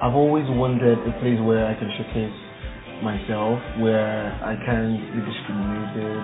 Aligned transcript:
I've 0.00 0.16
always 0.16 0.48
wanted 0.48 0.96
a 0.96 1.12
place 1.20 1.36
where 1.44 1.68
I 1.68 1.76
can 1.76 1.92
showcase 1.92 2.32
myself, 3.04 3.60
where 3.84 4.32
I 4.40 4.56
can 4.64 4.96
be 4.96 5.20
discriminated, 5.20 6.16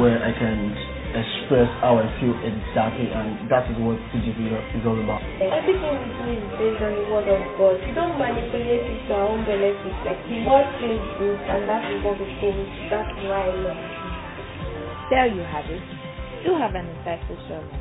where 0.00 0.16
I 0.24 0.32
can 0.32 0.72
express 1.12 1.68
how 1.84 2.00
I 2.00 2.08
feel 2.16 2.32
exactly, 2.40 3.12
and 3.12 3.44
that 3.52 3.68
is 3.68 3.76
what 3.76 4.00
TGC 4.08 4.40
is 4.72 4.88
all 4.88 4.96
about. 4.96 5.20
Everything 5.36 5.84
we 6.00 6.08
do 6.16 6.32
is 6.32 6.48
based 6.56 6.80
on 6.80 6.96
the 6.96 7.04
word 7.12 7.28
of 7.28 7.44
God. 7.60 7.76
We 7.84 7.92
don't 7.92 8.16
manipulate 8.16 8.88
it 8.88 9.04
to 9.04 9.12
our 9.12 9.28
own 9.36 9.44
benefit. 9.44 9.96
Like 10.00 10.24
the 10.24 10.40
word 10.48 10.68
feels 10.80 11.04
good, 11.20 11.40
and 11.44 11.68
that 11.68 11.84
is 11.92 12.00
what 12.00 12.16
we 12.16 12.24
think. 12.40 12.56
That's 12.88 13.12
why 13.20 13.36
I 13.36 13.52
love 13.52 13.76
it. 13.84 14.00
There 15.12 15.28
you 15.28 15.44
have 15.44 15.68
it. 15.68 15.84
You 16.40 16.56
have 16.56 16.72
an 16.72 16.88
insightful 16.88 17.36
sermon. 17.52 17.76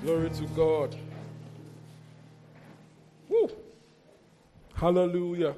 Glory 0.00 0.32
to 0.32 0.48
God. 0.56 0.96
Woo. 3.28 3.50
Hallelujah. 4.74 5.54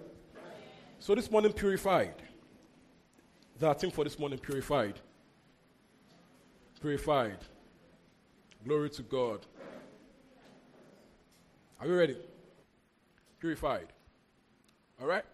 So 0.98 1.14
this 1.14 1.30
morning, 1.30 1.52
purified. 1.52 2.14
That 3.58 3.80
thing 3.80 3.90
for 3.90 4.04
this 4.04 4.18
morning, 4.18 4.38
purified. 4.38 4.94
Purified. 6.80 7.38
Glory 8.64 8.90
to 8.90 9.02
God. 9.02 9.46
Are 11.80 11.86
you 11.86 11.94
ready? 11.96 12.16
Purified. 13.38 13.88
All 15.00 15.06
right? 15.06 15.24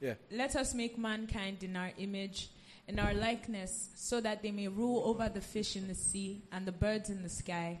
Yeah. 0.00 0.14
Let 0.30 0.56
us 0.56 0.74
make 0.74 0.98
mankind 0.98 1.62
in 1.62 1.76
our 1.76 1.92
image, 1.98 2.50
in 2.88 2.98
our 2.98 3.14
likeness, 3.14 3.90
so 3.94 4.20
that 4.20 4.42
they 4.42 4.50
may 4.50 4.68
rule 4.68 5.02
over 5.04 5.28
the 5.28 5.40
fish 5.40 5.76
in 5.76 5.86
the 5.88 5.94
sea 5.94 6.42
and 6.50 6.66
the 6.66 6.72
birds 6.72 7.10
in 7.10 7.22
the 7.22 7.28
sky, 7.28 7.80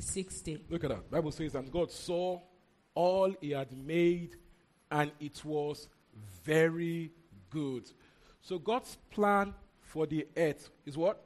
the 0.00 0.06
sixth 0.06 0.42
day. 0.44 0.58
Look 0.68 0.84
at 0.84 0.90
that. 0.90 1.10
Bible 1.10 1.30
says, 1.30 1.54
and 1.54 1.70
God 1.70 1.90
saw 1.90 2.40
all 2.94 3.34
he 3.40 3.50
had 3.50 3.70
made, 3.72 4.36
and 4.90 5.12
it 5.20 5.44
was 5.44 5.88
very 6.44 7.12
good. 7.50 7.90
So 8.40 8.58
God's 8.58 8.96
plan 9.10 9.54
for 9.82 10.06
the 10.06 10.26
earth 10.36 10.70
is 10.86 10.96
what? 10.96 11.22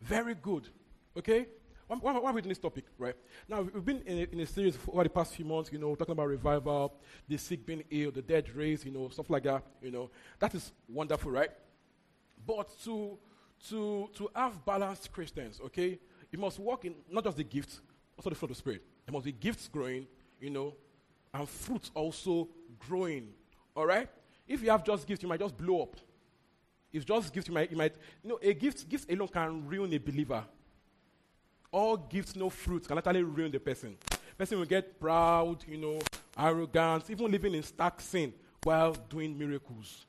Very 0.00 0.36
good. 0.36 0.68
Okay? 1.16 1.46
Why, 1.88 1.96
why, 1.96 2.18
why 2.18 2.30
are 2.30 2.32
we 2.32 2.40
doing 2.40 2.50
this 2.50 2.58
topic, 2.58 2.84
right? 2.98 3.16
Now, 3.48 3.62
we've 3.62 3.84
been 3.84 4.02
in 4.02 4.18
a, 4.18 4.22
in 4.32 4.40
a, 4.40 4.46
series 4.46 4.78
over 4.86 5.02
the 5.02 5.10
past 5.10 5.34
few 5.34 5.44
months, 5.44 5.72
you 5.72 5.78
know, 5.78 5.94
talking 5.96 6.12
about 6.12 6.28
revival, 6.28 6.94
the 7.26 7.36
sick 7.36 7.66
being 7.66 7.82
healed, 7.90 8.14
the 8.14 8.22
dead 8.22 8.54
raised, 8.54 8.84
you 8.84 8.92
know, 8.92 9.08
stuff 9.08 9.28
like 9.28 9.42
that, 9.42 9.64
you 9.82 9.90
know. 9.90 10.10
That 10.38 10.54
is 10.54 10.70
wonderful, 10.88 11.32
right? 11.32 11.50
But 12.46 12.70
to, 12.84 13.18
to, 13.70 14.10
to 14.14 14.30
have 14.36 14.64
balanced 14.64 15.10
Christians, 15.10 15.60
okay, 15.64 15.98
you 16.30 16.38
must 16.38 16.58
walk 16.58 16.84
in 16.84 16.94
not 17.10 17.24
just 17.24 17.38
the 17.38 17.44
gifts, 17.44 17.80
also 18.18 18.30
the 18.30 18.36
fruit 18.36 18.50
of 18.50 18.56
the 18.56 18.60
Spirit. 18.60 18.82
There 19.06 19.12
must 19.12 19.24
be 19.24 19.32
gifts 19.32 19.68
growing, 19.68 20.06
you 20.40 20.50
know, 20.50 20.74
and 21.32 21.48
fruits 21.48 21.90
also 21.94 22.48
growing, 22.78 23.28
all 23.74 23.86
right? 23.86 24.08
If 24.46 24.62
you 24.62 24.70
have 24.70 24.84
just 24.84 25.06
gifts, 25.06 25.22
you 25.22 25.28
might 25.28 25.40
just 25.40 25.56
blow 25.56 25.82
up. 25.82 25.96
If 26.92 27.06
just 27.06 27.32
gifts, 27.32 27.48
you 27.48 27.54
might, 27.54 27.70
you 27.70 27.76
might, 27.76 27.94
you 28.22 28.30
know, 28.30 28.38
a 28.42 28.52
gift, 28.52 28.88
gift 28.88 29.10
alone 29.10 29.28
can 29.28 29.66
ruin 29.66 29.92
a 29.92 29.98
believer 29.98 30.44
all 31.70 31.96
gifts, 31.96 32.36
no 32.36 32.50
fruit 32.50 32.86
can 32.86 32.98
actually 32.98 33.22
ruin 33.22 33.50
the 33.50 33.60
person. 33.60 33.96
Person 34.36 34.58
will 34.58 34.66
get 34.66 34.98
proud, 35.00 35.64
you 35.66 35.76
know, 35.76 35.98
arrogant, 36.38 37.10
even 37.10 37.30
living 37.30 37.54
in 37.54 37.62
stark 37.62 38.00
sin 38.00 38.32
while 38.62 38.92
doing 39.08 39.36
miracles. 39.36 40.06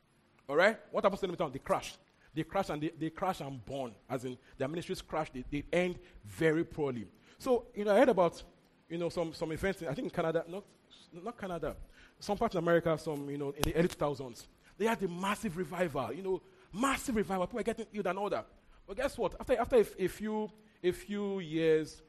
All 0.48 0.56
right? 0.56 0.78
What 0.92 1.04
happens 1.04 1.22
to 1.22 1.28
them? 1.28 1.52
They 1.52 1.60
crash. 1.60 1.96
They 2.34 2.44
crash 2.44 2.70
and 2.70 2.82
they, 2.82 2.92
they 2.98 3.10
crash 3.10 3.42
and 3.42 3.64
burn. 3.66 3.92
As 4.10 4.26
in, 4.26 4.38
their 4.58 4.68
ministries 4.68 5.02
crash. 5.02 5.30
They, 5.32 5.44
they 5.50 5.64
end 5.74 5.98
very 6.26 6.64
poorly. 6.64 7.08
So, 7.40 7.66
you 7.74 7.86
know, 7.86 7.96
I 7.96 8.00
heard 8.00 8.10
about, 8.10 8.44
you 8.88 8.98
know, 8.98 9.10
some, 9.10 9.34
some 9.34 9.52
events, 9.52 9.82
in, 9.82 9.88
I 9.88 9.94
think 9.94 10.06
in 10.06 10.12
Canada, 10.12 10.44
not, 10.48 10.64
not 11.12 11.38
Canada, 11.38 11.76
some 12.20 12.38
parts 12.38 12.54
in 12.54 12.60
America, 12.60 12.96
some, 12.98 13.28
you 13.30 13.38
know, 13.38 13.50
in 13.52 13.64
the 13.64 13.76
early 13.76 13.88
2000s. 13.88 14.46
They 14.78 14.86
had 14.86 15.02
a 15.02 15.08
massive 15.08 15.58
revival, 15.58 16.14
you 16.14 16.22
know, 16.22 16.42
massive 16.72 17.16
revival. 17.16 17.48
People 17.48 17.60
were 17.60 17.64
getting 17.64 17.86
healed 17.92 18.08
and 18.08 18.20
all 18.20 18.30
that. 18.30 18.46
But 18.88 18.98
guess 18.98 19.18
what? 19.18 19.36
After, 19.40 19.58
after 19.58 19.78
a, 19.78 19.86
a 20.06 20.08
few 20.08 20.52
a 20.84 20.92
few 20.92 21.40
years, 21.40 22.02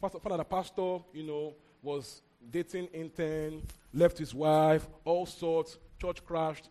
found 0.00 0.14
the 0.38 0.44
pastor, 0.44 0.98
you 1.12 1.24
know, 1.24 1.54
was 1.82 2.22
dating 2.50 2.86
intern, 2.86 3.62
left 3.92 4.18
his 4.18 4.34
wife, 4.34 4.86
all 5.04 5.26
sorts, 5.26 5.78
church 6.00 6.24
crashed, 6.24 6.68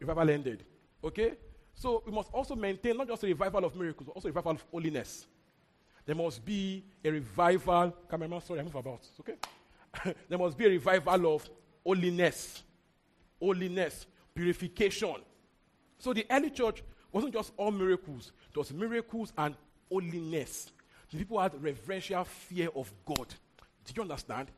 revival 0.00 0.30
ended. 0.30 0.64
Okay? 1.02 1.34
So 1.74 2.02
we 2.04 2.12
must 2.12 2.30
also 2.32 2.54
maintain 2.54 2.96
not 2.96 3.08
just 3.08 3.22
a 3.24 3.26
revival 3.26 3.64
of 3.64 3.74
miracles, 3.74 4.06
but 4.06 4.12
also 4.12 4.28
a 4.28 4.30
revival 4.30 4.52
of 4.52 4.64
holiness. 4.70 5.26
There 6.10 6.16
must 6.16 6.44
be 6.44 6.82
a 7.04 7.10
revival. 7.12 7.94
Cameraman, 8.10 8.40
sorry, 8.40 8.58
I 8.58 8.62
move 8.64 8.74
about. 8.74 9.06
Okay? 9.20 9.36
there 10.28 10.38
must 10.38 10.58
be 10.58 10.66
a 10.66 10.70
revival 10.70 11.36
of 11.36 11.48
holiness. 11.86 12.64
Holiness, 13.40 14.06
purification. 14.34 15.14
So 16.00 16.12
the 16.12 16.26
early 16.28 16.50
church 16.50 16.82
wasn't 17.12 17.34
just 17.34 17.52
all 17.56 17.70
miracles, 17.70 18.32
it 18.50 18.56
was 18.58 18.72
miracles 18.72 19.32
and 19.38 19.54
holiness. 19.88 20.72
The 21.12 21.18
people 21.18 21.38
had 21.38 21.62
reverential 21.62 22.24
fear 22.24 22.70
of 22.74 22.92
God. 23.06 23.32
Did 23.84 23.96
you 23.96 24.02
understand? 24.02 24.48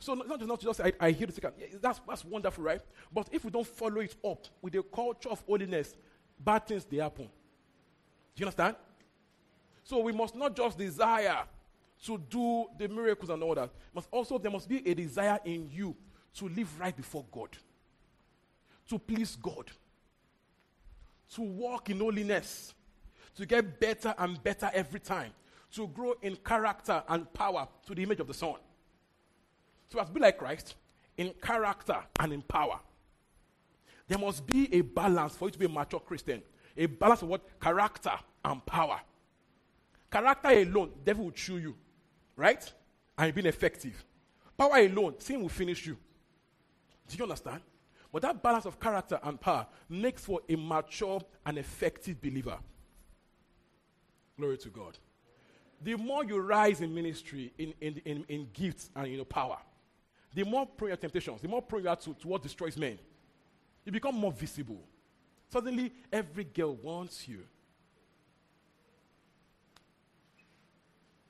So 0.00 0.12
not 0.12 0.38
just, 0.38 0.48
not 0.48 0.60
just 0.60 0.80
I, 0.82 0.92
I 1.00 1.12
hear 1.12 1.28
the 1.28 1.32
second. 1.32 1.54
That's, 1.80 2.02
that's 2.06 2.26
wonderful, 2.26 2.62
right? 2.62 2.82
But 3.10 3.30
if 3.32 3.42
we 3.42 3.50
don't 3.50 3.66
follow 3.66 4.02
it 4.02 4.16
up 4.22 4.48
with 4.60 4.74
a 4.74 4.82
culture 4.82 5.30
of 5.30 5.42
holiness, 5.46 5.96
bad 6.38 6.66
things 6.66 6.84
they 6.84 6.98
happen. 6.98 7.24
Do 7.24 7.30
you 8.36 8.44
understand? 8.44 8.76
So 9.90 9.98
we 9.98 10.12
must 10.12 10.36
not 10.36 10.54
just 10.54 10.78
desire 10.78 11.42
to 12.04 12.16
do 12.30 12.66
the 12.78 12.86
miracles 12.86 13.28
and 13.28 13.42
all 13.42 13.56
that. 13.56 13.70
Must 13.92 14.06
also 14.12 14.38
there 14.38 14.52
must 14.52 14.68
be 14.68 14.88
a 14.88 14.94
desire 14.94 15.40
in 15.44 15.68
you 15.68 15.96
to 16.34 16.48
live 16.48 16.68
right 16.78 16.96
before 16.96 17.24
God, 17.32 17.48
to 18.88 19.00
please 19.00 19.34
God, 19.34 19.68
to 21.34 21.42
walk 21.42 21.90
in 21.90 21.98
holiness, 21.98 22.72
to 23.34 23.44
get 23.44 23.80
better 23.80 24.14
and 24.16 24.40
better 24.44 24.70
every 24.72 25.00
time 25.00 25.32
to 25.72 25.88
grow 25.88 26.14
in 26.22 26.36
character 26.36 27.02
and 27.08 27.32
power 27.32 27.66
to 27.88 27.92
the 27.92 28.04
image 28.04 28.20
of 28.20 28.28
the 28.28 28.34
Son. 28.34 28.54
So, 29.92 29.98
as 29.98 30.08
be 30.08 30.20
like 30.20 30.38
Christ 30.38 30.76
in 31.16 31.34
character 31.42 31.96
and 32.20 32.32
in 32.32 32.42
power. 32.42 32.78
There 34.06 34.18
must 34.18 34.46
be 34.46 34.72
a 34.72 34.82
balance 34.82 35.34
for 35.34 35.46
you 35.46 35.50
to 35.50 35.58
be 35.58 35.66
a 35.66 35.68
mature 35.68 35.98
Christian. 35.98 36.42
A 36.76 36.86
balance 36.86 37.22
of 37.22 37.28
what? 37.28 37.42
Character 37.60 38.12
and 38.44 38.64
power. 38.64 39.00
Character 40.10 40.48
alone, 40.48 40.90
devil 41.04 41.26
will 41.26 41.32
chew 41.32 41.58
you, 41.58 41.76
right? 42.36 42.72
And 43.16 43.34
being 43.34 43.46
effective. 43.46 44.04
Power 44.56 44.78
alone, 44.78 45.14
sin 45.18 45.40
will 45.40 45.48
finish 45.48 45.86
you. 45.86 45.96
Do 47.08 47.16
you 47.16 47.24
understand? 47.24 47.60
But 48.12 48.22
that 48.22 48.42
balance 48.42 48.66
of 48.66 48.80
character 48.80 49.20
and 49.22 49.40
power 49.40 49.66
makes 49.88 50.24
for 50.24 50.40
a 50.48 50.56
mature 50.56 51.20
and 51.46 51.58
effective 51.58 52.20
believer. 52.20 52.58
Glory 54.36 54.58
to 54.58 54.68
God. 54.68 54.98
The 55.82 55.96
more 55.96 56.24
you 56.24 56.38
rise 56.40 56.80
in 56.80 56.94
ministry, 56.94 57.52
in, 57.56 57.72
in, 57.80 58.02
in, 58.04 58.24
in 58.28 58.48
gifts 58.52 58.90
and 58.94 59.08
you 59.08 59.16
know, 59.18 59.24
power, 59.24 59.58
the 60.34 60.44
more 60.44 60.66
prone 60.66 60.88
your 60.90 60.96
temptations, 60.96 61.40
the 61.40 61.48
more 61.48 61.62
prone 61.62 61.84
you 61.84 61.88
are 61.88 61.96
to, 61.96 62.14
to 62.14 62.28
what 62.28 62.42
destroys 62.42 62.76
men. 62.76 62.98
You 63.84 63.92
become 63.92 64.14
more 64.14 64.32
visible. 64.32 64.82
Suddenly, 65.48 65.92
every 66.12 66.44
girl 66.44 66.76
wants 66.76 67.26
you. 67.26 67.44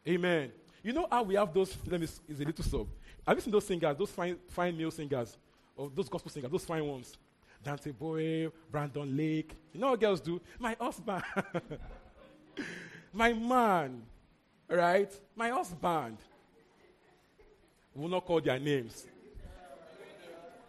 Amen. 0.07 0.53
You 0.83 0.93
know 0.93 1.07
how 1.11 1.23
we 1.23 1.35
have 1.35 1.53
those, 1.53 1.77
let 1.87 2.01
me, 2.01 2.07
is 2.29 2.41
a 2.41 2.45
little 2.45 2.65
sub. 2.65 2.87
Have 3.27 3.37
you 3.37 3.43
seen 3.43 3.53
those 3.53 3.67
singers, 3.67 3.97
those 3.97 4.11
fine, 4.11 4.37
fine 4.49 4.77
male 4.77 4.91
singers, 4.91 5.37
or 5.77 5.91
those 5.95 6.09
gospel 6.09 6.31
singers, 6.31 6.51
those 6.51 6.65
fine 6.65 6.85
ones? 6.85 7.17
Dante 7.63 7.91
Bowe, 7.91 8.51
Brandon 8.71 9.17
Lake. 9.17 9.55
You 9.73 9.81
know 9.81 9.91
what 9.91 10.01
girls 10.01 10.21
do? 10.21 10.41
My 10.59 10.75
husband. 10.81 11.23
My 13.13 13.33
man. 13.33 14.03
Right? 14.69 15.13
My 15.37 15.51
husband. 15.51 16.17
We 17.95 18.03
will 18.03 18.09
not 18.09 18.25
call 18.25 18.41
their 18.41 18.59
names. 18.59 19.07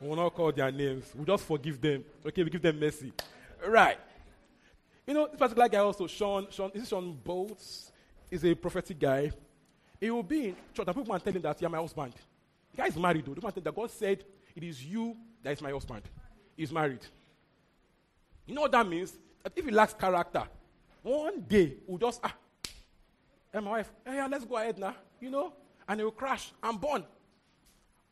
We 0.01 0.09
will 0.09 0.15
not 0.15 0.33
call 0.33 0.51
their 0.51 0.71
names. 0.71 1.05
We 1.15 1.23
just 1.23 1.45
forgive 1.45 1.79
them. 1.79 2.03
Okay, 2.25 2.43
we 2.43 2.49
give 2.49 2.61
them 2.61 2.79
mercy. 2.79 3.13
Right. 3.65 3.99
You 5.05 5.13
know, 5.13 5.27
this 5.27 5.37
particular 5.39 5.69
guy 5.69 5.77
also, 5.77 6.07
Sean, 6.07 6.47
Sean, 6.49 6.71
is 6.73 6.89
Shawn 6.89 7.17
Bolz? 7.23 7.90
Is 8.31 8.45
a 8.45 8.55
prophetic 8.55 8.97
guy. 8.97 9.31
He 9.99 10.09
will 10.09 10.23
be 10.23 10.47
in 10.47 10.55
church 10.73 10.87
and 10.87 10.95
people 10.95 11.13
are 11.13 11.19
telling 11.19 11.41
that 11.41 11.61
you're 11.61 11.69
my 11.69 11.77
husband. 11.77 12.13
The 12.71 12.77
guy 12.77 12.87
is 12.87 12.95
married 12.95 13.25
though. 13.25 13.33
The 13.33 13.61
that 13.61 13.75
God 13.75 13.91
said, 13.91 14.23
It 14.55 14.63
is 14.63 14.83
you 14.83 15.15
that 15.43 15.53
is 15.53 15.61
my 15.61 15.71
husband. 15.71 16.03
He's 16.55 16.71
married. 16.71 17.05
You 18.47 18.55
know 18.55 18.61
what 18.61 18.71
that 18.71 18.87
means? 18.87 19.13
That 19.43 19.53
if 19.55 19.65
he 19.65 19.71
lacks 19.71 19.93
character, 19.93 20.43
one 21.03 21.41
day 21.41 21.73
we'll 21.85 21.97
just 21.97 22.21
ah, 22.23 22.33
and 23.53 23.65
my 23.65 23.71
wife, 23.71 23.91
hey, 24.05 24.15
yeah, 24.15 24.27
let's 24.27 24.45
go 24.45 24.57
ahead 24.57 24.79
now, 24.79 24.95
you 25.19 25.29
know, 25.29 25.53
and 25.87 25.99
he 25.99 26.03
will 26.03 26.11
crash 26.11 26.51
and 26.63 26.79
burn. 26.79 27.03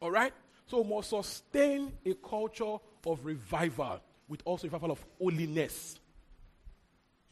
All 0.02 0.12
right? 0.12 0.34
So 0.68 0.82
we 0.82 0.96
must 0.96 1.10
sustain 1.10 1.94
a 2.06 2.14
culture 2.14 2.78
of 3.06 3.26
revival 3.26 4.00
with 4.28 4.42
also 4.46 4.68
revival 4.68 4.92
of 4.92 5.06
holiness. 5.20 5.98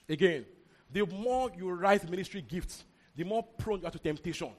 Again, 0.10 0.46
the 0.92 1.06
more 1.06 1.52
you 1.58 1.70
rise 1.72 2.08
ministry 2.08 2.42
gifts, 2.42 2.86
the 3.16 3.24
more 3.24 3.44
prone 3.44 3.82
you 3.82 3.88
are 3.88 3.92
to 3.92 4.00
temptation, 4.00 4.50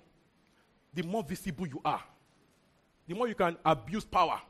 the 0.93 1.03
more 1.03 1.23
visible 1.23 1.67
you 1.67 1.81
are, 1.85 2.03
the 3.07 3.15
more 3.15 3.29
you 3.29 3.35
can 3.35 3.57
abuse 3.65 4.05
power. 4.05 4.41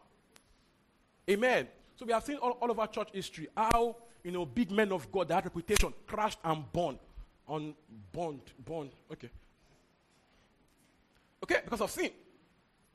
Amen. 1.29 1.69
So 1.97 2.07
we 2.07 2.13
have 2.13 2.25
seen 2.25 2.37
all, 2.37 2.53
all 2.53 2.81
our 2.81 2.87
church 2.87 3.09
history 3.13 3.49
how 3.57 3.97
you 4.25 4.31
know 4.31 4.47
big 4.47 4.71
men 4.71 4.93
of 4.93 5.11
God 5.11 5.29
that 5.29 5.35
had 5.35 5.45
reputation 5.45 5.93
crashed 6.07 6.39
and 6.45 6.71
burned 6.73 6.99
on 7.47 7.75
bond 8.13 8.41
bond. 8.65 8.91
Okay. 9.13 9.31
Okay, 11.43 11.61
because 11.65 11.81
of 11.81 11.91
sin. 11.91 12.11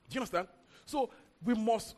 Do 0.09 0.15
you 0.15 0.19
understand? 0.19 0.47
So 0.85 1.09
we 1.43 1.53
must, 1.53 1.95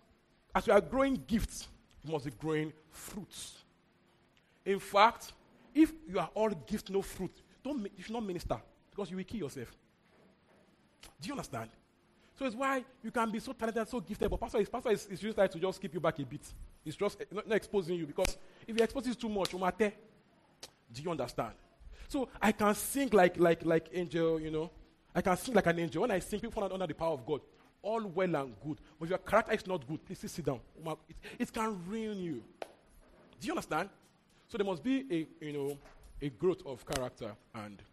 as 0.53 0.67
we 0.67 0.73
are 0.73 0.81
growing 0.81 1.21
gifts, 1.27 1.67
we 2.03 2.13
must 2.13 2.25
be 2.25 2.31
growing 2.31 2.71
fruits. 2.91 3.63
In 4.65 4.79
fact, 4.79 5.33
if 5.75 5.91
you 6.07 6.17
are 6.17 6.29
all 6.33 6.49
gift 6.49 6.89
no 6.89 7.01
fruit, 7.01 7.43
don't 7.61 7.83
you 7.97 8.03
should 8.03 8.13
not 8.13 8.25
minister 8.25 8.57
because 8.89 9.11
you 9.11 9.17
will 9.17 9.25
kill 9.25 9.41
yourself. 9.41 9.75
Do 11.21 11.27
you 11.27 11.33
understand? 11.33 11.69
So 12.37 12.45
it's 12.45 12.55
why 12.55 12.83
you 13.03 13.11
can 13.11 13.29
be 13.29 13.39
so 13.39 13.53
talented, 13.53 13.87
so 13.87 13.99
gifted, 13.99 14.29
but 14.29 14.39
pastor 14.39 14.59
is 14.59 14.69
pastor 14.69 14.91
is, 14.91 15.05
is 15.07 15.19
just 15.19 15.35
trying 15.35 15.49
to 15.49 15.59
just 15.59 15.81
keep 15.81 15.93
you 15.93 15.99
back 15.99 16.17
a 16.19 16.25
bit. 16.25 16.41
It's 16.85 16.95
just 16.95 17.19
eh, 17.21 17.25
not, 17.31 17.47
not 17.47 17.55
exposing 17.55 17.97
you 17.97 18.05
because 18.05 18.37
if 18.65 18.77
you 18.77 18.83
expose 18.83 19.15
too 19.15 19.29
much, 19.29 19.51
you 19.53 19.59
matter. 19.59 19.91
Do 20.91 21.01
you 21.01 21.11
understand? 21.11 21.53
So 22.07 22.29
I 22.41 22.51
can 22.53 22.73
sing 22.75 23.09
like 23.11 23.37
like 23.37 23.65
like 23.65 23.89
angel, 23.93 24.39
you 24.39 24.51
know. 24.51 24.71
I 25.13 25.21
can 25.21 25.35
sing 25.37 25.53
like 25.53 25.65
an 25.67 25.79
angel. 25.79 26.01
When 26.01 26.11
I 26.11 26.19
sing, 26.19 26.39
people 26.39 26.61
fall 26.61 26.71
under 26.71 26.87
the 26.87 26.93
power 26.93 27.13
of 27.13 27.25
God. 27.25 27.41
All 27.81 28.05
well 28.05 28.35
and 28.35 28.53
good. 28.65 28.79
But 28.99 29.05
if 29.05 29.09
your 29.09 29.19
character 29.19 29.53
is 29.53 29.67
not 29.67 29.87
good, 29.87 30.05
please 30.05 30.19
sit 30.19 30.45
down. 30.45 30.59
It, 31.07 31.15
it 31.39 31.53
can 31.53 31.77
ruin 31.87 32.19
you. 32.19 32.43
Do 33.39 33.47
you 33.47 33.53
understand? 33.53 33.89
So 34.55 34.57
there 34.57 34.71
must 34.71 34.83
be 34.83 35.03
a 35.11 35.45
you 35.45 35.51
know 35.51 35.77
a 36.21 36.29
growth 36.29 36.65
of 36.65 36.85
character 36.85 37.35
and 37.55 37.83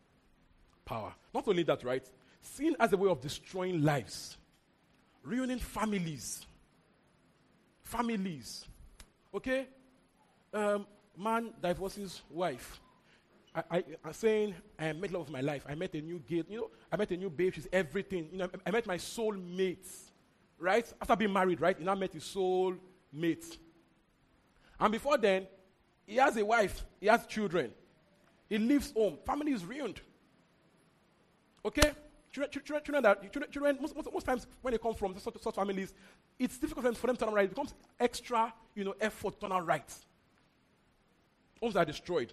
power. 0.85 1.13
Not 1.35 1.49
only 1.49 1.65
that, 1.65 1.83
right? 1.83 2.09
Sin 2.41 2.77
as 2.79 2.93
a 2.93 2.97
way 2.97 3.11
of 3.11 3.21
destroying 3.21 3.83
lives, 3.83 4.37
ruining 5.25 5.59
families. 5.59 6.47
Families. 7.83 8.65
Okay? 9.35 9.67
Um, 10.55 10.87
man 11.19 11.53
divorces 11.61 12.23
wife. 12.31 12.79
I, 13.53 13.65
I, 13.69 13.85
am 14.05 14.13
saying 14.13 14.55
I 14.79 14.93
met 14.93 15.11
love 15.11 15.23
of 15.23 15.31
my 15.31 15.41
life. 15.41 15.67
I 15.69 15.75
met 15.75 15.93
a 15.97 16.01
new 16.01 16.21
gate. 16.21 16.47
You 16.49 16.59
know, 16.59 16.71
I 16.93 16.97
met 16.97 17.11
a 17.11 17.17
new 17.17 17.29
babe. 17.29 17.55
She's 17.55 17.67
everything. 17.73 18.29
You 18.31 18.39
know, 18.39 18.49
I 18.65 18.71
met 18.71 18.87
my 18.87 18.99
soul 18.99 19.33
mate. 19.33 19.89
Right? 20.61 20.87
After 21.01 21.17
being 21.17 21.33
married, 21.33 21.61
right? 21.61 21.77
He 21.77 21.85
now 21.85 21.97
met 21.97 22.13
his 22.13 22.23
soul 22.23 22.77
mate. 23.13 23.59
And 24.79 24.93
before 24.93 25.19
then, 25.19 25.49
he 26.13 26.19
has 26.19 26.37
a 26.37 26.45
wife. 26.45 26.85
He 27.01 27.07
has 27.07 27.27
children. 27.27 27.71
He 28.49 28.59
leaves 28.59 28.93
home. 28.93 29.19
Family 29.25 29.53
is 29.53 29.65
ruined. 29.65 30.01
Okay? 31.65 31.93
Children, 32.31 32.51
children, 32.51 32.83
children, 32.85 33.03
that, 33.03 33.33
children, 33.33 33.51
children 33.51 33.79
most, 33.81 33.95
most, 33.95 34.13
most, 34.13 34.27
times 34.27 34.47
when 34.63 34.73
they 34.73 34.79
come 34.79 34.95
from 34.95 35.19
such, 35.19 35.35
such 35.41 35.55
families, 35.55 35.93
it's 36.39 36.57
difficult 36.59 36.97
for 36.97 37.07
them 37.07 37.17
to 37.17 37.25
turn 37.25 37.35
right. 37.35 37.45
It 37.45 37.51
becomes 37.51 37.75
extra, 38.01 38.53
you 38.75 38.85
know, 38.85 38.95
effort 39.01 39.39
to 39.41 39.49
turn 39.49 39.67
right. 39.67 39.93
Homes 41.61 41.77
are 41.77 41.85
destroyed 41.85 42.33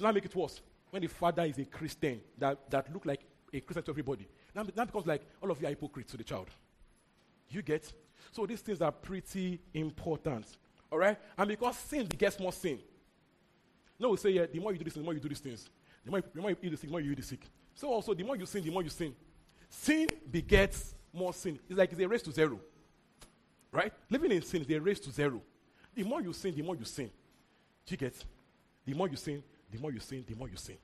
now 0.00 0.12
make 0.12 0.24
it 0.24 0.34
worse, 0.34 0.60
when 0.90 1.02
the 1.02 1.08
father 1.08 1.42
is 1.44 1.58
a 1.58 1.64
Christian 1.64 2.20
that, 2.38 2.70
that 2.70 2.92
look 2.92 3.04
like 3.04 3.20
a 3.52 3.60
Christian 3.60 3.82
to 3.84 3.90
everybody, 3.90 4.26
now, 4.54 4.64
now 4.76 4.84
becomes 4.84 5.06
like 5.06 5.22
all 5.42 5.50
of 5.50 5.60
you 5.60 5.66
are 5.66 5.70
hypocrites 5.70 6.10
to 6.12 6.16
the 6.16 6.24
child. 6.24 6.48
You 7.50 7.62
get? 7.62 7.92
So 8.32 8.46
these 8.46 8.60
things 8.60 8.80
are 8.80 8.92
pretty 8.92 9.60
important. 9.74 10.46
All 10.90 10.98
right? 10.98 11.18
And 11.36 11.48
because 11.48 11.76
sin 11.76 12.06
begets 12.06 12.38
more 12.38 12.52
sin. 12.52 12.78
No, 13.98 14.10
we 14.10 14.16
say, 14.16 14.30
yeah, 14.30 14.46
the 14.46 14.58
more 14.58 14.72
you 14.72 14.78
do 14.78 14.84
this, 14.84 14.94
the 14.94 15.00
more 15.00 15.14
you 15.14 15.20
do 15.20 15.28
these 15.28 15.40
things. 15.40 15.68
The 16.04 16.10
more, 16.10 16.22
the 16.34 16.40
more 16.40 16.50
you 16.50 16.56
eat 16.62 16.70
the 16.70 16.76
sick, 16.76 16.88
the 16.88 16.92
more 16.92 17.00
you 17.00 17.12
eat 17.12 17.16
the 17.16 17.22
sick. 17.22 17.40
So 17.74 17.88
also, 17.88 18.14
the 18.14 18.22
more 18.22 18.36
you 18.36 18.46
sin, 18.46 18.62
the 18.62 18.70
more 18.70 18.82
you 18.82 18.90
sin. 18.90 19.14
Sin 19.68 20.08
begets 20.30 20.94
more 21.12 21.32
sin. 21.32 21.58
It's 21.68 21.78
like 21.78 21.90
it's 21.90 22.00
a 22.00 22.06
race 22.06 22.22
to 22.22 22.32
zero. 22.32 22.60
Right? 23.72 23.92
Living 24.10 24.32
in 24.32 24.42
sin 24.42 24.62
is 24.62 24.70
a 24.70 24.78
race 24.78 25.00
to 25.00 25.10
zero. 25.10 25.42
The 25.94 26.04
more 26.04 26.20
you 26.20 26.32
sin, 26.32 26.54
the 26.54 26.62
more 26.62 26.76
you 26.76 26.84
sin. 26.84 27.10
Do 27.86 27.92
you 27.92 27.96
get? 27.96 28.14
The 28.84 28.94
more 28.94 29.08
you 29.08 29.16
sin, 29.16 29.42
the 29.70 29.78
more 29.78 29.90
you 29.90 30.00
sin, 30.00 30.24
the 30.28 30.34
more 30.34 30.48
you 30.48 30.56
sin. 30.56 30.76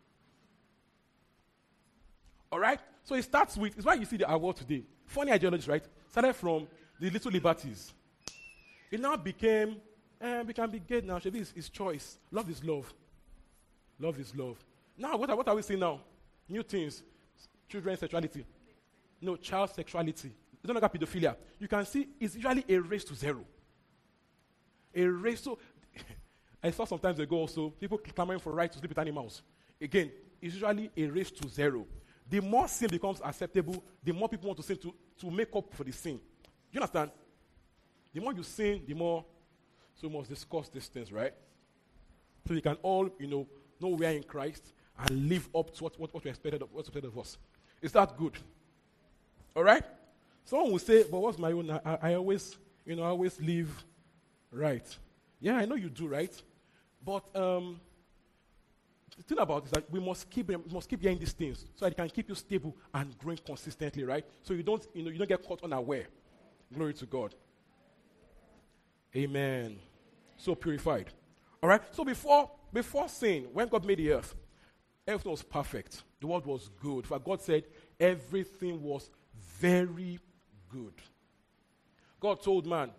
All 2.50 2.58
right? 2.58 2.80
So 3.04 3.14
it 3.14 3.22
starts 3.22 3.56
with, 3.56 3.76
it's 3.76 3.86
why 3.86 3.94
you 3.94 4.04
see 4.04 4.16
the 4.16 4.30
award 4.30 4.56
today. 4.56 4.82
Funny 5.06 5.32
ideologies, 5.32 5.68
right? 5.68 5.84
Started 6.10 6.34
from 6.34 6.66
the 7.00 7.10
little 7.10 7.30
liberties. 7.30 7.92
It 8.90 9.00
now 9.00 9.16
became, 9.16 9.76
eh, 10.22 10.42
we 10.42 10.52
can 10.54 10.70
be 10.70 10.78
gay 10.78 11.00
now. 11.00 11.18
Shabi 11.18 11.40
is, 11.40 11.52
is 11.54 11.68
choice. 11.68 12.18
Love 12.30 12.48
is 12.50 12.64
love. 12.64 12.92
Love 13.98 14.18
is 14.18 14.34
love. 14.34 14.56
Now, 14.96 15.16
what 15.16 15.30
are, 15.30 15.36
what 15.36 15.48
are 15.48 15.54
we 15.54 15.62
seeing 15.62 15.80
now? 15.80 16.00
New 16.48 16.62
things. 16.62 17.02
Children's 17.68 18.00
sexuality. 18.00 18.44
No, 19.20 19.36
child 19.36 19.70
sexuality. 19.70 20.32
It's 20.62 20.68
no 20.68 20.74
longer 20.74 20.88
pedophilia. 20.88 21.36
You 21.58 21.68
can 21.68 21.84
see 21.86 22.08
it's 22.20 22.34
usually 22.34 22.64
a 22.68 22.78
race 22.78 23.04
to 23.04 23.14
zero. 23.14 23.44
A 24.94 25.04
race. 25.04 25.40
So 25.40 25.58
I 26.62 26.70
saw 26.70 26.84
some 26.84 26.98
times 26.98 27.18
ago 27.18 27.36
also 27.36 27.70
people 27.70 27.98
clamoring 27.98 28.40
for 28.40 28.52
right 28.52 28.70
to 28.70 28.78
sleep 28.78 28.90
with 28.90 28.98
animals. 28.98 29.42
Again, 29.80 30.10
it's 30.40 30.54
usually 30.54 30.90
a 30.96 31.06
race 31.06 31.30
to 31.30 31.48
zero. 31.48 31.86
The 32.28 32.40
more 32.40 32.68
sin 32.68 32.88
becomes 32.88 33.20
acceptable, 33.24 33.82
the 34.02 34.12
more 34.12 34.28
people 34.28 34.48
want 34.48 34.58
to 34.58 34.62
sin 34.62 34.76
to, 34.78 34.94
to 35.20 35.30
make 35.30 35.54
up 35.54 35.72
for 35.74 35.84
the 35.84 35.92
sin. 35.92 36.20
You 36.70 36.80
understand? 36.80 37.10
The 38.12 38.20
more 38.20 38.32
you 38.32 38.42
sin, 38.42 38.82
the 38.86 38.94
more. 38.94 39.24
So 40.02 40.08
we 40.08 40.18
must 40.18 40.28
discuss 40.28 40.68
these 40.68 40.88
things, 40.88 41.12
right? 41.12 41.32
So 42.48 42.54
we 42.54 42.60
can 42.60 42.76
all, 42.82 43.08
you 43.20 43.28
know, 43.28 43.46
know 43.80 43.90
we 43.90 44.04
are 44.04 44.10
in 44.10 44.24
Christ 44.24 44.72
and 44.98 45.28
live 45.28 45.48
up 45.54 45.72
to 45.76 45.84
what, 45.84 46.00
what, 46.00 46.12
what 46.12 46.24
we 46.24 46.30
expected 46.30 46.60
of, 46.60 46.72
what's 46.72 46.88
expected 46.88 47.12
of 47.12 47.18
us. 47.18 47.38
Is 47.80 47.92
that 47.92 48.16
good? 48.16 48.32
All 49.54 49.62
right? 49.62 49.84
Someone 50.44 50.72
will 50.72 50.80
say, 50.80 51.04
but 51.08 51.20
what's 51.20 51.38
my 51.38 51.52
own? 51.52 51.70
I, 51.70 51.98
I 52.02 52.14
always, 52.14 52.56
you 52.84 52.96
know, 52.96 53.04
I 53.04 53.10
always 53.10 53.40
live 53.40 53.84
right. 54.50 54.84
Yeah, 55.40 55.58
I 55.58 55.66
know 55.66 55.76
you 55.76 55.88
do, 55.88 56.08
right? 56.08 56.34
But 57.06 57.24
um, 57.36 57.80
the 59.16 59.22
thing 59.22 59.38
about 59.38 59.66
is 59.66 59.70
that 59.70 59.88
we 59.88 60.00
must 60.00 60.28
keep 60.28 60.48
we 60.48 60.56
must 60.72 60.88
keep 60.88 61.00
hearing 61.00 61.18
these 61.18 61.32
things 61.32 61.64
so 61.76 61.86
it 61.86 61.96
can 61.96 62.08
keep 62.08 62.28
you 62.28 62.34
stable 62.34 62.76
and 62.92 63.16
growing 63.18 63.38
consistently, 63.44 64.02
right? 64.02 64.24
So 64.42 64.52
you 64.54 64.64
don't 64.64 64.84
you 64.94 65.04
know 65.04 65.10
you 65.10 65.18
don't 65.18 65.28
get 65.28 65.46
caught 65.46 65.62
unaware. 65.62 66.06
Glory 66.74 66.94
to 66.94 67.06
God. 67.06 67.34
Amen. 69.14 69.78
So 70.42 70.56
purified. 70.56 71.06
All 71.62 71.68
right. 71.68 71.80
So 71.92 72.04
before 72.04 72.50
before 72.72 73.08
sin, 73.08 73.46
when 73.52 73.68
God 73.68 73.84
made 73.84 73.98
the 73.98 74.14
earth, 74.14 74.34
everything 75.06 75.30
was 75.30 75.42
perfect. 75.44 76.02
The 76.20 76.26
world 76.26 76.46
was 76.46 76.68
good. 76.80 77.06
For 77.06 77.20
God 77.20 77.40
said 77.40 77.62
everything 78.00 78.82
was 78.82 79.08
very 79.60 80.18
good. 80.68 80.94
God 82.18 82.42
told 82.42 82.66
man, 82.66 82.90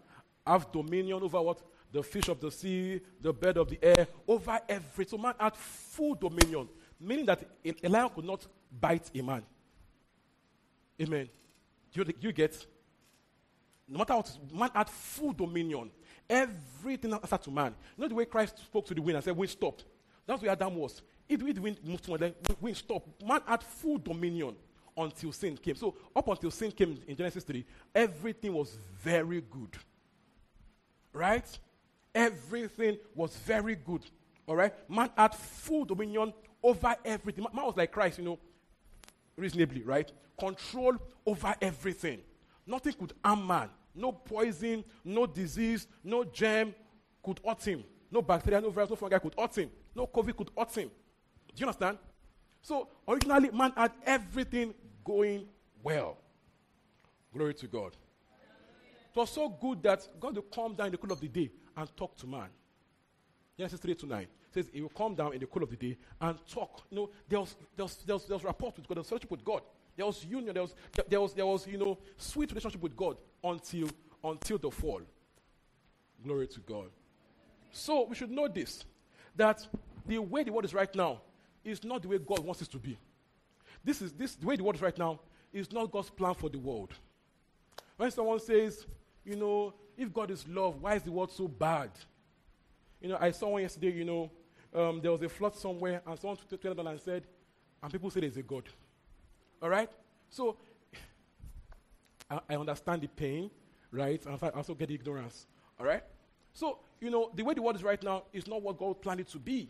have 0.48 0.72
dominion 0.72 1.22
over 1.22 1.42
what? 1.42 1.62
The 1.92 2.02
fish 2.02 2.30
of 2.30 2.40
the 2.40 2.50
sea, 2.50 3.02
the 3.20 3.34
bird 3.34 3.58
of 3.58 3.68
the 3.68 3.80
air, 3.84 4.08
over 4.26 4.62
every. 4.70 5.06
So 5.06 5.18
man 5.18 5.34
had 5.38 5.58
full 5.58 6.16
dominion, 6.16 6.70
meaning 6.98 7.26
that 7.26 7.44
a 7.66 7.90
lion 7.90 8.10
could 8.16 8.26
not 8.26 8.48
bite 8.80 9.12
a 9.14 9.22
man. 9.22 9.44
Amen. 11.02 11.28
You, 11.92 12.06
you 12.22 12.32
get? 12.32 12.66
No 13.86 13.98
matter 13.98 14.16
what, 14.16 14.38
man 14.54 14.70
had 14.74 14.90
full 14.90 15.34
dominion. 15.34 15.92
Everything 16.34 17.14
answered 17.14 17.44
to 17.44 17.52
man. 17.52 17.76
You 17.96 18.02
know 18.02 18.08
the 18.08 18.16
way 18.16 18.26
Christ 18.26 18.58
spoke 18.58 18.88
to 18.88 18.96
the 18.96 19.02
wind 19.02 19.18
and 19.18 19.24
said, 19.24 19.38
Wind 19.38 19.52
stop. 19.52 19.82
That's 20.26 20.42
where 20.42 20.52
Adam 20.52 20.76
was. 20.76 21.04
If 21.30 21.40
the 21.40 21.62
wind 21.62 21.78
moved 21.84 22.06
to 22.06 22.18
the 22.18 22.34
wind 22.60 22.76
stop. 22.76 23.08
Man 23.24 23.42
had 23.46 23.62
full 23.62 24.00
dominion 24.00 24.56
until 24.98 25.32
sin 25.32 25.56
came. 25.58 25.76
So 25.76 25.96
up 26.16 26.28
until 26.28 26.50
sin 26.50 26.72
came 26.72 27.00
in 27.08 27.16
Genesis 27.16 27.44
3, 27.44 27.64
everything 27.94 28.52
was 28.54 28.80
very 29.00 29.42
good. 29.42 29.78
Right? 31.14 31.46
Everything 32.16 32.98
was 33.14 33.36
very 33.36 33.76
good. 33.76 34.02
All 34.48 34.56
right? 34.56 34.74
Man 34.90 35.12
had 35.16 35.36
full 35.36 35.86
dominion 35.86 36.34
over 36.64 36.96
everything. 37.06 37.46
Man 37.54 37.66
was 37.66 37.78
like 37.78 37.92
Christ, 37.92 38.18
you 38.18 38.26
know, 38.26 38.40
reasonably, 39.38 39.84
right? 39.84 40.12
Control 40.40 40.96
over 41.28 41.54
everything. 41.62 42.22
Nothing 42.66 42.94
could 42.94 43.14
harm 43.24 43.46
man. 43.46 43.70
No 43.96 44.12
poison, 44.12 44.84
no 45.04 45.26
disease, 45.26 45.88
no 46.04 46.24
germ 46.24 46.74
could 47.22 47.40
hurt 47.46 47.64
him. 47.64 47.84
No 48.12 48.22
bacteria, 48.22 48.62
no 48.62 48.70
virus, 48.70 48.90
no 48.90 48.96
fungi 48.96 49.18
could 49.18 49.36
hurt 49.38 49.56
him. 49.56 49.70
No 49.96 50.08
COVID 50.08 50.36
could 50.36 50.52
hurt 50.58 50.76
him. 50.76 50.90
Do 51.56 51.60
you 51.60 51.66
understand? 51.68 51.98
So 52.62 52.88
originally, 53.08 53.50
man 53.52 53.72
had 53.76 53.92
everything 54.06 54.74
going 55.04 55.46
well. 55.84 56.18
Glory 57.34 57.54
to 57.56 57.68
God. 57.68 57.96
It 59.14 59.20
was 59.20 59.30
so 59.30 59.50
good 59.50 59.84
that 59.84 60.08
God 60.20 60.36
will 60.36 60.44
come 60.44 60.74
down 60.74 60.88
in 60.88 60.92
the 60.94 60.98
cool 60.98 61.12
of 61.12 61.20
the 61.20 61.28
day 61.28 61.52
and 61.78 61.96
talk 61.96 62.16
to 62.18 62.28
man. 62.28 62.50
Genesis 63.58 63.80
3 63.80 63.96
to 63.96 64.06
9 64.08 64.28
says 64.52 64.70
he 64.74 64.82
will 64.82 64.90
come 64.90 65.14
down 65.16 65.34
in 65.34 65.40
the 65.40 65.46
cool 65.46 65.64
of 65.64 65.70
the 65.70 65.76
day 65.76 65.98
and 66.22 66.38
talk. 66.48 66.82
You 66.90 66.98
know, 66.98 67.10
there 67.28 67.40
was, 67.40 67.56
there 67.76 67.86
was, 67.86 67.96
there 67.98 68.16
was, 68.16 68.26
there 68.26 68.38
was 68.38 68.44
rapport 68.44 68.74
with 68.76 68.88
God, 68.88 68.96
there 68.96 69.02
was 69.02 69.10
fellowship 69.10 69.30
with 69.32 69.44
God. 69.44 69.62
There 69.96 70.06
was 70.06 70.24
union, 70.26 70.54
there 70.54 70.64
was, 70.64 70.76
there 71.08 71.22
was, 71.22 71.34
there 71.34 71.46
was, 71.46 71.68
you 71.68 71.78
know, 71.78 71.98
sweet 72.18 72.50
relationship 72.50 72.82
with 72.82 72.96
God 72.96 73.18
until, 73.44 73.90
until 74.24 74.58
the 74.58 74.72
fall. 74.72 75.02
Glory 76.24 76.48
to 76.48 76.60
God. 76.62 76.90
So 77.72 78.08
we 78.08 78.16
should 78.16 78.32
know 78.32 78.48
this, 78.48 78.84
that 79.36 79.66
the 80.06 80.20
way 80.20 80.44
the 80.44 80.52
world 80.52 80.66
is 80.66 80.74
right 80.74 80.94
now 80.96 81.22
is 81.64 81.84
not 81.84 82.02
the 82.02 82.08
way 82.08 82.18
God 82.18 82.40
wants 82.40 82.62
it 82.62 82.72
to 82.72 82.78
be. 82.78 82.98
This 83.84 84.02
is 84.02 84.12
this 84.14 84.36
the 84.36 84.46
way 84.46 84.56
the 84.56 84.64
world 84.64 84.76
is 84.76 84.82
right 84.82 84.98
now 84.98 85.20
is 85.52 85.72
not 85.72 85.92
God's 85.92 86.10
plan 86.10 86.34
for 86.34 86.50
the 86.50 86.58
world. 86.58 86.94
When 87.98 88.10
someone 88.10 88.40
says, 88.40 88.86
you 89.24 89.36
know, 89.36 89.74
if 89.98 90.12
God 90.12 90.32
is 90.32 90.48
love, 90.48 90.82
why 90.82 90.96
is 90.96 91.04
the 91.04 91.12
world 91.12 91.32
so 91.32 91.48
bad? 91.48 91.92
You 93.02 93.10
know, 93.10 93.18
I 93.20 93.32
saw 93.32 93.50
one 93.50 93.62
yesterday, 93.62 93.92
you 93.92 94.06
know, 94.06 94.32
um, 94.74 95.02
there 95.02 95.12
was 95.12 95.22
a 95.22 95.30
flood 95.30 95.56
somewhere, 95.56 96.02
and 96.06 96.18
someone 96.18 96.38
told 96.62 96.78
them 96.78 96.88
and 96.88 97.00
said, 97.00 97.24
and 97.82 97.92
people 97.92 98.10
say 98.10 98.22
there's 98.22 98.38
a 98.38 98.42
God. 98.42 98.64
All 99.64 99.70
right? 99.70 99.90
So, 100.30 100.58
I, 102.30 102.40
I 102.50 102.56
understand 102.58 103.02
the 103.02 103.08
pain, 103.08 103.50
right? 103.92 104.24
And 104.26 104.38
I 104.42 104.50
also 104.50 104.76
get 104.76 104.90
the 104.90 104.96
ignorance. 104.96 105.48
All 105.80 105.86
right? 105.86 106.04
So, 106.54 106.80
you 107.00 107.10
know, 107.10 107.32
the 107.34 107.44
way 107.44 107.54
the 107.54 107.62
world 107.62 107.78
is 107.78 107.84
right 107.84 108.02
now 108.04 108.24
is 108.34 108.46
not 108.46 108.62
what 108.62 108.78
God 108.78 109.02
planned 109.02 109.22
it 109.22 109.30
to 109.30 109.40
be. 109.40 109.70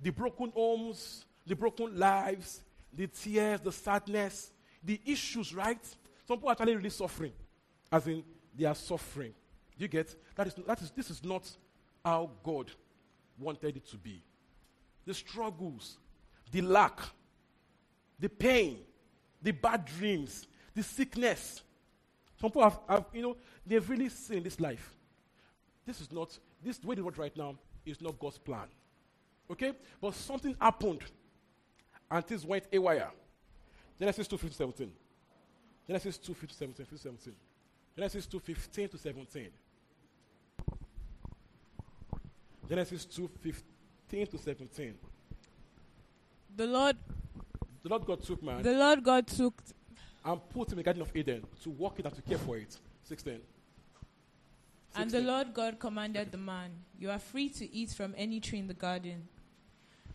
The 0.00 0.10
broken 0.10 0.50
homes, 0.50 1.24
the 1.46 1.54
broken 1.54 1.96
lives, 1.96 2.62
the 2.92 3.06
tears, 3.06 3.60
the 3.60 3.70
sadness, 3.70 4.50
the 4.82 5.00
issues, 5.06 5.54
right? 5.54 5.82
Some 6.26 6.38
people 6.38 6.48
are 6.48 6.52
actually 6.52 6.74
really 6.74 6.90
suffering. 6.90 7.32
As 7.92 8.08
in, 8.08 8.24
they 8.58 8.64
are 8.64 8.74
suffering. 8.74 9.32
You 9.78 9.86
get? 9.86 10.14
That 10.34 10.48
is, 10.48 10.54
that 10.66 10.82
is, 10.82 10.90
this 10.90 11.08
is 11.08 11.24
not 11.24 11.48
how 12.04 12.30
God 12.42 12.70
wanted 13.38 13.76
it 13.76 13.86
to 13.90 13.96
be. 13.96 14.22
The 15.06 15.14
struggles, 15.14 15.98
the 16.50 16.62
lack, 16.62 16.98
the 18.18 18.28
pain, 18.28 18.78
the 19.42 19.52
bad 19.52 19.84
dreams, 19.84 20.46
the 20.74 20.82
sickness. 20.82 21.62
Some 22.40 22.50
people 22.50 22.62
have, 22.62 22.78
have 22.88 23.04
you 23.12 23.22
know, 23.22 23.36
they've 23.66 23.88
really 23.88 24.08
seen 24.08 24.42
this 24.42 24.60
life. 24.60 24.94
This 25.86 26.00
is 26.00 26.12
not, 26.12 26.38
this 26.62 26.82
way 26.82 26.94
they 26.94 27.02
work 27.02 27.18
right 27.18 27.36
now 27.36 27.56
is 27.84 28.00
not 28.00 28.18
God's 28.18 28.38
plan. 28.38 28.66
Okay? 29.50 29.72
But 30.00 30.14
something 30.14 30.56
happened 30.60 31.02
and 32.10 32.24
things 32.24 32.44
went 32.44 32.64
awry. 32.72 33.06
Genesis 33.98 34.26
2 34.28 34.38
15, 34.38 34.56
17. 34.56 34.92
Genesis 35.86 36.18
2 36.18 36.34
15, 36.34 36.56
17, 36.56 36.86
15, 36.86 36.98
17. 37.18 37.34
Genesis 37.96 38.26
2 38.26 38.40
15 38.40 38.88
to 38.88 38.98
17. 38.98 39.48
Genesis 42.68 43.04
2 43.04 43.30
15 43.40 44.26
to 44.28 44.38
17. 44.38 44.94
The 46.56 46.66
Lord, 46.66 46.96
The 47.82 47.88
Lord 47.88 48.04
God 48.04 48.22
took 48.22 48.42
man 48.42 48.62
the 48.62 48.72
Lord 48.72 49.02
God 49.02 49.26
took, 49.26 49.62
and 50.24 50.40
put 50.50 50.68
him 50.68 50.72
in 50.72 50.76
the 50.78 50.82
Garden 50.82 51.02
of 51.02 51.16
Eden 51.16 51.46
to 51.62 51.70
walk 51.70 51.98
it 51.98 52.04
and 52.04 52.14
to 52.14 52.22
care 52.22 52.38
for 52.38 52.56
it. 52.56 52.76
16. 53.04 53.40
and 54.96 55.10
the 55.10 55.20
Lord 55.20 55.54
God 55.54 55.78
commanded 55.78 56.30
the 56.30 56.38
man, 56.38 56.70
You 56.98 57.10
are 57.10 57.18
free 57.18 57.48
to 57.50 57.74
eat 57.74 57.90
from 57.90 58.14
any 58.16 58.38
tree 58.40 58.58
in 58.58 58.66
the 58.66 58.74
garden, 58.74 59.28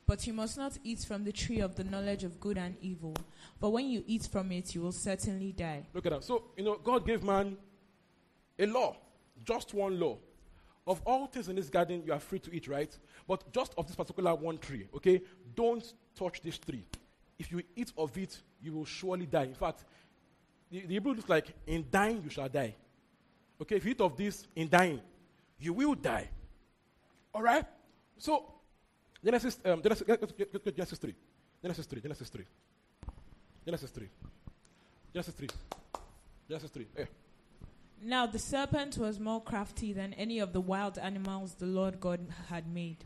but 0.05 0.27
you 0.27 0.33
must 0.33 0.57
not 0.57 0.77
eat 0.83 0.99
from 0.99 1.23
the 1.23 1.31
tree 1.31 1.59
of 1.59 1.75
the 1.75 1.83
knowledge 1.83 2.23
of 2.23 2.39
good 2.39 2.57
and 2.57 2.75
evil. 2.81 3.15
For 3.59 3.71
when 3.71 3.89
you 3.89 4.03
eat 4.05 4.27
from 4.31 4.51
it, 4.51 4.75
you 4.75 4.81
will 4.81 4.91
certainly 4.91 5.51
die. 5.51 5.87
Look 5.93 6.05
at 6.05 6.11
that. 6.11 6.23
So, 6.23 6.43
you 6.55 6.63
know, 6.63 6.75
God 6.75 7.05
gave 7.05 7.23
man 7.23 7.57
a 8.59 8.65
law, 8.67 8.95
just 9.43 9.73
one 9.73 9.99
law. 9.99 10.17
Of 10.87 11.01
all 11.05 11.25
things 11.25 11.49
in 11.49 11.55
this 11.55 11.69
garden, 11.69 12.03
you 12.05 12.13
are 12.13 12.19
free 12.19 12.37
to 12.39 12.53
eat, 12.53 12.67
right? 12.67 12.95
But 13.27 13.51
just 13.51 13.73
of 13.75 13.87
this 13.87 13.95
particular 13.95 14.35
one 14.35 14.59
tree, 14.59 14.87
okay? 14.95 15.21
Don't 15.55 15.93
touch 16.15 16.41
this 16.41 16.59
tree. 16.59 16.85
If 17.37 17.51
you 17.51 17.61
eat 17.75 17.91
of 17.97 18.17
it, 18.17 18.39
you 18.61 18.73
will 18.73 18.85
surely 18.85 19.25
die. 19.25 19.43
In 19.43 19.53
fact, 19.53 19.83
the, 20.71 20.81
the 20.81 20.93
Hebrew 20.93 21.13
looks 21.13 21.29
like, 21.29 21.47
in 21.67 21.85
dying, 21.91 22.21
you 22.23 22.29
shall 22.29 22.49
die. 22.49 22.75
Okay, 23.61 23.75
if 23.75 23.85
you 23.85 23.91
eat 23.91 24.01
of 24.01 24.17
this, 24.17 24.47
in 24.55 24.69
dying, 24.69 25.01
you 25.59 25.73
will 25.73 25.95
die. 25.95 26.29
All 27.33 27.41
right? 27.41 27.65
So, 28.17 28.45
Genesis, 29.23 29.59
um, 29.65 29.81
Genesis, 29.81 30.07
Genesis 30.75 30.99
3. 30.99 31.15
Genesis 31.61 31.85
3, 31.87 32.01
Genesis 32.01 32.29
3. 32.29 32.45
Genesis 33.65 33.89
3. 33.91 34.07
Genesis 35.13 35.33
3. 35.33 35.47
Genesis 36.47 36.69
3. 36.71 36.87
Eh. 36.97 37.05
Now 38.03 38.27
the 38.27 38.37
serpent 38.37 38.97
was 38.97 39.19
more 39.19 39.41
crafty 39.41 39.93
than 39.93 40.13
any 40.13 40.39
of 40.39 40.53
the 40.53 40.61
wild 40.61 40.99
animals 40.99 41.55
the 41.55 41.65
Lord 41.65 41.99
God 41.99 42.27
had 42.49 42.67
made. 42.67 43.05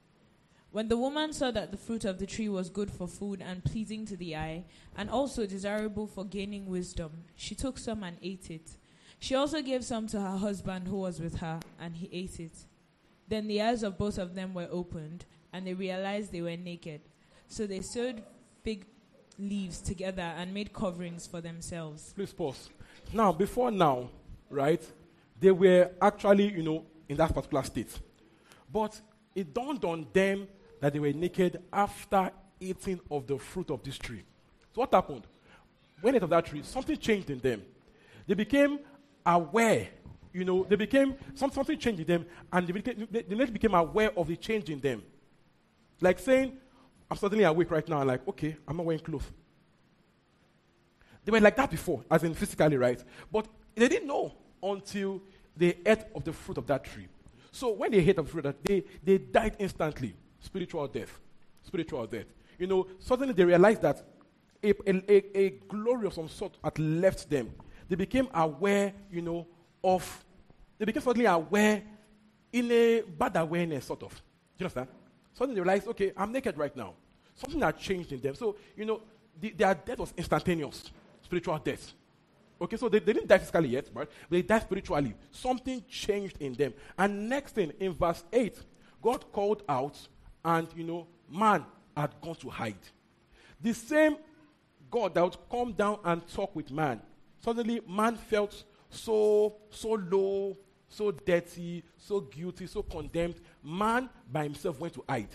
When 0.71 0.87
the 0.87 0.97
woman 0.97 1.33
saw 1.33 1.51
that 1.51 1.71
the 1.71 1.77
fruit 1.77 2.05
of 2.05 2.17
the 2.17 2.25
tree 2.25 2.47
was 2.47 2.69
good 2.69 2.89
for 2.89 3.05
food 3.05 3.43
and 3.45 3.63
pleasing 3.63 4.05
to 4.05 4.15
the 4.15 4.37
eye, 4.37 4.63
and 4.95 5.09
also 5.09 5.45
desirable 5.45 6.07
for 6.07 6.23
gaining 6.23 6.65
wisdom, 6.65 7.25
she 7.35 7.55
took 7.55 7.77
some 7.77 8.03
and 8.03 8.17
ate 8.23 8.49
it. 8.49 8.71
She 9.19 9.35
also 9.35 9.61
gave 9.61 9.83
some 9.83 10.07
to 10.07 10.21
her 10.21 10.37
husband 10.37 10.87
who 10.87 10.95
was 10.95 11.19
with 11.19 11.37
her, 11.37 11.59
and 11.77 11.97
he 11.97 12.09
ate 12.13 12.39
it. 12.39 12.53
Then 13.27 13.47
the 13.47 13.61
eyes 13.61 13.83
of 13.83 13.97
both 13.97 14.17
of 14.17 14.33
them 14.33 14.53
were 14.53 14.69
opened, 14.71 15.25
and 15.51 15.67
they 15.67 15.73
realized 15.73 16.31
they 16.31 16.41
were 16.41 16.55
naked. 16.55 17.01
So 17.47 17.67
they 17.67 17.81
sewed 17.81 18.23
fig 18.63 18.85
leaves 19.37 19.81
together 19.81 20.21
and 20.21 20.53
made 20.53 20.71
coverings 20.71 21.27
for 21.27 21.41
themselves. 21.41 22.13
Please 22.15 22.31
pause. 22.31 22.69
Now, 23.11 23.33
before 23.33 23.71
now, 23.71 24.09
right, 24.49 24.81
they 25.37 25.51
were 25.51 25.91
actually, 26.01 26.53
you 26.53 26.63
know, 26.63 26.85
in 27.09 27.17
that 27.17 27.33
particular 27.33 27.63
state. 27.63 27.99
But 28.71 28.99
it 29.35 29.53
dawned 29.53 29.83
on 29.83 30.07
them 30.13 30.47
that 30.81 30.91
they 30.91 30.99
were 30.99 31.13
naked 31.13 31.61
after 31.71 32.31
eating 32.59 32.99
of 33.09 33.25
the 33.27 33.37
fruit 33.37 33.71
of 33.71 33.81
this 33.83 33.97
tree. 33.97 34.23
So 34.73 34.81
what 34.81 34.93
happened? 34.93 35.23
When 36.01 36.13
they 36.13 36.17
ate 36.17 36.23
of 36.23 36.29
that 36.31 36.45
tree, 36.45 36.61
something 36.63 36.97
changed 36.97 37.29
in 37.29 37.39
them. 37.39 37.61
They 38.27 38.33
became 38.33 38.79
aware. 39.25 39.87
You 40.33 40.43
know, 40.43 40.65
they 40.67 40.75
became 40.75 41.15
some, 41.35 41.51
something 41.51 41.77
changed 41.77 42.01
in 42.01 42.07
them, 42.07 42.25
and 42.51 42.67
they, 42.67 42.73
became, 42.73 43.07
they, 43.09 43.21
they 43.21 43.45
became 43.45 43.75
aware 43.75 44.11
of 44.17 44.27
the 44.27 44.35
change 44.35 44.69
in 44.69 44.79
them. 44.79 45.03
Like 45.99 46.19
saying, 46.19 46.57
I'm 47.09 47.17
suddenly 47.17 47.43
awake 47.43 47.69
right 47.69 47.87
now, 47.87 48.03
like, 48.03 48.27
okay, 48.27 48.55
I'm 48.67 48.77
not 48.77 48.85
wearing 48.85 49.03
clothes. 49.03 49.25
They 51.23 51.31
were 51.31 51.39
like 51.39 51.55
that 51.57 51.69
before, 51.69 52.03
as 52.09 52.23
in 52.23 52.33
physically, 52.33 52.77
right? 52.77 53.03
But 53.31 53.47
they 53.75 53.87
didn't 53.87 54.07
know 54.07 54.33
until 54.63 55.21
they 55.55 55.77
ate 55.85 56.05
of 56.15 56.23
the 56.23 56.33
fruit 56.33 56.57
of 56.57 56.65
that 56.67 56.83
tree. 56.85 57.07
So 57.51 57.73
when 57.73 57.91
they 57.91 57.99
ate 57.99 58.17
of 58.17 58.25
the 58.25 58.31
fruit, 58.31 58.43
that 58.43 58.63
they, 58.63 58.83
they 59.03 59.19
died 59.19 59.57
instantly. 59.59 60.15
Spiritual 60.41 60.87
death. 60.87 61.19
Spiritual 61.63 62.05
death. 62.07 62.25
You 62.57 62.67
know, 62.67 62.87
suddenly 62.99 63.33
they 63.33 63.45
realized 63.45 63.81
that 63.81 64.03
a, 64.63 64.69
a, 64.89 65.37
a, 65.37 65.49
glory 65.67 66.07
of 66.07 66.13
some 66.13 66.27
sort 66.27 66.57
had 66.63 66.77
left 66.77 67.29
them. 67.29 67.49
They 67.89 67.95
became 67.95 68.27
aware, 68.33 68.93
you 69.11 69.21
know, 69.21 69.47
of, 69.83 70.23
they 70.77 70.85
became 70.85 71.01
suddenly 71.01 71.25
aware 71.25 71.81
in 72.53 72.71
a 72.71 73.01
bad 73.01 73.37
awareness, 73.37 73.85
sort 73.85 74.03
of. 74.03 74.11
Do 74.11 74.17
you 74.59 74.65
understand? 74.65 74.87
Suddenly 75.33 75.55
they 75.55 75.61
realized, 75.61 75.87
okay, 75.87 76.11
I'm 76.15 76.31
naked 76.31 76.57
right 76.57 76.75
now. 76.75 76.93
Something 77.35 77.61
had 77.61 77.77
changed 77.77 78.11
in 78.11 78.21
them. 78.21 78.35
So, 78.35 78.55
you 78.75 78.85
know, 78.85 79.01
the, 79.39 79.51
their 79.51 79.73
death 79.73 79.99
was 79.99 80.13
instantaneous, 80.15 80.91
spiritual 81.23 81.57
death. 81.57 81.93
Okay, 82.61 82.77
so 82.77 82.89
they, 82.89 82.99
they 82.99 83.13
didn't 83.13 83.27
die 83.27 83.39
physically 83.39 83.69
yet? 83.69 83.89
But 83.91 84.11
they 84.29 84.43
died 84.43 84.61
spiritually. 84.61 85.15
Something 85.31 85.83
changed 85.89 86.37
in 86.39 86.53
them. 86.53 86.73
And 86.97 87.27
next 87.27 87.55
thing, 87.55 87.73
in 87.79 87.93
verse 87.93 88.23
8, 88.31 88.55
God 89.01 89.31
called 89.31 89.63
out, 89.67 89.97
and, 90.43 90.67
you 90.75 90.83
know, 90.83 91.07
man 91.29 91.65
had 91.95 92.13
gone 92.21 92.35
to 92.35 92.49
hide. 92.49 92.75
The 93.59 93.73
same 93.73 94.17
God 94.89 95.13
that 95.15 95.23
would 95.23 95.37
come 95.49 95.73
down 95.73 95.99
and 96.03 96.27
talk 96.27 96.55
with 96.55 96.71
man, 96.71 97.01
suddenly 97.39 97.81
man 97.87 98.17
felt 98.17 98.63
so, 98.89 99.55
so 99.69 99.91
low, 99.91 100.57
so 100.89 101.11
dirty, 101.11 101.83
so 101.97 102.19
guilty, 102.21 102.67
so 102.67 102.83
condemned. 102.83 103.35
Man 103.63 104.09
by 104.31 104.43
himself 104.43 104.79
went 104.79 104.93
to 104.95 105.03
hide. 105.07 105.29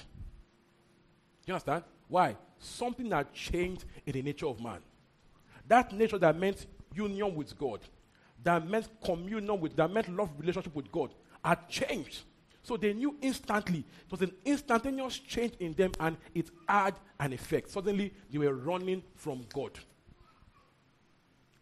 You 1.46 1.54
understand? 1.54 1.84
Why? 2.08 2.36
Something 2.58 3.10
had 3.10 3.32
changed 3.32 3.84
in 4.04 4.12
the 4.12 4.22
nature 4.22 4.46
of 4.46 4.60
man. 4.60 4.80
That 5.68 5.92
nature 5.92 6.18
that 6.18 6.38
meant 6.38 6.66
union 6.94 7.34
with 7.34 7.56
God, 7.58 7.80
that 8.42 8.68
meant 8.68 8.88
communion 9.04 9.58
with, 9.60 9.76
that 9.76 9.90
meant 9.90 10.14
love 10.14 10.30
relationship 10.38 10.74
with 10.74 10.90
God, 10.92 11.14
had 11.44 11.68
changed. 11.68 12.22
So 12.66 12.76
they 12.76 12.92
knew 12.94 13.14
instantly. 13.22 13.78
It 13.78 14.10
was 14.10 14.22
an 14.22 14.32
instantaneous 14.44 15.20
change 15.20 15.52
in 15.60 15.72
them 15.74 15.92
and 16.00 16.16
it 16.34 16.50
had 16.68 16.94
an 17.20 17.32
effect. 17.32 17.70
Suddenly 17.70 18.12
they 18.28 18.38
were 18.38 18.54
running 18.54 19.04
from 19.14 19.46
God. 19.54 19.78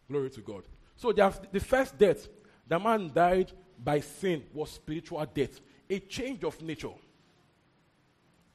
Glory 0.09 0.31
to 0.31 0.41
God. 0.41 0.63
So 0.95 1.11
the 1.11 1.59
first 1.59 1.95
death, 1.99 2.27
the 2.67 2.79
man 2.79 3.11
died 3.13 3.51
by 3.77 3.99
sin, 3.99 4.45
was 4.51 4.71
spiritual 4.71 5.23
death. 5.31 5.59
A 5.87 5.99
change 5.99 6.43
of 6.43 6.59
nature. 6.63 6.95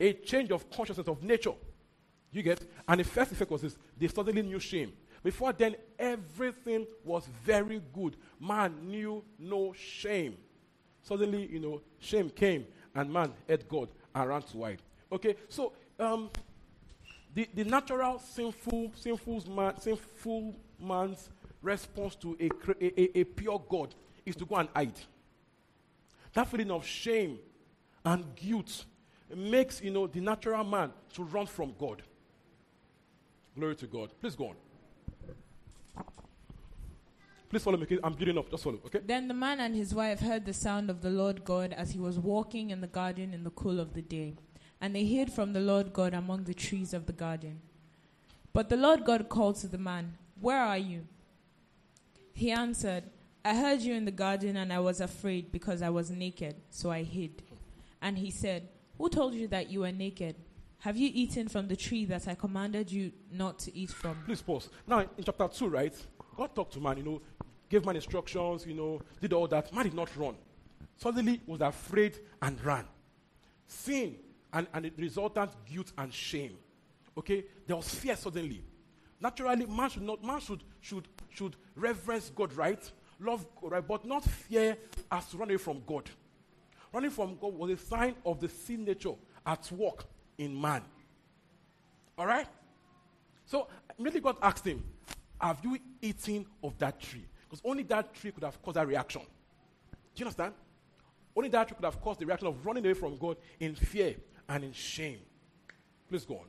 A 0.00 0.12
change 0.14 0.50
of 0.50 0.68
consciousness 0.72 1.06
of 1.06 1.22
nature. 1.22 1.54
You 2.32 2.42
get? 2.42 2.66
And 2.88 2.98
the 2.98 3.04
first 3.04 3.30
effect 3.30 3.52
was 3.52 3.62
this 3.62 3.76
they 3.96 4.08
suddenly 4.08 4.42
knew 4.42 4.58
shame. 4.58 4.92
Before 5.22 5.52
then, 5.52 5.76
everything 5.96 6.84
was 7.04 7.28
very 7.44 7.80
good. 7.92 8.16
Man 8.40 8.74
knew 8.88 9.22
no 9.38 9.72
shame. 9.72 10.36
Suddenly, 11.02 11.48
you 11.50 11.60
know, 11.60 11.80
shame 11.98 12.30
came 12.30 12.66
and 12.94 13.12
man 13.12 13.32
ate 13.48 13.68
God 13.68 13.88
and 14.14 14.28
ran 14.28 14.42
to 14.42 14.62
hide. 14.62 14.82
Okay, 15.12 15.36
so 15.48 15.72
um, 15.98 16.30
the, 17.34 17.48
the 17.54 17.64
natural 17.64 18.18
sinful, 18.18 18.92
sinful, 18.94 19.44
man, 19.50 19.80
sinful 19.80 20.54
man's 20.80 21.30
response 21.62 22.14
to 22.16 22.36
a, 22.40 22.48
a, 22.84 23.20
a 23.20 23.24
pure 23.24 23.62
God 23.68 23.94
is 24.24 24.36
to 24.36 24.44
go 24.44 24.56
and 24.56 24.68
hide. 24.74 24.98
That 26.32 26.48
feeling 26.48 26.70
of 26.70 26.86
shame 26.86 27.38
and 28.04 28.24
guilt 28.36 28.84
makes, 29.34 29.82
you 29.82 29.90
know, 29.90 30.06
the 30.06 30.20
natural 30.20 30.64
man 30.64 30.92
to 31.14 31.22
run 31.24 31.46
from 31.46 31.74
God. 31.78 32.02
Glory 33.56 33.74
to 33.76 33.86
God. 33.86 34.10
Please 34.20 34.34
go 34.36 34.48
on. 34.48 34.54
Please 37.50 37.64
follow 37.64 37.76
me. 37.76 37.98
I'm 38.04 38.14
building 38.14 38.38
up. 38.38 38.48
Just 38.48 38.62
follow, 38.62 38.78
okay? 38.86 39.00
Then 39.04 39.26
the 39.26 39.34
man 39.34 39.58
and 39.58 39.74
his 39.74 39.92
wife 39.92 40.20
heard 40.20 40.46
the 40.46 40.52
sound 40.52 40.88
of 40.88 41.02
the 41.02 41.10
Lord 41.10 41.44
God 41.44 41.72
as 41.72 41.90
he 41.90 41.98
was 41.98 42.16
walking 42.16 42.70
in 42.70 42.80
the 42.80 42.86
garden 42.86 43.34
in 43.34 43.42
the 43.42 43.50
cool 43.50 43.80
of 43.80 43.92
the 43.92 44.02
day. 44.02 44.36
And 44.80 44.94
they 44.94 45.04
hid 45.04 45.32
from 45.32 45.52
the 45.52 45.60
Lord 45.60 45.92
God 45.92 46.14
among 46.14 46.44
the 46.44 46.54
trees 46.54 46.94
of 46.94 47.06
the 47.06 47.12
garden. 47.12 47.60
But 48.52 48.68
the 48.68 48.76
Lord 48.76 49.04
God 49.04 49.28
called 49.28 49.56
to 49.56 49.66
the 49.66 49.78
man, 49.78 50.16
Where 50.40 50.62
are 50.62 50.78
you? 50.78 51.08
He 52.32 52.52
answered, 52.52 53.02
I 53.44 53.56
heard 53.56 53.80
you 53.80 53.94
in 53.94 54.04
the 54.04 54.12
garden, 54.12 54.56
and 54.56 54.72
I 54.72 54.78
was 54.78 55.00
afraid 55.00 55.50
because 55.50 55.82
I 55.82 55.90
was 55.90 56.08
naked, 56.08 56.54
so 56.70 56.92
I 56.92 57.02
hid. 57.02 57.42
And 58.00 58.16
he 58.16 58.30
said, 58.30 58.68
Who 58.96 59.08
told 59.08 59.34
you 59.34 59.48
that 59.48 59.70
you 59.70 59.80
were 59.80 59.92
naked? 59.92 60.36
Have 60.78 60.96
you 60.96 61.10
eaten 61.12 61.48
from 61.48 61.66
the 61.66 61.76
tree 61.76 62.04
that 62.06 62.28
I 62.28 62.34
commanded 62.36 62.92
you 62.92 63.10
not 63.32 63.58
to 63.60 63.76
eat 63.76 63.90
from? 63.90 64.16
Please 64.24 64.40
pause. 64.40 64.70
Now, 64.86 65.00
in 65.00 65.24
chapter 65.24 65.48
2, 65.48 65.68
right? 65.68 65.94
God 66.36 66.54
talked 66.54 66.72
to 66.72 66.80
man, 66.80 66.96
you 66.96 67.02
know, 67.02 67.20
gave 67.70 67.86
man 67.86 67.96
instructions, 67.96 68.66
you 68.66 68.74
know, 68.74 69.00
did 69.20 69.32
all 69.32 69.46
that. 69.46 69.72
Man 69.72 69.84
did 69.84 69.94
not 69.94 70.14
run. 70.16 70.34
Suddenly 70.96 71.40
was 71.46 71.60
afraid 71.60 72.18
and 72.42 72.62
ran. 72.62 72.84
Sin 73.66 74.16
and, 74.52 74.66
and 74.74 74.84
the 74.84 74.92
resultant 74.98 75.52
guilt 75.64 75.92
and 75.96 76.12
shame. 76.12 76.58
Okay? 77.16 77.44
There 77.66 77.76
was 77.76 77.88
fear 77.88 78.16
suddenly. 78.16 78.62
Naturally, 79.20 79.66
man 79.66 79.88
should 79.88 80.02
not 80.02 80.24
man 80.24 80.40
should 80.40 80.62
should 80.80 81.06
should 81.30 81.56
reverence 81.76 82.30
God, 82.34 82.52
right? 82.54 82.90
Love 83.20 83.46
God, 83.60 83.72
right? 83.72 83.86
But 83.86 84.04
not 84.04 84.24
fear 84.24 84.76
as 85.12 85.26
to 85.28 85.36
run 85.36 85.48
away 85.48 85.58
from 85.58 85.82
God. 85.86 86.10
Running 86.92 87.10
from 87.10 87.36
God 87.40 87.54
was 87.54 87.70
a 87.70 87.76
sign 87.76 88.14
of 88.26 88.40
the 88.40 88.48
sin 88.48 88.84
nature 88.84 89.14
at 89.46 89.70
work 89.72 90.04
in 90.38 90.58
man. 90.58 90.82
Alright? 92.18 92.48
So 93.44 93.68
immediately 93.98 94.20
God 94.22 94.36
asked 94.42 94.66
him, 94.66 94.82
Have 95.40 95.60
you 95.62 95.78
eaten 96.00 96.46
of 96.62 96.76
that 96.78 96.98
tree? 96.98 97.26
Because 97.50 97.62
only 97.64 97.82
that 97.82 98.14
tree 98.14 98.30
could 98.30 98.44
have 98.44 98.62
caused 98.62 98.76
that 98.76 98.86
reaction. 98.86 99.22
Do 99.22 100.20
you 100.20 100.24
understand? 100.26 100.54
Only 101.34 101.48
that 101.48 101.66
tree 101.66 101.74
could 101.74 101.84
have 101.84 102.00
caused 102.00 102.20
the 102.20 102.26
reaction 102.26 102.46
of 102.46 102.64
running 102.64 102.84
away 102.84 102.94
from 102.94 103.18
God 103.18 103.38
in 103.58 103.74
fear 103.74 104.14
and 104.48 104.62
in 104.62 104.72
shame. 104.72 105.18
Please 106.08 106.24
go 106.24 106.36
on. 106.36 106.46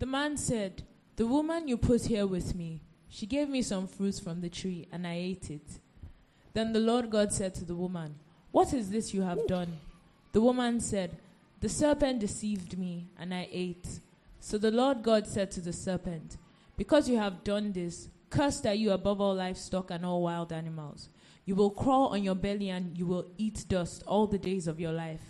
The 0.00 0.06
man 0.06 0.36
said, 0.36 0.82
The 1.14 1.26
woman 1.26 1.68
you 1.68 1.76
put 1.76 2.06
here 2.06 2.26
with 2.26 2.56
me, 2.56 2.80
she 3.08 3.26
gave 3.26 3.48
me 3.48 3.62
some 3.62 3.86
fruits 3.86 4.18
from 4.18 4.40
the 4.40 4.48
tree, 4.48 4.88
and 4.90 5.06
I 5.06 5.14
ate 5.14 5.50
it. 5.50 5.78
Then 6.52 6.72
the 6.72 6.80
Lord 6.80 7.10
God 7.10 7.32
said 7.32 7.54
to 7.56 7.64
the 7.64 7.76
woman, 7.76 8.16
What 8.50 8.72
is 8.72 8.90
this 8.90 9.14
you 9.14 9.22
have 9.22 9.46
done? 9.46 9.78
The 10.32 10.40
woman 10.40 10.80
said, 10.80 11.16
The 11.60 11.68
serpent 11.68 12.18
deceived 12.18 12.76
me, 12.76 13.06
and 13.18 13.32
I 13.32 13.48
ate. 13.52 14.00
So 14.40 14.58
the 14.58 14.72
Lord 14.72 15.04
God 15.04 15.28
said 15.28 15.52
to 15.52 15.60
the 15.60 15.72
serpent, 15.72 16.38
Because 16.76 17.08
you 17.08 17.18
have 17.18 17.44
done 17.44 17.72
this, 17.72 18.08
Cursed 18.30 18.66
are 18.66 18.74
you 18.74 18.92
above 18.92 19.20
all 19.20 19.34
livestock 19.34 19.90
and 19.90 20.04
all 20.04 20.22
wild 20.22 20.52
animals. 20.52 21.08
You 21.44 21.54
will 21.54 21.70
crawl 21.70 22.08
on 22.08 22.22
your 22.22 22.34
belly 22.34 22.70
and 22.70 22.96
you 22.96 23.06
will 23.06 23.26
eat 23.36 23.64
dust 23.68 24.02
all 24.06 24.26
the 24.26 24.38
days 24.38 24.66
of 24.66 24.80
your 24.80 24.92
life. 24.92 25.22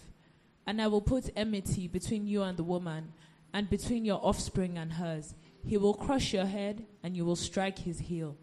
And 0.66 0.80
I 0.80 0.86
will 0.86 1.02
put 1.02 1.30
enmity 1.36 1.88
between 1.88 2.26
you 2.26 2.42
and 2.42 2.56
the 2.56 2.64
woman, 2.64 3.12
and 3.52 3.68
between 3.70 4.04
your 4.04 4.18
offspring 4.24 4.78
and 4.78 4.94
hers. 4.94 5.34
He 5.66 5.76
will 5.76 5.94
crush 5.94 6.32
your 6.32 6.46
head, 6.46 6.86
and 7.02 7.16
you 7.16 7.24
will 7.24 7.36
strike 7.36 7.78
his 7.78 7.98
heel. 7.98 8.36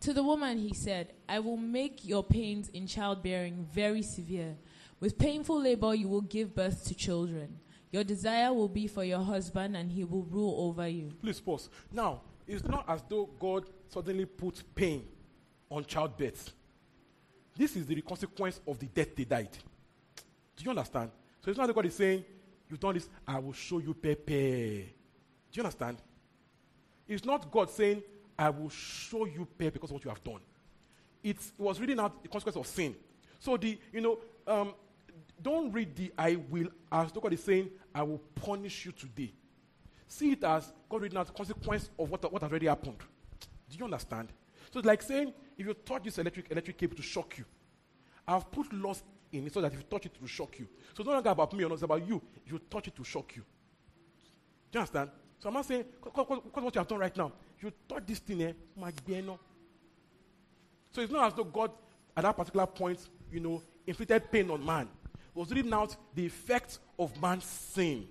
To 0.00 0.12
the 0.12 0.22
woman 0.22 0.58
he 0.58 0.72
said, 0.72 1.12
I 1.28 1.40
will 1.40 1.56
make 1.56 2.04
your 2.04 2.22
pains 2.22 2.68
in 2.68 2.86
childbearing 2.86 3.66
very 3.72 4.02
severe. 4.02 4.56
With 5.00 5.18
painful 5.18 5.60
labor 5.60 5.94
you 5.94 6.08
will 6.08 6.20
give 6.20 6.54
birth 6.54 6.84
to 6.86 6.94
children. 6.94 7.58
Your 7.90 8.04
desire 8.04 8.52
will 8.52 8.68
be 8.68 8.86
for 8.86 9.04
your 9.04 9.20
husband, 9.20 9.76
and 9.76 9.92
he 9.92 10.04
will 10.04 10.24
rule 10.24 10.68
over 10.68 10.88
you. 10.88 11.12
Please 11.22 11.40
pause. 11.40 11.68
Now, 11.92 12.22
it's 12.46 12.64
not 12.64 12.84
as 12.88 13.02
though 13.08 13.28
God 13.38 13.64
suddenly 13.88 14.26
put 14.26 14.62
pain 14.74 15.04
on 15.70 15.84
childbirth. 15.84 16.52
This 17.56 17.76
is 17.76 17.86
the 17.86 18.00
consequence 18.02 18.60
of 18.66 18.78
the 18.78 18.86
death 18.86 19.14
they 19.14 19.24
died. 19.24 19.50
Do 20.56 20.64
you 20.64 20.70
understand? 20.70 21.10
So 21.40 21.50
it's 21.50 21.58
not 21.58 21.66
that 21.66 21.74
God 21.74 21.86
is 21.86 21.94
saying, 21.94 22.24
You've 22.68 22.80
done 22.80 22.94
this, 22.94 23.08
I 23.26 23.38
will 23.38 23.52
show 23.52 23.78
you 23.78 23.94
Pepe. 23.94 24.92
Do 25.52 25.58
you 25.58 25.62
understand? 25.62 25.98
It's 27.06 27.24
not 27.24 27.50
God 27.50 27.70
saying, 27.70 28.02
I 28.38 28.50
will 28.50 28.70
show 28.70 29.26
you 29.26 29.46
pay 29.58 29.70
because 29.70 29.90
of 29.90 29.94
what 29.94 30.04
you 30.04 30.10
have 30.10 30.24
done. 30.24 30.40
It's, 31.22 31.52
it 31.58 31.62
was 31.62 31.78
reading 31.80 32.00
out 32.00 32.22
the 32.22 32.28
consequence 32.28 32.56
of 32.56 32.66
sin. 32.66 32.96
So 33.38 33.56
the, 33.56 33.78
you 33.92 34.00
know, 34.00 34.18
um, 34.46 34.74
don't 35.40 35.70
read 35.70 35.94
the 35.94 36.12
I 36.18 36.36
will 36.36 36.68
as 36.90 37.12
though 37.12 37.20
God 37.20 37.32
is 37.34 37.44
saying, 37.44 37.70
I 37.94 38.02
will 38.02 38.20
punish 38.34 38.86
you 38.86 38.92
today. 38.92 39.32
See 40.06 40.32
it 40.32 40.44
as 40.44 40.72
God 40.88 41.02
reading 41.02 41.18
out 41.18 41.34
consequence 41.34 41.90
of 41.98 42.10
what, 42.10 42.32
what 42.32 42.42
has 42.42 42.50
already 42.50 42.66
happened. 42.66 42.98
Do 43.70 43.78
you 43.78 43.84
understand? 43.84 44.28
So 44.70 44.78
it's 44.78 44.86
like 44.86 45.02
saying, 45.02 45.32
if 45.56 45.66
you 45.66 45.74
touch 45.74 46.04
this 46.04 46.18
electric 46.18 46.50
electric 46.50 46.78
cable 46.78 46.96
to 46.96 47.02
shock 47.02 47.38
you, 47.38 47.44
I've 48.26 48.50
put 48.50 48.72
laws 48.72 49.02
in 49.32 49.46
it 49.46 49.52
so 49.52 49.60
that 49.60 49.72
if 49.72 49.78
you 49.78 49.84
touch 49.84 50.06
it, 50.06 50.12
it 50.14 50.20
will 50.20 50.28
shock 50.28 50.58
you. 50.58 50.66
So 50.94 51.00
it's 51.00 51.06
no 51.06 51.12
longer 51.12 51.30
about 51.30 51.52
me 51.52 51.64
or 51.64 51.68
not, 51.68 51.74
it's 51.74 51.82
about 51.82 52.06
you. 52.06 52.20
If 52.44 52.52
you 52.52 52.60
touch 52.70 52.88
it, 52.88 52.96
to 52.96 53.04
shock 53.04 53.36
you. 53.36 53.42
Do 54.72 54.78
you 54.78 54.80
understand? 54.80 55.10
So 55.38 55.48
I'm 55.48 55.54
not 55.54 55.66
saying, 55.66 55.84
because 56.02 56.26
what 56.28 56.74
you 56.74 56.78
have 56.78 56.88
done 56.88 56.98
right 56.98 57.16
now, 57.16 57.32
you 57.60 57.72
touch 57.88 58.04
this 58.06 58.18
thing, 58.18 58.42
eh, 58.42 58.52
no. 58.76 59.38
So 60.90 61.02
it's 61.02 61.12
not 61.12 61.26
as 61.26 61.34
though 61.34 61.44
God, 61.44 61.70
at 62.16 62.22
that 62.22 62.36
particular 62.36 62.66
point, 62.66 63.00
you 63.30 63.40
know, 63.40 63.62
inflicted 63.86 64.30
pain 64.30 64.50
on 64.50 64.64
man. 64.64 64.88
It 65.34 65.38
was 65.38 65.50
reading 65.50 65.72
out 65.72 65.96
the 66.14 66.24
effect 66.24 66.78
of 66.98 67.20
man's 67.20 67.44
sin. 67.44 68.06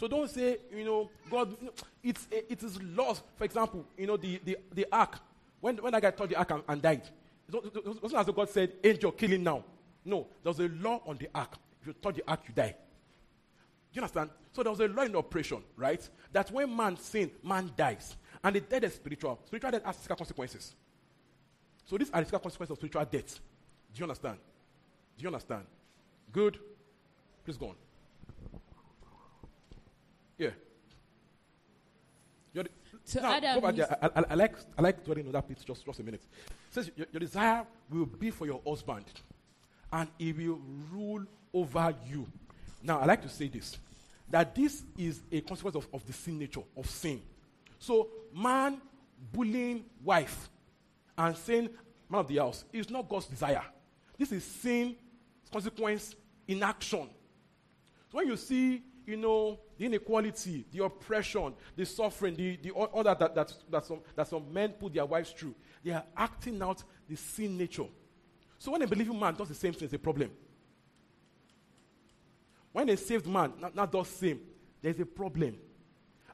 So 0.00 0.08
don't 0.08 0.30
say, 0.30 0.56
you 0.74 0.82
know, 0.82 1.10
God, 1.30 1.54
it's, 2.02 2.26
it 2.30 2.62
is 2.62 2.82
lost. 2.82 3.22
For 3.36 3.44
example, 3.44 3.84
you 3.98 4.06
know, 4.06 4.16
the, 4.16 4.40
the, 4.42 4.56
the 4.72 4.86
ark, 4.90 5.18
when, 5.60 5.76
when 5.76 5.92
that 5.92 6.00
guy 6.00 6.10
touched 6.10 6.30
the 6.30 6.36
ark 6.36 6.50
and, 6.52 6.62
and 6.66 6.80
died, 6.80 7.02
it 7.46 8.02
wasn't 8.02 8.18
as 8.18 8.24
though 8.24 8.32
God 8.32 8.48
said, 8.48 8.72
Angel, 8.82 9.12
kill 9.12 9.28
him 9.28 9.42
now. 9.42 9.62
No, 10.02 10.26
there 10.42 10.52
was 10.52 10.58
a 10.58 10.68
law 10.68 11.02
on 11.06 11.18
the 11.18 11.28
ark. 11.34 11.54
If 11.82 11.88
you 11.88 11.92
touch 11.92 12.14
the 12.14 12.22
ark, 12.26 12.40
you 12.48 12.54
die. 12.54 12.70
Do 12.70 12.76
you 13.92 14.00
understand? 14.00 14.30
So 14.52 14.62
there 14.62 14.70
was 14.72 14.80
a 14.80 14.88
law 14.88 15.02
in 15.02 15.14
operation, 15.14 15.62
right? 15.76 16.08
That 16.32 16.50
when 16.50 16.74
man 16.74 16.96
sin, 16.96 17.30
man 17.44 17.70
dies. 17.76 18.16
And 18.42 18.56
the 18.56 18.60
death 18.60 18.84
is 18.84 18.94
spiritual. 18.94 19.38
Spiritual 19.44 19.70
death 19.72 19.84
has 19.84 19.96
physical 19.96 20.16
consequences. 20.16 20.74
So 21.84 21.98
these 21.98 22.08
are 22.08 22.20
the 22.20 22.24
physical 22.24 22.40
consequences 22.40 22.70
of 22.70 22.78
spiritual 22.78 23.04
death. 23.04 23.38
Do 23.92 23.98
you 23.98 24.04
understand? 24.04 24.38
Do 25.18 25.22
you 25.24 25.28
understand? 25.28 25.66
Good. 26.32 26.58
Please 27.44 27.58
go 27.58 27.66
on. 27.66 27.74
Yeah. 30.40 30.50
Your, 32.54 32.64
now, 33.22 33.32
Adam. 33.34 33.64
I, 34.00 34.06
I, 34.06 34.24
I 34.30 34.34
like 34.34 34.54
I 34.78 34.82
like 34.82 35.04
dwelling 35.04 35.26
on 35.26 35.32
that 35.32 35.46
place 35.46 35.62
just, 35.62 35.84
just 35.84 36.00
a 36.00 36.02
minute. 36.02 36.22
It 36.22 36.74
says 36.74 36.90
your, 36.96 37.06
your 37.12 37.20
desire 37.20 37.66
will 37.90 38.06
be 38.06 38.30
for 38.30 38.46
your 38.46 38.62
husband, 38.66 39.04
and 39.92 40.08
he 40.18 40.32
will 40.32 40.58
rule 40.90 41.24
over 41.52 41.94
you. 42.08 42.26
Now 42.82 43.00
I 43.00 43.04
like 43.04 43.20
to 43.22 43.28
say 43.28 43.48
this 43.48 43.76
that 44.30 44.54
this 44.54 44.82
is 44.96 45.20
a 45.30 45.42
consequence 45.42 45.76
of, 45.76 45.86
of 45.92 46.06
the 46.06 46.12
sin 46.14 46.38
nature 46.38 46.62
of 46.74 46.88
sin. 46.88 47.20
So 47.78 48.08
man 48.34 48.80
bullying 49.32 49.84
wife 50.02 50.48
and 51.18 51.36
saying 51.36 51.68
man 52.08 52.20
of 52.20 52.28
the 52.28 52.38
house 52.38 52.64
is 52.72 52.88
not 52.88 53.08
God's 53.10 53.26
desire. 53.26 53.64
This 54.16 54.32
is 54.32 54.42
sin 54.42 54.96
consequence 55.52 56.14
in 56.48 56.62
action. 56.62 57.10
So 58.10 58.18
when 58.18 58.26
you 58.26 58.36
see, 58.36 58.82
you 59.06 59.16
know, 59.16 59.58
the 59.80 59.86
inequality, 59.86 60.66
the 60.70 60.84
oppression, 60.84 61.54
the 61.74 61.86
suffering, 61.86 62.34
the, 62.36 62.56
the 62.56 62.70
all, 62.70 63.02
that, 63.02 63.18
that, 63.18 63.34
that, 63.34 63.54
that, 63.70 63.86
some, 63.86 64.00
that 64.14 64.28
some 64.28 64.52
men 64.52 64.72
put 64.72 64.92
their 64.92 65.06
wives 65.06 65.30
through, 65.30 65.54
they 65.82 65.90
are 65.90 66.04
acting 66.14 66.60
out 66.60 66.84
the 67.08 67.16
sin 67.16 67.56
nature. 67.56 67.86
So 68.58 68.72
when 68.72 68.82
a 68.82 68.86
believing 68.86 69.18
man 69.18 69.34
does 69.36 69.48
the 69.48 69.54
same 69.54 69.72
thing, 69.72 69.86
it's 69.86 69.94
a 69.94 69.98
problem. 69.98 70.32
When 72.72 72.90
a 72.90 72.96
saved 72.98 73.26
man 73.26 73.54
not, 73.58 73.74
not 73.74 73.90
does 73.90 74.08
same, 74.08 74.40
there's 74.82 75.00
a 75.00 75.06
problem. 75.06 75.56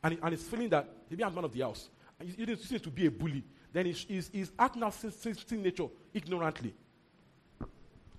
And, 0.03 0.19
and 0.21 0.31
he's 0.35 0.43
feeling 0.43 0.71
that 0.71 0.89
maybe 1.09 1.23
I'm 1.23 1.33
man 1.33 1.45
of 1.45 1.53
the 1.53 1.61
house. 1.61 1.89
And 2.19 2.29
he, 2.29 2.45
he 2.45 2.57
seems 2.57 2.83
to 2.83 2.91
be 2.91 3.07
a 3.07 3.11
bully. 3.13 3.45
Then 3.73 3.87
he's, 3.87 4.05
he's, 4.09 4.29
he's 4.33 4.51
acting 4.59 4.83
out 4.83 4.95
sin, 4.95 5.13
sin, 5.13 5.37
sin 5.37 5.63
nature 5.63 5.87
ignorantly. 6.13 6.75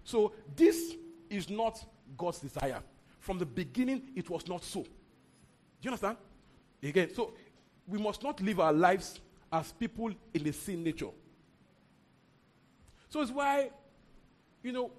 So 0.05 0.31
this 0.55 0.95
is 1.29 1.49
not 1.49 1.85
God's 2.17 2.39
desire. 2.39 2.81
From 3.19 3.39
the 3.39 3.45
beginning, 3.45 4.03
it 4.15 4.29
was 4.29 4.47
not 4.47 4.63
so. 4.63 4.85
Do 5.81 5.87
you 5.87 5.91
understand? 5.91 6.17
Again, 6.81 7.13
so 7.13 7.33
we 7.87 7.99
must 7.99 8.21
not 8.23 8.41
live 8.41 8.59
our 8.59 8.73
lives 8.73 9.19
as 9.51 9.71
people 9.71 10.11
in 10.33 10.43
the 10.43 10.51
sin 10.51 10.83
nature. 10.83 11.09
So 13.09 13.21
it's 13.21 13.31
why, 13.31 13.69
you 14.61 14.71
know, 14.71 14.91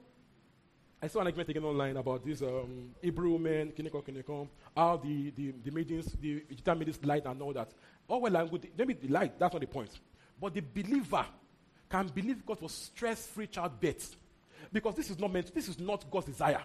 I 1.01 1.07
saw 1.07 1.21
an 1.21 1.27
argument 1.27 1.47
taken 1.47 1.65
online 1.65 1.97
about 1.97 2.25
this 2.25 2.43
um, 2.43 2.91
Hebrew 3.01 3.33
women, 3.33 3.73
Kineko 3.73 4.03
Kineko, 4.03 4.49
how 4.77 4.97
the, 4.97 5.31
the, 5.37 5.55
the 5.65 5.71
maidens, 5.71 6.17
the 6.21 6.43
Egyptian 6.51 6.79
maidens 6.79 7.05
light 7.05 7.25
and 7.27 7.41
all 7.41 7.53
that. 7.53 7.73
Oh, 8.09 8.19
well 8.19 8.37
and 8.37 8.51
good. 8.51 8.69
Maybe 8.77 8.95
the 8.95 9.09
light, 9.09 9.39
that's 9.39 9.53
not 9.53 9.61
the 9.61 9.67
point. 9.67 9.91
But 10.41 10.55
the 10.55 10.61
believer 10.61 11.25
can 11.89 12.09
believe 12.09 12.45
God 12.45 12.59
for 12.59 12.69
stress-free 12.69 13.49
childbirth. 13.49 14.17
Because 14.73 14.97
this 14.97 15.11
is 15.11 15.19
not 15.19 15.33
meant, 15.33 15.55
this 15.55 15.69
is 15.69 15.79
not 15.79 16.11
God's 16.11 16.27
desire. 16.27 16.63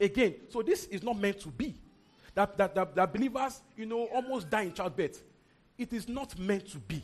Again, 0.00 0.36
so 0.48 0.62
this 0.62 0.86
is 0.86 1.02
not 1.02 1.18
meant 1.18 1.40
to 1.40 1.48
be. 1.48 1.74
That, 2.34 2.56
that, 2.56 2.74
that, 2.74 2.94
that 2.94 3.12
believers, 3.12 3.60
you 3.76 3.86
know, 3.86 4.04
almost 4.06 4.48
die 4.48 4.62
in 4.62 4.72
childbirth. 4.72 5.22
It 5.76 5.92
is 5.92 6.08
not 6.08 6.38
meant 6.38 6.68
to 6.70 6.78
be. 6.78 7.02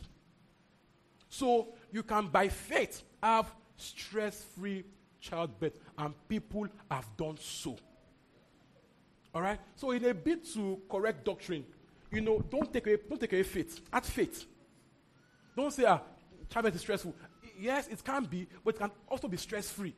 So 1.29 1.69
you 1.91 2.03
can, 2.03 2.27
by 2.27 2.47
faith, 2.47 3.03
have 3.21 3.53
stress-free 3.75 4.85
childbirth, 5.19 5.77
and 5.97 6.13
people 6.27 6.67
have 6.89 7.05
done 7.17 7.37
so. 7.39 7.77
All 9.33 9.41
right. 9.41 9.59
So 9.75 9.91
in 9.91 10.05
a 10.05 10.13
bid 10.13 10.45
to 10.53 10.79
correct 10.89 11.25
doctrine, 11.25 11.65
you 12.11 12.21
know, 12.21 12.39
don't 12.39 12.71
take 12.71 12.87
away, 12.87 12.97
don't 13.09 13.19
take 13.19 13.33
away 13.33 13.43
faith. 13.43 13.81
Add 13.91 14.05
faith. 14.05 14.45
Don't 15.55 15.73
say, 15.73 15.85
ah, 15.85 16.01
childbirth 16.49 16.75
is 16.75 16.81
stressful. 16.81 17.13
Yes, 17.59 17.87
it 17.87 18.03
can 18.03 18.25
be, 18.25 18.47
but 18.63 18.75
it 18.75 18.77
can 18.79 18.91
also 19.07 19.27
be 19.27 19.37
stress-free. 19.37 19.93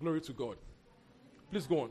Glory 0.00 0.20
to 0.22 0.32
God. 0.32 0.56
Please 1.50 1.66
go 1.66 1.82
on. 1.82 1.90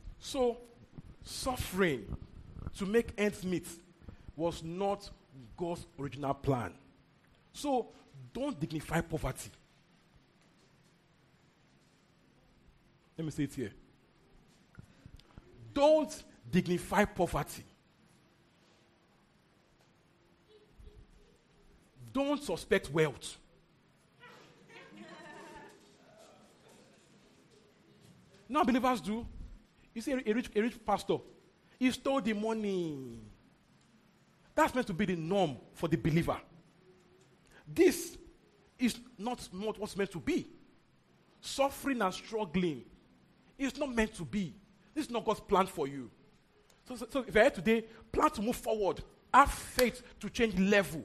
So, 0.21 0.59
suffering 1.23 2.15
to 2.77 2.85
make 2.85 3.11
ends 3.17 3.43
meet 3.43 3.67
was 4.35 4.63
not 4.63 5.09
God's 5.57 5.85
original 5.99 6.35
plan. 6.35 6.73
So, 7.51 7.87
don't 8.31 8.57
dignify 8.57 9.01
poverty. 9.01 9.49
Let 13.17 13.25
me 13.25 13.31
say 13.31 13.43
it 13.43 13.53
here. 13.53 13.71
Don't 15.73 16.23
dignify 16.49 17.05
poverty. 17.05 17.63
Don't 22.13 22.41
suspect 22.43 22.91
wealth. 22.91 23.37
Now 28.47 28.63
believers 28.63 29.01
do. 29.01 29.25
You 29.93 30.01
see, 30.01 30.11
a, 30.11 30.33
rich, 30.33 30.49
a 30.55 30.61
rich 30.61 30.85
pastor, 30.85 31.17
he 31.77 31.91
stole 31.91 32.21
the 32.21 32.33
money. 32.33 33.19
That's 34.55 34.73
meant 34.73 34.87
to 34.87 34.93
be 34.93 35.05
the 35.05 35.15
norm 35.15 35.57
for 35.73 35.87
the 35.87 35.97
believer. 35.97 36.37
This 37.67 38.17
is 38.77 38.97
not, 39.17 39.47
not 39.53 39.79
what's 39.79 39.95
meant 39.95 40.11
to 40.11 40.19
be. 40.19 40.47
Suffering 41.39 42.01
and 42.01 42.13
struggling 42.13 42.83
is 43.57 43.77
not 43.77 43.93
meant 43.93 44.13
to 44.15 44.25
be. 44.25 44.53
This 44.93 45.05
is 45.05 45.11
not 45.11 45.25
God's 45.25 45.39
plan 45.39 45.67
for 45.67 45.87
you. 45.87 46.09
So, 46.87 46.95
so, 46.95 47.07
so 47.09 47.25
if 47.27 47.33
you're 47.33 47.43
here 47.43 47.51
today, 47.51 47.85
plan 48.11 48.29
to 48.31 48.41
move 48.41 48.55
forward. 48.55 49.01
Have 49.33 49.51
faith 49.51 50.01
to 50.19 50.29
change 50.29 50.57
level. 50.59 51.03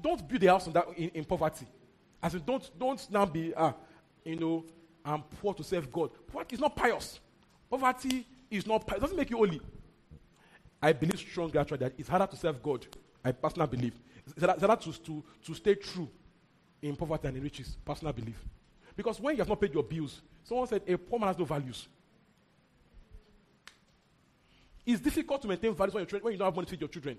Don't 0.00 0.26
build 0.28 0.42
a 0.44 0.48
house 0.48 0.66
in, 0.66 0.72
that, 0.72 0.86
in, 0.96 1.08
in 1.10 1.24
poverty. 1.24 1.66
As 2.22 2.34
in, 2.34 2.42
don't, 2.44 2.70
don't 2.78 3.10
now 3.10 3.26
be, 3.26 3.52
ah, 3.56 3.74
you 4.24 4.36
know, 4.36 4.64
I'm 5.04 5.22
poor 5.22 5.54
to 5.54 5.64
serve 5.64 5.90
God. 5.90 6.10
Poverty 6.26 6.54
is 6.54 6.60
not 6.60 6.76
pious. 6.76 7.20
Poverty 7.70 8.26
is 8.50 8.66
not. 8.66 8.84
It 8.92 9.00
doesn't 9.00 9.16
make 9.16 9.30
you 9.30 9.36
holy. 9.36 9.60
I 10.80 10.92
believe 10.92 11.18
strongly 11.18 11.58
actually 11.58 11.78
that 11.78 11.92
it's 11.98 12.08
harder 12.08 12.26
to 12.26 12.36
serve 12.36 12.62
God. 12.62 12.86
I 13.24 13.32
personally 13.32 13.68
believe. 13.68 13.94
It's 14.26 14.44
harder, 14.44 14.76
to, 14.76 14.92
to, 14.92 15.24
to 15.44 15.54
stay 15.54 15.74
true 15.74 16.08
in 16.80 16.94
poverty 16.94 17.28
and 17.28 17.36
in 17.36 17.42
riches. 17.42 17.76
Personal 17.84 18.12
belief. 18.12 18.36
Because 18.96 19.20
when 19.20 19.34
you 19.34 19.40
have 19.40 19.48
not 19.48 19.60
paid 19.60 19.74
your 19.74 19.82
bills, 19.82 20.22
someone 20.44 20.66
said 20.66 20.82
a 20.86 20.96
poor 20.96 21.18
man 21.18 21.28
has 21.28 21.38
no 21.38 21.44
values. 21.44 21.88
It's 24.86 25.00
difficult 25.00 25.42
to 25.42 25.48
maintain 25.48 25.74
values 25.74 25.94
when, 25.94 26.06
when 26.22 26.32
you 26.32 26.38
don't 26.38 26.46
have 26.46 26.54
money 26.54 26.66
to 26.66 26.70
feed 26.70 26.80
your 26.80 26.88
children. 26.88 27.18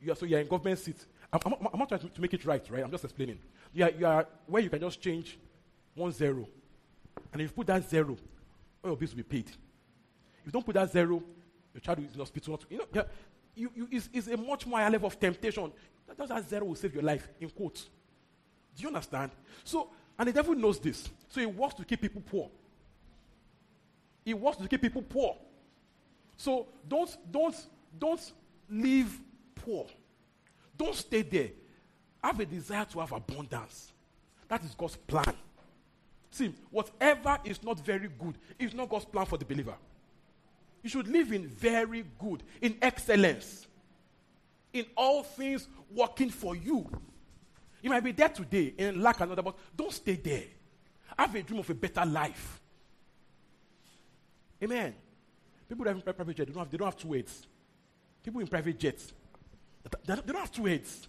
You 0.00 0.12
are, 0.12 0.14
so 0.16 0.26
you're 0.26 0.40
in 0.40 0.46
government 0.46 0.78
seat. 0.78 0.96
I'm, 1.32 1.40
I'm, 1.46 1.68
I'm 1.72 1.78
not 1.78 1.88
trying 1.88 2.02
to, 2.02 2.08
to 2.08 2.20
make 2.20 2.32
it 2.34 2.44
right, 2.44 2.64
right? 2.70 2.84
I'm 2.84 2.90
just 2.90 3.04
explaining. 3.04 3.38
You 3.72 3.84
are, 3.84 3.90
you 3.90 4.06
are 4.06 4.26
where 4.46 4.62
you 4.62 4.70
can 4.70 4.80
just 4.80 5.00
change 5.00 5.38
one 5.94 6.12
zero. 6.12 6.46
And 7.32 7.42
if 7.42 7.48
you 7.48 7.54
put 7.54 7.66
that 7.66 7.88
zero, 7.88 8.16
all 8.84 8.90
your 8.90 8.96
bills 8.96 9.10
will 9.12 9.18
be 9.18 9.22
paid. 9.22 9.48
If 9.48 10.46
you 10.46 10.52
don't 10.52 10.64
put 10.64 10.74
that 10.74 10.92
zero, 10.92 11.22
your 11.72 11.80
child 11.80 11.98
is 12.00 12.12
in 12.12 12.18
hospital. 12.18 12.60
You 12.68 12.78
know, 12.78 12.84
yeah, 12.92 13.02
you, 13.54 13.70
you, 13.74 13.88
it's, 13.90 14.08
it's 14.12 14.28
a 14.28 14.36
much 14.36 14.66
more 14.66 14.78
higher 14.78 14.90
level 14.90 15.06
of 15.06 15.18
temptation. 15.18 15.72
That, 16.06 16.28
that 16.28 16.48
zero 16.48 16.66
will 16.66 16.74
save 16.74 16.94
your 16.94 17.02
life, 17.02 17.26
in 17.40 17.48
quotes. 17.48 17.84
Do 18.76 18.82
you 18.82 18.88
understand? 18.88 19.30
So, 19.64 19.88
and 20.18 20.28
the 20.28 20.32
devil 20.32 20.54
knows 20.54 20.78
this. 20.78 21.08
So 21.28 21.40
he 21.40 21.46
wants 21.46 21.76
to 21.76 21.84
keep 21.84 22.00
people 22.00 22.22
poor. 22.24 22.50
He 24.24 24.34
wants 24.34 24.60
to 24.60 24.68
keep 24.68 24.82
people 24.82 25.02
poor. 25.02 25.36
So 26.36 26.66
don't, 26.86 27.16
don't, 27.30 27.56
don't 27.98 28.32
live 28.68 29.18
poor. 29.54 29.86
Don't 30.76 30.94
stay 30.94 31.22
there. 31.22 31.50
Have 32.22 32.40
a 32.40 32.46
desire 32.46 32.84
to 32.86 33.00
have 33.00 33.12
abundance. 33.12 33.92
That 34.48 34.62
is 34.64 34.74
God's 34.74 34.96
plan. 34.96 35.34
See, 36.34 36.52
whatever 36.72 37.38
is 37.44 37.62
not 37.62 37.78
very 37.78 38.08
good 38.08 38.36
is 38.58 38.74
not 38.74 38.88
God's 38.88 39.04
plan 39.04 39.24
for 39.24 39.38
the 39.38 39.44
believer. 39.44 39.76
You 40.82 40.90
should 40.90 41.06
live 41.06 41.30
in 41.30 41.46
very 41.46 42.04
good, 42.18 42.42
in 42.60 42.76
excellence, 42.82 43.68
in 44.72 44.84
all 44.96 45.22
things 45.22 45.68
working 45.94 46.30
for 46.30 46.56
you. 46.56 46.90
You 47.80 47.88
might 47.88 48.02
be 48.02 48.10
there 48.10 48.30
today 48.30 48.74
and 48.76 49.00
lack 49.00 49.20
another, 49.20 49.42
but 49.42 49.54
don't 49.76 49.92
stay 49.92 50.16
there. 50.16 50.42
Have 51.16 51.36
a 51.36 51.42
dream 51.44 51.60
of 51.60 51.70
a 51.70 51.74
better 51.74 52.04
life. 52.04 52.60
Amen. 54.60 54.92
People 55.68 55.84
that 55.84 55.94
have 55.94 56.16
private 56.16 56.36
jets, 56.36 56.48
they 56.48 56.52
don't 56.52 56.64
have, 56.64 56.70
they 56.72 56.78
don't 56.78 56.86
have 56.88 56.96
two 56.96 57.12
heads. 57.12 57.46
People 58.24 58.40
in 58.40 58.48
private 58.48 58.76
jets, 58.76 59.12
they 60.04 60.16
don't 60.16 60.34
have 60.34 60.50
two 60.50 60.64
heads. 60.64 61.06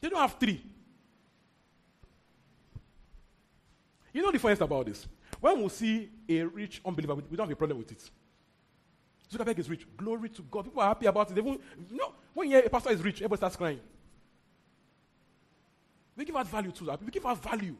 They 0.00 0.08
don't 0.08 0.18
have 0.18 0.36
three. 0.40 0.64
You 4.12 4.22
know 4.22 4.32
the 4.32 4.38
funniest 4.38 4.62
about 4.62 4.86
this? 4.86 5.06
When 5.40 5.62
we 5.62 5.68
see 5.68 6.10
a 6.28 6.42
rich 6.42 6.80
unbeliever, 6.84 7.14
we 7.14 7.36
don't 7.36 7.46
have 7.46 7.52
a 7.52 7.56
problem 7.56 7.78
with 7.78 7.92
it. 7.92 8.10
Zuckerberg 9.32 9.58
is 9.58 9.70
rich. 9.70 9.86
Glory 9.96 10.28
to 10.30 10.42
God. 10.42 10.64
People 10.64 10.82
are 10.82 10.88
happy 10.88 11.06
about 11.06 11.30
it. 11.30 11.44
Won't, 11.44 11.60
you 11.88 11.96
know, 11.96 12.12
when 12.34 12.48
you 12.48 12.56
hear 12.56 12.66
a 12.66 12.68
pastor 12.68 12.90
is 12.90 13.02
rich, 13.02 13.16
everybody 13.16 13.38
starts 13.38 13.56
crying. 13.56 13.80
We 16.16 16.24
give 16.24 16.36
out 16.36 16.48
value 16.48 16.72
to 16.72 16.84
that. 16.84 17.02
We 17.02 17.10
give 17.10 17.24
out 17.24 17.42
value. 17.42 17.76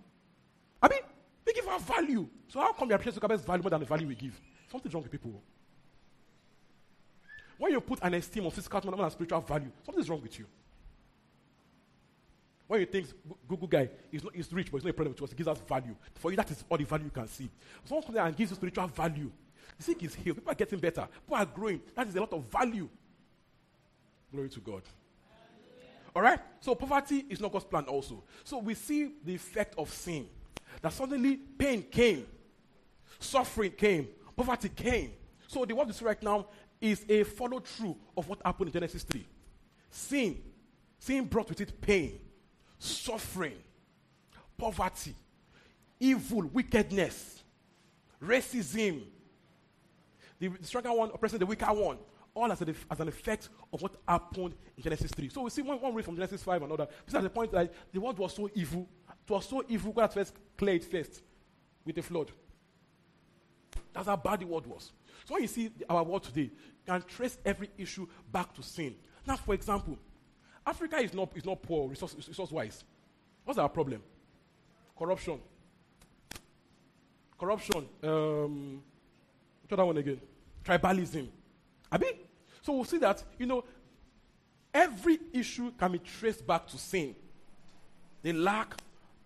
I 0.80 0.88
mean, 0.88 1.00
we 1.44 1.52
give 1.52 1.66
out 1.66 1.82
value. 1.82 2.28
So 2.48 2.60
how 2.60 2.72
come 2.72 2.88
you 2.88 2.94
appreciate 2.94 3.20
Zuckerberg's 3.20 3.44
value 3.44 3.62
more 3.62 3.70
than 3.70 3.80
the 3.80 3.86
value 3.86 4.06
we 4.06 4.14
give? 4.14 4.40
Something's 4.70 4.94
wrong 4.94 5.02
with 5.02 5.12
people. 5.12 5.42
When 7.58 7.72
you 7.72 7.80
put 7.80 7.98
an 8.02 8.14
esteem 8.14 8.46
on 8.46 8.52
physical 8.52 8.80
more 8.84 8.96
than 8.96 9.10
spiritual 9.10 9.40
value, 9.40 9.70
something's 9.84 10.08
wrong 10.08 10.22
with 10.22 10.38
you. 10.38 10.46
When 12.70 12.78
you 12.78 12.86
think 12.86 13.08
Google 13.48 13.66
guy 13.66 13.90
is, 14.12 14.22
not, 14.22 14.32
is 14.36 14.52
rich, 14.52 14.70
but 14.70 14.76
it's 14.76 14.84
not 14.84 14.90
a 14.90 14.94
problem 14.94 15.14
to 15.14 15.24
us, 15.24 15.32
it 15.32 15.36
gives 15.36 15.48
us 15.48 15.58
value. 15.68 15.96
For 16.14 16.30
you, 16.30 16.36
that 16.36 16.52
is 16.52 16.62
all 16.70 16.78
the 16.78 16.84
value 16.84 17.06
you 17.06 17.10
can 17.10 17.26
see. 17.26 17.50
Someone 17.84 18.04
comes 18.04 18.14
there 18.14 18.24
and 18.24 18.36
gives 18.36 18.52
you 18.52 18.54
spiritual 18.54 18.86
value. 18.86 19.28
The 19.76 19.82
sick 19.82 20.00
is 20.04 20.14
healed. 20.14 20.36
People 20.36 20.52
are 20.52 20.54
getting 20.54 20.78
better. 20.78 21.08
People 21.26 21.36
are 21.36 21.46
growing. 21.46 21.80
That 21.96 22.06
is 22.06 22.14
a 22.14 22.20
lot 22.20 22.32
of 22.32 22.44
value. 22.44 22.88
Glory 24.30 24.50
to 24.50 24.60
God. 24.60 24.82
All 26.14 26.22
right? 26.22 26.38
So 26.60 26.76
poverty 26.76 27.26
is 27.28 27.40
not 27.40 27.50
God's 27.50 27.64
plan 27.64 27.86
also. 27.86 28.22
So 28.44 28.58
we 28.58 28.74
see 28.74 29.14
the 29.24 29.34
effect 29.34 29.74
of 29.76 29.92
sin. 29.92 30.28
That 30.80 30.92
suddenly 30.92 31.38
pain 31.38 31.82
came, 31.90 32.24
suffering 33.18 33.72
came, 33.72 34.06
poverty 34.36 34.68
came. 34.68 35.10
So 35.48 35.64
the 35.64 35.74
we 35.74 35.92
see 35.92 36.04
right 36.04 36.22
now 36.22 36.46
is 36.80 37.04
a 37.08 37.24
follow 37.24 37.58
through 37.58 37.96
of 38.16 38.28
what 38.28 38.40
happened 38.44 38.68
in 38.68 38.74
Genesis 38.74 39.02
3. 39.02 39.26
Sin. 39.90 40.40
Sin 41.00 41.24
brought 41.24 41.48
with 41.48 41.60
it 41.60 41.80
pain 41.80 42.20
suffering, 42.80 43.54
poverty, 44.56 45.14
evil, 46.00 46.42
wickedness, 46.52 47.44
racism, 48.20 49.02
the, 50.40 50.50
stronger 50.62 50.92
one 50.92 51.10
oppressing 51.14 51.38
the 51.38 51.46
weaker 51.46 51.66
one, 51.66 51.98
all 52.34 52.50
as, 52.50 52.62
a, 52.62 52.74
as, 52.90 53.00
an 53.00 53.08
effect 53.08 53.50
of 53.72 53.82
what 53.82 53.94
happened 54.08 54.54
in 54.76 54.82
Genesis 54.82 55.10
3. 55.10 55.28
So 55.28 55.42
we 55.42 55.50
see 55.50 55.62
one, 55.62 55.80
one 55.80 55.94
read 55.94 56.04
from 56.04 56.16
Genesis 56.16 56.42
5 56.42 56.62
and 56.62 56.72
other. 56.72 56.88
This 57.04 57.14
is 57.14 57.22
the 57.22 57.30
point 57.30 57.52
that 57.52 57.72
the 57.92 58.00
world 58.00 58.18
was 58.18 58.34
so 58.34 58.48
evil. 58.54 58.88
It 59.08 59.30
was 59.30 59.46
so 59.46 59.62
evil, 59.68 59.92
God 59.92 60.12
first 60.12 60.34
cleared 60.56 60.82
first 60.82 61.22
with 61.84 61.96
the 61.96 62.02
flood. 62.02 62.30
That's 63.92 64.06
how 64.06 64.16
bad 64.16 64.40
the 64.40 64.46
world 64.46 64.66
was. 64.66 64.92
So 65.26 65.34
when 65.34 65.42
you 65.42 65.48
see 65.48 65.70
our 65.88 66.02
world 66.02 66.22
today, 66.22 66.42
you 66.42 66.86
can 66.86 67.02
trace 67.02 67.36
every 67.44 67.70
issue 67.76 68.06
back 68.32 68.54
to 68.54 68.62
sin. 68.62 68.94
Now, 69.26 69.36
for 69.36 69.52
example, 69.52 69.98
Africa 70.70 70.98
is 70.98 71.12
not, 71.12 71.36
is 71.36 71.44
not 71.44 71.60
poor 71.60 71.88
resource, 71.88 72.14
resource 72.28 72.52
wise. 72.52 72.84
What's 73.44 73.58
our 73.58 73.68
problem? 73.68 74.00
Corruption. 74.96 75.40
Corruption. 77.38 77.88
Um, 78.04 78.80
what's 79.62 79.76
that 79.76 79.84
one 79.84 79.96
again? 79.96 80.20
Tribalism. 80.64 81.26
Abi? 81.90 82.06
So 82.62 82.72
we'll 82.72 82.84
see 82.84 82.98
that, 82.98 83.20
you 83.36 83.46
know, 83.46 83.64
every 84.72 85.18
issue 85.32 85.72
can 85.72 85.90
be 85.90 85.98
traced 85.98 86.46
back 86.46 86.68
to 86.68 86.78
sin. 86.78 87.16
The 88.22 88.32
lack, 88.32 88.76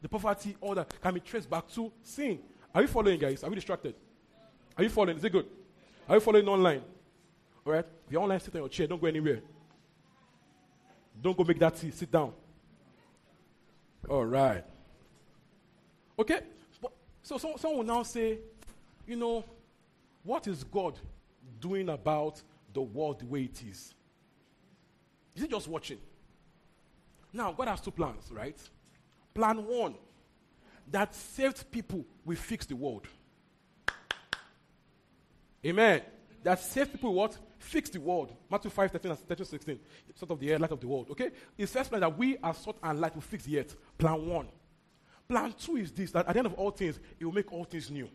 the 0.00 0.08
poverty, 0.08 0.56
all 0.62 0.74
that 0.76 0.98
can 1.02 1.12
be 1.12 1.20
traced 1.20 1.50
back 1.50 1.68
to 1.74 1.92
sin. 2.02 2.38
Are 2.74 2.80
you 2.80 2.88
following, 2.88 3.18
guys? 3.20 3.44
Are 3.44 3.50
we 3.50 3.56
distracted? 3.56 3.94
Are 4.78 4.82
you 4.82 4.88
following? 4.88 5.18
Is 5.18 5.24
it 5.24 5.30
good? 5.30 5.46
Are 6.08 6.14
you 6.14 6.20
following 6.20 6.48
online? 6.48 6.82
All 7.66 7.72
right? 7.74 7.84
If 8.06 8.12
you're 8.12 8.22
online, 8.22 8.40
sit 8.40 8.54
on 8.54 8.62
your 8.62 8.68
chair. 8.70 8.86
Don't 8.86 9.00
go 9.00 9.08
anywhere. 9.08 9.42
Don't 11.20 11.36
go 11.36 11.44
make 11.44 11.58
that 11.58 11.76
tea. 11.76 11.90
Sit 11.90 12.10
down. 12.10 12.32
All 14.08 14.24
right. 14.24 14.64
Okay? 16.18 16.40
So, 17.22 17.38
so 17.38 17.56
someone 17.56 17.78
will 17.86 17.96
now 17.96 18.02
say, 18.02 18.38
you 19.06 19.16
know, 19.16 19.44
what 20.22 20.46
is 20.46 20.64
God 20.64 20.98
doing 21.60 21.88
about 21.88 22.42
the 22.72 22.82
world 22.82 23.20
the 23.20 23.26
way 23.26 23.44
it 23.44 23.62
is? 23.62 23.94
Is 25.34 25.42
he 25.42 25.48
just 25.48 25.68
watching? 25.68 25.98
Now, 27.32 27.52
God 27.52 27.68
has 27.68 27.80
two 27.80 27.90
plans, 27.90 28.30
right? 28.30 28.56
Plan 29.34 29.64
one, 29.66 29.94
that 30.90 31.14
saved 31.14 31.70
people 31.70 32.04
will 32.24 32.36
fix 32.36 32.66
the 32.66 32.76
world. 32.76 33.06
Amen. 35.66 36.02
That 36.44 36.60
saved 36.60 36.92
people 36.92 37.14
what? 37.14 37.36
fix 37.64 37.90
the 37.90 37.98
world. 37.98 38.30
Matthew 38.50 38.70
5, 38.70 38.92
13 38.92 39.10
and 39.10 39.20
13, 39.20 39.46
16. 39.46 39.80
Sort 40.14 40.30
of 40.30 40.38
the 40.38 40.52
air, 40.52 40.58
light 40.58 40.70
of 40.70 40.80
the 40.80 40.86
world. 40.86 41.08
Okay? 41.10 41.30
His 41.56 41.72
first 41.72 41.88
plan 41.88 42.00
that 42.00 42.16
we 42.16 42.36
are 42.38 42.54
salt 42.54 42.76
and 42.82 43.00
light 43.00 43.14
will 43.14 43.22
fix 43.22 43.44
the 43.44 43.58
earth. 43.58 43.74
Plan 43.98 44.26
one. 44.26 44.48
Plan 45.26 45.54
two 45.58 45.76
is 45.76 45.90
this 45.90 46.10
that 46.12 46.28
at 46.28 46.34
the 46.34 46.38
end 46.38 46.46
of 46.46 46.54
all 46.54 46.70
things, 46.70 47.00
it 47.18 47.24
will 47.24 47.32
make 47.32 47.50
all 47.50 47.64
things 47.64 47.90
new. 47.90 48.08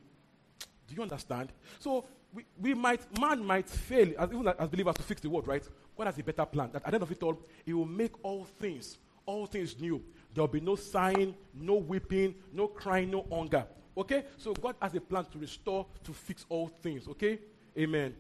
Do 0.88 0.96
you 0.96 1.02
understand? 1.02 1.52
So 1.80 2.06
we, 2.32 2.46
we 2.60 2.74
might, 2.76 3.02
man 3.20 3.44
might 3.44 3.68
fail 3.68 4.14
as 4.18 4.30
even 4.32 4.48
as 4.48 4.70
believers 4.70 4.96
to 4.96 5.02
fix 5.02 5.22
the 5.22 5.30
world, 5.30 5.48
right? 5.48 5.68
God 5.98 6.06
has 6.06 6.20
a 6.20 6.24
better 6.24 6.46
plan. 6.46 6.70
That 6.72 6.84
at 6.84 6.92
the 6.92 6.96
end 6.96 7.04
of 7.04 7.12
it 7.12 7.24
all, 7.24 7.40
it 7.66 7.74
will 7.74 7.86
make 7.86 8.14
all 8.24 8.46
things, 8.46 9.00
all 9.26 9.48
things 9.48 9.80
new. 9.80 10.04
There 10.34 10.44
will 10.44 10.48
be 10.48 10.62
no 10.62 10.76
sighing, 10.76 11.34
no 11.54 11.76
weeping, 11.76 12.36
no 12.54 12.68
crying, 12.68 13.10
no 13.10 13.26
hunger. 13.32 13.66
Okay? 13.98 14.26
So 14.38 14.54
God 14.54 14.76
has 14.80 14.94
a 14.94 15.02
plan 15.02 15.26
to 15.26 15.40
restore, 15.40 15.88
to 16.04 16.14
fix 16.14 16.46
all 16.48 16.68
things. 16.68 17.08
Okay? 17.08 17.40
Amen 17.80 18.14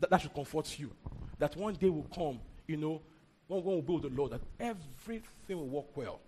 that, 0.00 0.10
that 0.10 0.20
should 0.20 0.34
comfort 0.34 0.78
you. 0.78 0.90
That 1.38 1.56
one 1.56 1.74
day 1.74 1.88
will 1.88 2.06
come, 2.14 2.40
you 2.66 2.76
know, 2.76 3.02
one, 3.46 3.62
one 3.62 3.86
will 3.86 3.94
with 3.94 4.02
the 4.02 4.08
Lord, 4.08 4.32
that 4.32 4.40
everything 4.58 5.58
will 5.58 5.68
work 5.68 5.96
well. 5.96 6.20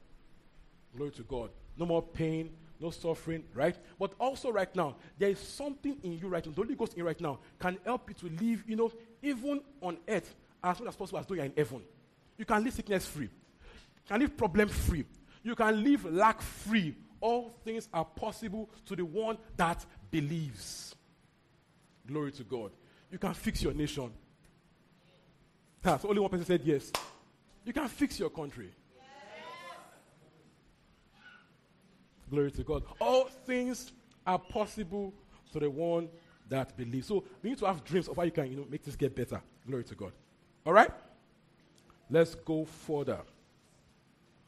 Glory 0.97 1.11
to 1.13 1.23
God. 1.23 1.51
No 1.77 1.87
more 1.87 2.03
pain, 2.03 2.51
no 2.81 2.91
suffering, 2.91 3.45
right? 3.55 3.77
But 3.99 4.13
also 4.19 4.51
right 4.51 4.75
now, 4.75 4.97
there 5.19 5.31
is 5.31 5.39
something 5.39 5.97
in 6.03 6.19
you 6.19 6.29
right 6.29 6.45
now. 6.45 6.53
The 6.53 6.63
Holy 6.63 6.75
Ghost 6.75 6.95
in 6.95 7.05
right 7.05 7.21
now 7.21 7.39
can 7.59 7.79
help 7.85 8.09
you 8.09 8.15
to 8.29 8.45
live, 8.45 8.65
you 8.67 8.77
know, 8.77 8.91
even 9.23 9.61
on 9.81 9.99
earth 10.09 10.35
as 10.63 10.81
much 10.81 10.89
as 10.89 10.97
possible 10.97 11.19
as 11.19 11.27
though 11.27 11.35
you're 11.35 11.45
in 11.45 11.53
heaven. 11.57 11.83
You 12.37 12.45
can 12.45 12.63
live 12.63 12.75
sickness 12.75 13.07
free. 13.07 13.27
You 13.27 14.09
can 14.09 14.21
live 14.21 14.37
problem 14.37 14.69
free. 14.69 15.05
You 15.43 15.55
can 15.55 15.83
live 15.83 16.05
lack 16.05 16.41
free. 16.41 16.95
All 17.21 17.53
things 17.65 17.89
are 17.93 18.05
possible 18.05 18.69
to 18.87 18.95
the 18.95 19.05
one 19.05 19.39
that 19.57 19.85
believes. 20.11 20.95
Glory 22.09 22.33
to 22.33 22.43
God. 22.43 22.73
You 23.13 23.19
can 23.19 23.35
fix 23.35 23.63
your 23.63 23.75
nation. 23.75 24.11
Ah, 25.85 25.99
so 25.99 26.09
only 26.09 26.21
one 26.21 26.31
person 26.31 26.47
said 26.47 26.63
yes. 26.65 26.91
You 27.65 27.73
can 27.73 27.87
fix 27.87 28.19
your 28.19 28.31
country. 28.31 28.71
Glory 32.31 32.51
to 32.51 32.65
God. 32.65 32.83
All 33.01 33.25
things 33.47 33.93
are 34.27 34.39
possible 34.39 35.15
to 35.53 35.61
the 35.61 35.71
one 35.71 36.09
that 36.49 36.77
believes. 36.77 37.07
So 37.07 37.25
we 37.43 37.51
need 37.51 37.59
to 37.59 37.67
have 37.67 37.85
dreams 37.85 38.09
of 38.09 38.17
how 38.17 38.23
you 38.23 38.31
can, 38.31 38.51
you 38.51 38.57
know, 38.57 38.67
make 38.71 38.85
this 38.85 38.97
get 38.97 39.15
better. 39.15 39.41
Glory 39.67 39.85
to 39.85 39.95
God. 39.95 40.13
All 40.65 40.73
right? 40.73 40.91
Let's 42.11 42.35
go 42.35 42.65
further. 42.65 43.21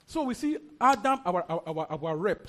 So 0.06 0.22
we 0.24 0.34
see 0.34 0.58
Adam, 0.80 1.20
our, 1.24 1.44
our, 1.48 1.62
our, 1.66 2.04
our 2.04 2.16
rep, 2.16 2.48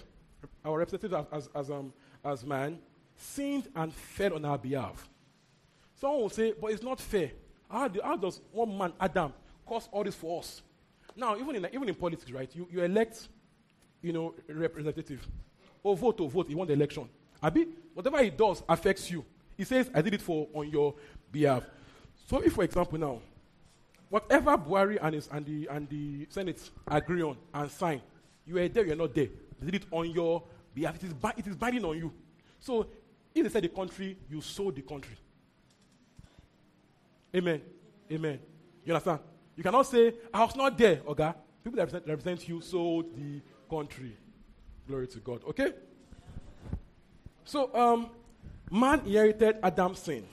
our 0.65 0.79
representative 0.79 1.27
as, 1.31 1.49
as, 1.53 1.69
um, 1.69 1.93
as 2.23 2.45
man, 2.45 2.79
sinned 3.21 3.67
and 3.75 3.93
fell 3.93 4.33
on 4.35 4.45
our 4.45 4.57
behalf. 4.57 5.07
Someone 5.99 6.21
will 6.21 6.29
say, 6.29 6.53
but 6.59 6.71
it's 6.71 6.83
not 6.83 6.99
fair. 6.99 7.31
How, 7.69 7.87
do, 7.87 8.01
how 8.03 8.17
does 8.17 8.41
one 8.51 8.75
man, 8.77 8.93
Adam, 8.99 9.33
cause 9.65 9.87
all 9.91 10.03
this 10.03 10.15
for 10.15 10.39
us? 10.39 10.61
Now, 11.15 11.37
even 11.37 11.55
in, 11.55 11.67
even 11.73 11.87
in 11.87 11.95
politics, 11.95 12.31
right, 12.31 12.49
you, 12.55 12.67
you 12.71 12.83
elect, 12.83 13.27
you 14.01 14.11
know, 14.11 14.33
representative. 14.47 15.25
Or 15.83 15.95
vote 15.95 16.19
or 16.19 16.29
vote, 16.29 16.47
he 16.47 16.55
won 16.55 16.67
the 16.67 16.73
election. 16.73 17.07
Abi, 17.41 17.67
whatever 17.93 18.21
he 18.23 18.29
does 18.29 18.63
affects 18.67 19.09
you. 19.11 19.23
He 19.57 19.63
says, 19.63 19.89
I 19.93 20.01
did 20.01 20.13
it 20.15 20.21
for 20.21 20.47
on 20.53 20.69
your 20.69 20.95
behalf. 21.31 21.63
So 22.27 22.39
if, 22.39 22.53
for 22.53 22.63
example, 22.63 22.97
now, 22.97 23.21
whatever 24.09 24.57
Buhari 24.57 24.97
and, 25.01 25.15
his, 25.15 25.29
and, 25.31 25.45
the, 25.45 25.67
and 25.69 25.87
the 25.89 26.27
Senate 26.29 26.69
agree 26.87 27.21
on 27.21 27.37
and 27.53 27.69
sign, 27.69 28.01
you 28.45 28.57
are 28.57 28.67
there, 28.67 28.85
you 28.85 28.93
are 28.93 28.95
not 28.95 29.13
there. 29.13 29.27
They 29.59 29.71
did 29.71 29.83
it 29.83 29.87
on 29.91 30.09
your 30.09 30.43
behalf. 30.73 30.95
It 30.95 31.03
is, 31.03 31.13
it 31.37 31.47
is 31.47 31.55
binding 31.55 31.85
on 31.85 31.97
you. 31.97 32.11
So 32.59 32.87
if 33.33 33.43
they 33.43 33.49
say 33.49 33.59
the 33.61 33.69
country, 33.69 34.17
you 34.29 34.41
sold 34.41 34.75
the 34.75 34.81
country. 34.81 35.15
Amen. 37.35 37.61
Amen. 38.11 38.39
You 38.83 38.93
understand? 38.93 39.19
You 39.55 39.63
cannot 39.63 39.83
say, 39.83 40.13
I 40.33 40.43
was 40.43 40.55
not 40.55 40.77
there, 40.77 41.01
okay? 41.07 41.33
People 41.63 41.77
that 41.77 41.83
represent, 41.83 42.07
represent 42.07 42.49
you 42.49 42.61
sold 42.61 43.15
the 43.15 43.41
country. 43.69 44.17
Glory 44.87 45.07
to 45.07 45.19
God. 45.19 45.43
Okay? 45.47 45.73
So, 47.45 47.73
um, 47.75 48.09
man 48.69 49.01
inherited 49.05 49.57
Adam's 49.63 49.99
sin. 49.99 50.25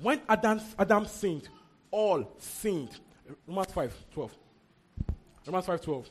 When 0.00 0.20
Adam, 0.28 0.60
Adam 0.78 1.06
sinned, 1.06 1.48
all 1.90 2.32
sinned. 2.38 2.98
Romans 3.46 3.72
5 3.72 3.94
12. 4.12 4.34
Romans 5.46 5.66
5 5.66 5.80
12. 5.80 6.10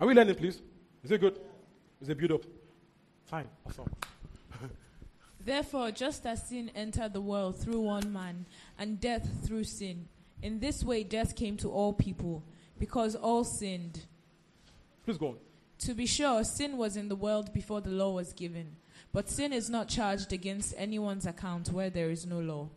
Are 0.00 0.06
we 0.06 0.14
learning, 0.14 0.34
please? 0.34 0.60
Is 1.02 1.10
it 1.10 1.20
good? 1.20 1.38
Is 2.00 2.08
it 2.08 2.16
build 2.16 2.32
up? 2.32 2.42
Fine. 3.26 3.48
Awesome. 3.66 3.90
Therefore, 5.44 5.90
just 5.90 6.26
as 6.26 6.48
sin 6.48 6.70
entered 6.74 7.12
the 7.12 7.20
world 7.20 7.58
through 7.58 7.80
one 7.80 8.12
man, 8.12 8.46
and 8.78 9.00
death 9.00 9.28
through 9.44 9.64
sin, 9.64 10.08
in 10.42 10.60
this 10.60 10.84
way 10.84 11.02
death 11.02 11.34
came 11.34 11.56
to 11.58 11.70
all 11.70 11.92
people, 11.92 12.42
because 12.78 13.14
all 13.14 13.44
sinned. 13.44 14.06
Please 15.04 15.18
go 15.18 15.28
on. 15.28 15.36
To 15.80 15.94
be 15.94 16.04
sure, 16.04 16.44
sin 16.44 16.76
was 16.76 16.96
in 16.96 17.08
the 17.08 17.16
world 17.16 17.54
before 17.54 17.80
the 17.80 17.90
law 17.90 18.12
was 18.12 18.34
given, 18.34 18.76
but 19.12 19.30
sin 19.30 19.52
is 19.52 19.70
not 19.70 19.88
charged 19.88 20.32
against 20.32 20.74
anyone's 20.76 21.26
account 21.26 21.70
where 21.70 21.88
there 21.88 22.10
is 22.10 22.26
no 22.26 22.38
law. 22.38 22.68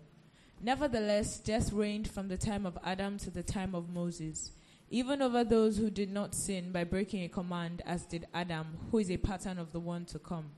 Nevertheless, 0.62 1.40
death 1.40 1.74
reigned 1.74 2.10
from 2.10 2.30
the 2.30 2.38
time 2.38 2.66
of 2.66 2.78
Adam 2.82 3.18
to 3.20 3.30
the 3.30 3.44
time 3.44 3.76
of 3.76 3.90
Moses, 3.90 4.52
even 4.90 5.22
over 5.22 5.44
those 5.44 5.78
who 5.78 5.90
did 5.90 6.10
not 6.10 6.34
sin 6.34 6.72
by 6.72 6.86
breaking 6.86 7.24
a 7.24 7.28
command, 7.28 7.82
as 7.86 8.06
did 8.06 8.26
Adam, 8.34 8.78
who 8.90 9.00
is 9.00 9.12
a 9.12 9.18
pattern 9.18 9.60
of 9.60 9.74
the 9.74 9.80
one 9.82 10.06
to 10.06 10.20
come. 10.20 10.52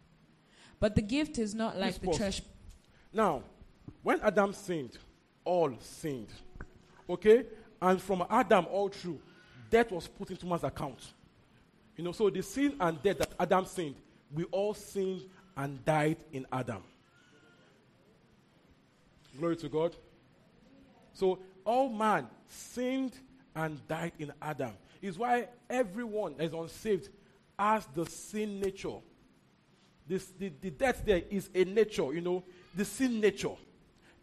But 0.80 0.96
the 0.96 1.02
gift 1.02 1.38
is 1.38 1.54
not 1.56 1.78
like 1.78 2.00
the 2.00 2.12
trash. 2.14 2.42
Now, 3.14 3.44
when 4.04 4.20
Adam 4.22 4.54
sinned, 4.54 4.98
all 5.44 5.74
sinned. 5.80 6.30
Okay? 7.10 7.46
And 7.82 8.02
from 8.02 8.26
Adam 8.30 8.66
all 8.70 8.90
through, 8.90 9.20
death 9.70 9.92
was 9.92 10.08
put 10.08 10.32
into 10.32 10.46
man's 10.46 10.64
account. 10.64 11.14
You 11.96 12.04
know, 12.04 12.12
so 12.12 12.30
the 12.30 12.42
sin 12.44 12.76
and 12.80 13.02
death 13.02 13.20
that 13.20 13.34
Adam 13.40 13.66
sinned, 13.66 13.96
we 14.34 14.44
all 14.46 14.74
sinned 14.74 15.22
and 15.56 15.84
died 15.86 16.18
in 16.34 16.46
Adam. 16.52 16.84
Glory 19.38 19.56
to 19.58 19.70
God. 19.70 19.96
So 21.14 21.40
all 21.64 21.90
man 21.90 22.28
sinned 22.48 23.14
and 23.56 23.86
died 23.88 24.14
in 24.20 24.34
Adam. 24.42 24.72
Is 25.02 25.18
why 25.18 25.48
everyone 25.70 26.36
that 26.38 26.46
is 26.46 26.54
unsaved 26.54 27.10
has 27.58 27.86
the 27.94 28.06
sin 28.06 28.60
nature. 28.60 28.98
This, 30.08 30.26
the, 30.38 30.52
the 30.62 30.70
death 30.70 31.02
there 31.06 31.24
is 31.30 31.50
a 31.54 31.64
nature, 31.64 32.14
you 32.14 32.22
know, 32.22 32.44
the 32.76 32.86
sin 32.86 33.20
nature. 33.20 33.56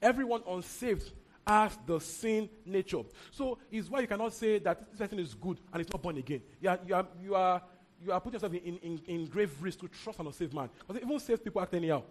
Everyone 0.01 0.43
unsaved 0.49 1.13
has 1.47 1.77
the 1.87 1.99
sin 2.01 2.49
nature. 2.65 3.03
So 3.33 3.59
it's 3.71 3.91
why 3.91 4.01
you 4.01 4.07
cannot 4.07 4.33
say 4.33 4.59
that 4.61 4.91
this 4.91 4.99
person 4.99 5.19
is 5.19 5.35
good 5.35 5.59
and 5.73 5.81
it's 5.81 5.93
not 5.93 6.03
born 6.03 6.17
again. 6.19 6.43
You 6.61 6.69
are, 6.71 6.79
you 6.87 6.95
are, 6.95 7.07
you 7.21 7.35
are, 7.35 7.63
you 8.05 8.13
are 8.13 8.21
putting 8.21 8.35
yourself 8.35 8.55
in, 8.55 8.79
in, 8.79 9.01
in 9.07 9.27
grave 9.27 9.51
risk 9.61 9.81
to 9.81 9.89
trust 9.89 10.21
an 10.21 10.27
unsaved 10.27 10.55
man. 10.55 10.69
Because 10.87 11.03
even 11.03 11.19
saved 11.19 11.43
people 11.43 11.61
act 11.61 11.75
anyhow. 11.75 12.03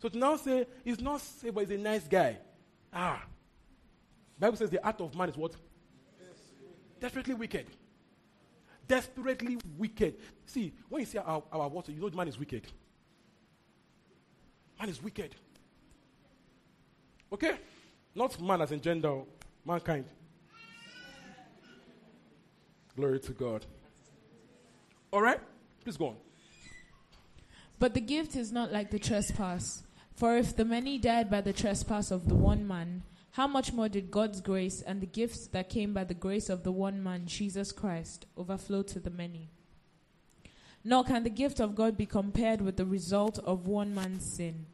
So 0.00 0.08
to 0.08 0.16
now 0.16 0.36
say 0.36 0.66
he's 0.84 1.00
not 1.00 1.20
saved, 1.20 1.54
but 1.54 1.66
he's 1.66 1.76
a 1.76 1.82
nice 1.82 2.06
guy. 2.06 2.38
Ah. 2.92 3.24
Bible 4.38 4.56
says 4.56 4.70
the 4.70 4.80
heart 4.80 5.00
of 5.00 5.14
man 5.16 5.28
is 5.28 5.36
what? 5.36 5.54
Desperately 7.00 7.34
wicked. 7.34 7.66
Desperately 8.88 9.58
wicked. 9.76 10.16
See, 10.46 10.72
when 10.88 11.00
you 11.00 11.06
see 11.06 11.18
our, 11.18 11.42
our 11.52 11.68
water, 11.68 11.92
you 11.92 12.00
know 12.00 12.08
the 12.08 12.16
man 12.16 12.28
is 12.28 12.38
wicked. 12.38 12.66
Man 14.80 14.88
is 14.88 15.02
wicked. 15.02 15.34
Okay? 17.32 17.58
Not 18.14 18.40
man 18.40 18.62
as 18.62 18.72
in 18.72 18.80
gender, 18.80 19.08
oh, 19.08 19.26
mankind. 19.64 20.06
Glory 22.96 23.20
to 23.20 23.32
God. 23.32 23.64
All 25.12 25.22
right? 25.22 25.40
Please 25.84 25.96
go 25.96 26.08
on. 26.08 26.16
But 27.78 27.94
the 27.94 28.00
gift 28.00 28.34
is 28.34 28.50
not 28.50 28.72
like 28.72 28.90
the 28.90 28.98
trespass. 28.98 29.84
For 30.16 30.36
if 30.36 30.56
the 30.56 30.64
many 30.64 30.98
died 30.98 31.30
by 31.30 31.42
the 31.42 31.52
trespass 31.52 32.10
of 32.10 32.28
the 32.28 32.34
one 32.34 32.66
man, 32.66 33.04
how 33.38 33.46
much 33.46 33.72
more 33.72 33.88
did 33.88 34.10
God's 34.10 34.40
grace 34.40 34.82
and 34.82 35.00
the 35.00 35.06
gifts 35.06 35.46
that 35.46 35.68
came 35.68 35.94
by 35.94 36.02
the 36.02 36.12
grace 36.12 36.48
of 36.48 36.64
the 36.64 36.72
one 36.72 37.00
man, 37.00 37.24
Jesus 37.24 37.70
Christ, 37.70 38.26
overflow 38.36 38.82
to 38.82 38.98
the 38.98 39.10
many? 39.10 39.48
Nor 40.82 41.04
can 41.04 41.22
the 41.22 41.30
gift 41.30 41.60
of 41.60 41.76
God 41.76 41.96
be 41.96 42.04
compared 42.04 42.60
with 42.60 42.76
the 42.76 42.84
result 42.84 43.38
of 43.38 43.68
one 43.68 43.94
man's 43.94 44.24
sin. 44.24 44.66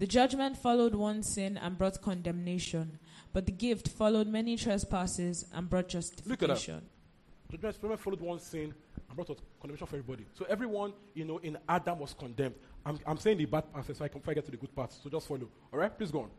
The 0.00 0.08
judgment 0.08 0.56
followed 0.56 0.96
one 0.96 1.22
sin 1.22 1.56
and 1.56 1.78
brought 1.78 2.02
condemnation, 2.02 2.98
but 3.32 3.46
the 3.46 3.52
gift 3.52 3.86
followed 3.86 4.26
many 4.26 4.56
trespasses 4.56 5.46
and 5.54 5.70
brought 5.70 5.86
justification. 5.86 6.82
Look 6.82 7.54
at 7.54 7.60
that. 7.60 7.80
Judgment 7.80 8.00
followed 8.00 8.20
one 8.22 8.40
sin 8.40 8.74
and 9.08 9.14
brought 9.14 9.38
condemnation 9.60 9.86
for 9.86 9.96
everybody. 9.96 10.26
So 10.34 10.46
everyone, 10.48 10.94
you 11.14 11.26
know, 11.26 11.38
in 11.38 11.56
Adam 11.68 12.00
was 12.00 12.12
condemned. 12.14 12.56
I'm, 12.84 12.98
I'm 13.06 13.18
saying 13.18 13.38
the 13.38 13.44
bad 13.44 13.72
part 13.72 13.86
so 13.86 14.04
I 14.04 14.08
can 14.08 14.20
get 14.34 14.44
to 14.46 14.50
the 14.50 14.56
good 14.56 14.74
parts. 14.74 14.98
So 15.00 15.08
just 15.10 15.28
follow. 15.28 15.48
All 15.72 15.78
right? 15.78 15.96
Please 15.96 16.10
go 16.10 16.22
on. 16.22 16.30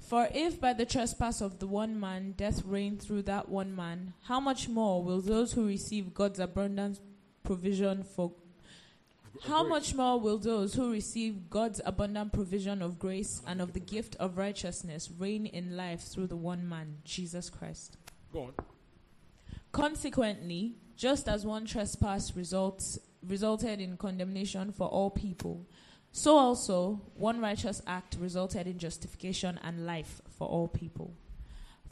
For 0.00 0.28
if 0.32 0.60
by 0.60 0.72
the 0.72 0.86
trespass 0.86 1.40
of 1.40 1.58
the 1.58 1.66
one 1.66 1.98
man 1.98 2.32
death 2.36 2.64
reigned 2.64 3.02
through 3.02 3.22
that 3.22 3.48
one 3.48 3.74
man, 3.74 4.14
how 4.24 4.38
much 4.38 4.68
more 4.68 5.02
will 5.02 5.20
those 5.20 5.52
who 5.52 5.66
receive 5.66 6.14
God's 6.14 6.38
abundant 6.38 7.00
provision 7.42 8.02
for 8.02 8.32
how 9.44 9.62
much 9.62 9.94
more 9.94 10.18
will 10.18 10.38
those 10.38 10.74
who 10.74 10.90
receive 10.90 11.50
God's 11.50 11.80
abundant 11.84 12.32
provision 12.32 12.82
of 12.82 12.98
grace 12.98 13.42
and 13.46 13.60
of 13.60 13.72
the 13.74 13.80
gift 13.80 14.16
of 14.16 14.38
righteousness 14.38 15.10
reign 15.18 15.46
in 15.46 15.76
life 15.76 16.00
through 16.00 16.28
the 16.28 16.36
one 16.36 16.68
man, 16.68 16.98
Jesus 17.04 17.50
Christ? 17.50 17.98
Go 18.32 18.44
on. 18.44 18.54
Consequently, 19.72 20.76
just 20.96 21.28
as 21.28 21.44
one 21.44 21.66
trespass 21.66 22.34
results 22.34 22.98
resulted 23.26 23.80
in 23.80 23.96
condemnation 23.96 24.72
for 24.72 24.88
all 24.88 25.10
people, 25.10 25.66
so 26.16 26.38
also 26.38 26.98
one 27.14 27.42
righteous 27.42 27.82
act 27.86 28.16
resulted 28.18 28.66
in 28.66 28.78
justification 28.78 29.60
and 29.62 29.84
life 29.84 30.22
for 30.30 30.48
all 30.48 30.66
people. 30.66 31.12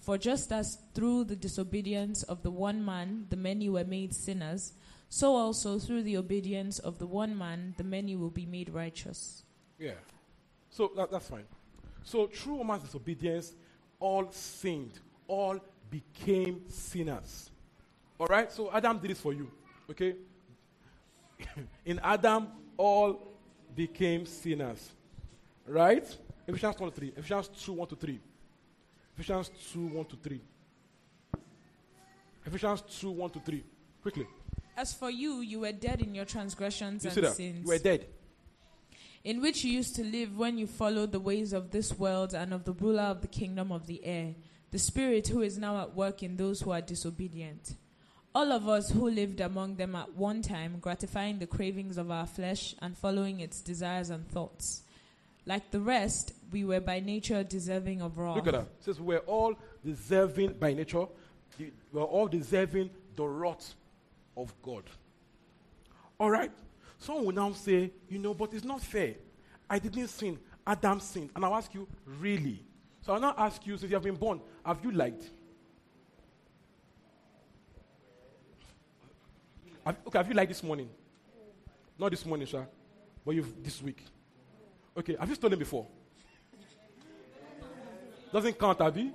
For 0.01 0.17
just 0.17 0.51
as 0.51 0.79
through 0.95 1.25
the 1.25 1.37
disobedience 1.37 2.23
of 2.23 2.43
the 2.43 2.51
one 2.51 2.83
man 2.83 3.27
the 3.29 3.37
many 3.37 3.69
were 3.69 3.85
made 3.85 4.15
sinners, 4.15 4.73
so 5.11 5.37
also 5.37 5.79
through 5.79 6.05
the 6.05 6.17
obedience 6.17 6.79
of 6.79 6.99
the 6.99 7.07
one 7.07 7.37
man 7.37 7.75
the 7.77 7.85
many 7.85 8.17
will 8.17 8.31
be 8.31 8.47
made 8.47 8.71
righteous. 8.71 9.43
Yeah. 9.79 10.01
So 10.71 10.91
that, 10.97 11.11
that's 11.11 11.29
fine. 11.29 11.45
So 12.03 12.27
through 12.27 12.55
woman's 12.55 12.85
disobedience, 12.85 13.53
all 14.01 14.33
sinned, 14.33 15.01
all 15.29 15.61
became 15.91 16.63
sinners. 16.71 17.51
All 18.19 18.27
right? 18.29 18.51
So 18.51 18.71
Adam 18.73 18.99
did 19.01 19.11
this 19.11 19.21
for 19.21 19.35
you. 19.35 19.51
Okay? 19.91 20.15
In 21.85 22.01
Adam, 22.03 22.49
all 22.79 23.34
became 23.75 24.27
sinners. 24.27 24.91
Right? 25.67 26.05
Ephesians 26.47 26.79
1 26.79 26.91
to 26.91 26.97
3. 26.97 27.13
Ephesians 27.17 27.51
2 27.65 27.73
1 27.73 27.89
to 27.89 27.97
3. 27.97 28.21
Ephesians 29.17 29.51
2 29.73 29.87
1 29.87 30.05
to 30.07 30.17
3. 30.17 30.41
Ephesians 32.47 32.83
2 33.01 33.11
1 33.11 33.31
to 33.31 33.41
3. 33.41 33.65
Quickly. 34.03 34.27
As 34.77 34.93
for 34.93 35.11
you, 35.11 35.41
you 35.41 35.61
were 35.61 35.73
dead 35.73 36.03
in 36.03 36.15
your 36.15 36.25
transgressions 36.25 37.05
You 37.05 37.11
and 37.11 37.35
sins. 37.35 37.61
You 37.63 37.69
were 37.69 37.79
dead. 37.79 38.07
in 39.23 39.41
which 39.41 39.65
you 39.65 39.73
used 39.73 39.97
to 39.97 40.05
live 40.05 40.37
when 40.37 40.59
you 40.59 40.67
followed 40.67 41.11
the 41.13 41.21
ways 41.21 41.53
of 41.55 41.71
this 41.71 41.99
world 41.99 42.35
and 42.35 42.53
of 42.53 42.65
the 42.65 42.73
ruler 42.73 43.05
of 43.05 43.23
the 43.23 43.29
kingdom 43.29 43.73
of 43.73 43.87
the 43.87 44.05
air, 44.05 44.35
the 44.71 44.79
Spirit 44.79 45.29
who 45.29 45.41
is 45.41 45.57
now 45.57 45.81
at 45.81 45.95
work 45.95 46.23
in 46.23 46.37
those 46.37 46.61
who 46.61 46.73
are 46.73 46.83
disobedient. 46.83 47.75
All 48.35 48.51
of 48.51 48.68
us 48.68 48.90
who 48.90 49.09
lived 49.09 49.40
among 49.40 49.77
them 49.77 49.94
at 49.94 50.12
one 50.14 50.42
time, 50.42 50.79
gratifying 50.81 51.38
the 51.38 51.47
cravings 51.47 51.97
of 51.99 52.11
our 52.11 52.27
flesh 52.27 52.75
and 52.83 52.99
following 52.99 53.38
its 53.38 53.61
desires 53.61 54.11
and 54.11 54.29
thoughts. 54.29 54.83
Like 55.47 55.70
the 55.70 55.81
rest, 55.81 56.33
we 56.51 56.64
were 56.64 56.81
by 56.81 57.01
nature 57.01 57.44
deserving 57.44 58.03
of 58.03 58.18
wrath. 58.18 58.37
Look 58.37 58.49
at 58.49 58.55
that. 58.55 58.66
Says 58.81 59.01
we're 59.01 59.18
all 59.18 59.55
deserving 59.85 60.55
by 60.55 60.73
nature. 60.73 61.07
We're 61.92 62.03
all 62.03 62.27
deserving 62.27 62.90
the 63.14 63.25
wrath 63.25 63.75
of 64.37 64.53
God. 64.62 64.83
All 66.18 66.31
right. 66.31 66.51
Some 66.99 67.25
will 67.25 67.33
now 67.33 67.53
say, 67.53 67.92
you 68.09 68.18
know, 68.18 68.35
but 68.35 68.53
it's 68.53 68.64
not 68.64 68.81
fair. 68.81 69.14
I 69.70 69.79
didn't 69.79 70.09
sin. 70.09 70.38
Adam 70.66 70.99
sinned. 70.99 71.31
And 71.37 71.44
I'll 71.44 71.55
ask 71.55 71.73
you, 71.75 71.87
really? 72.18 72.64
So 73.03 73.12
I'll 73.12 73.20
now 73.20 73.35
ask 73.37 73.64
you, 73.66 73.77
since 73.77 73.90
you 73.90 73.97
have 73.97 74.03
been 74.03 74.16
born, 74.16 74.40
have 74.65 74.79
you 74.83 74.90
lied? 74.90 75.23
Have, 79.85 79.97
okay, 80.07 80.19
have 80.19 80.29
you 80.29 80.35
lied 80.35 80.49
this 80.49 80.63
morning? 80.63 80.89
Not 81.99 82.11
this 82.11 82.25
morning, 82.25 82.47
sir, 82.47 82.67
but 83.25 83.35
you've 83.35 83.63
this 83.63 83.83
week. 83.83 84.03
Okay, 84.97 85.17
have 85.19 85.29
you 85.29 85.35
stolen 85.35 85.59
before? 85.59 85.87
Doesn't 88.33 88.59
count, 88.59 88.81
Abby. 88.81 89.13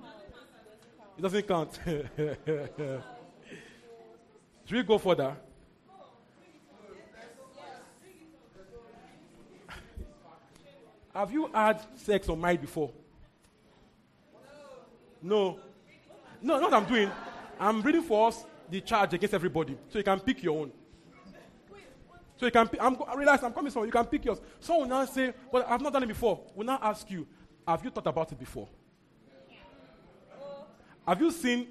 It 1.18 1.22
doesn't 1.22 1.48
count. 1.48 1.80
Should 4.66 4.78
we 4.78 4.84
go 4.84 4.98
further? 4.98 5.36
Have 11.14 11.32
you 11.34 11.50
had 11.54 11.82
sex 11.96 12.30
on 12.30 12.40
mind 12.40 12.62
before? 12.62 12.92
No. 15.22 15.60
No, 16.42 16.60
not 16.60 16.72
what 16.72 16.74
I'm 16.74 16.86
doing. 16.86 17.12
I'm 17.60 17.82
reading 17.82 18.04
for 18.04 18.30
us 18.30 18.46
the 18.70 18.82
charge 18.82 19.14
against 19.14 19.34
everybody. 19.34 19.78
So 19.90 19.98
you 19.98 20.04
can 20.04 20.20
pick 20.20 20.44
your 20.44 20.60
own. 20.60 20.72
So 22.38 22.46
you 22.46 22.52
can 22.52 22.68
pick, 22.68 22.82
I'm, 22.82 22.98
I 23.08 23.16
realize 23.16 23.44
I'm 23.44 23.52
coming 23.52 23.72
from, 23.72 23.86
you 23.86 23.92
can 23.92 24.06
pick 24.06 24.24
yours. 24.24 24.40
Some 24.60 24.78
will 24.78 24.86
now 24.86 25.06
say, 25.06 25.34
well, 25.52 25.66
I've 25.68 25.82
not 25.82 25.92
done 25.92 26.04
it 26.04 26.08
before. 26.08 26.40
We'll 26.56 26.66
now 26.66 26.80
ask 26.82 27.10
you, 27.12 27.28
have 27.68 27.84
you 27.84 27.90
thought 27.90 28.08
about 28.08 28.32
it 28.32 28.40
before? 28.40 28.68
Have 31.06 31.20
you 31.20 31.32
seen? 31.32 31.68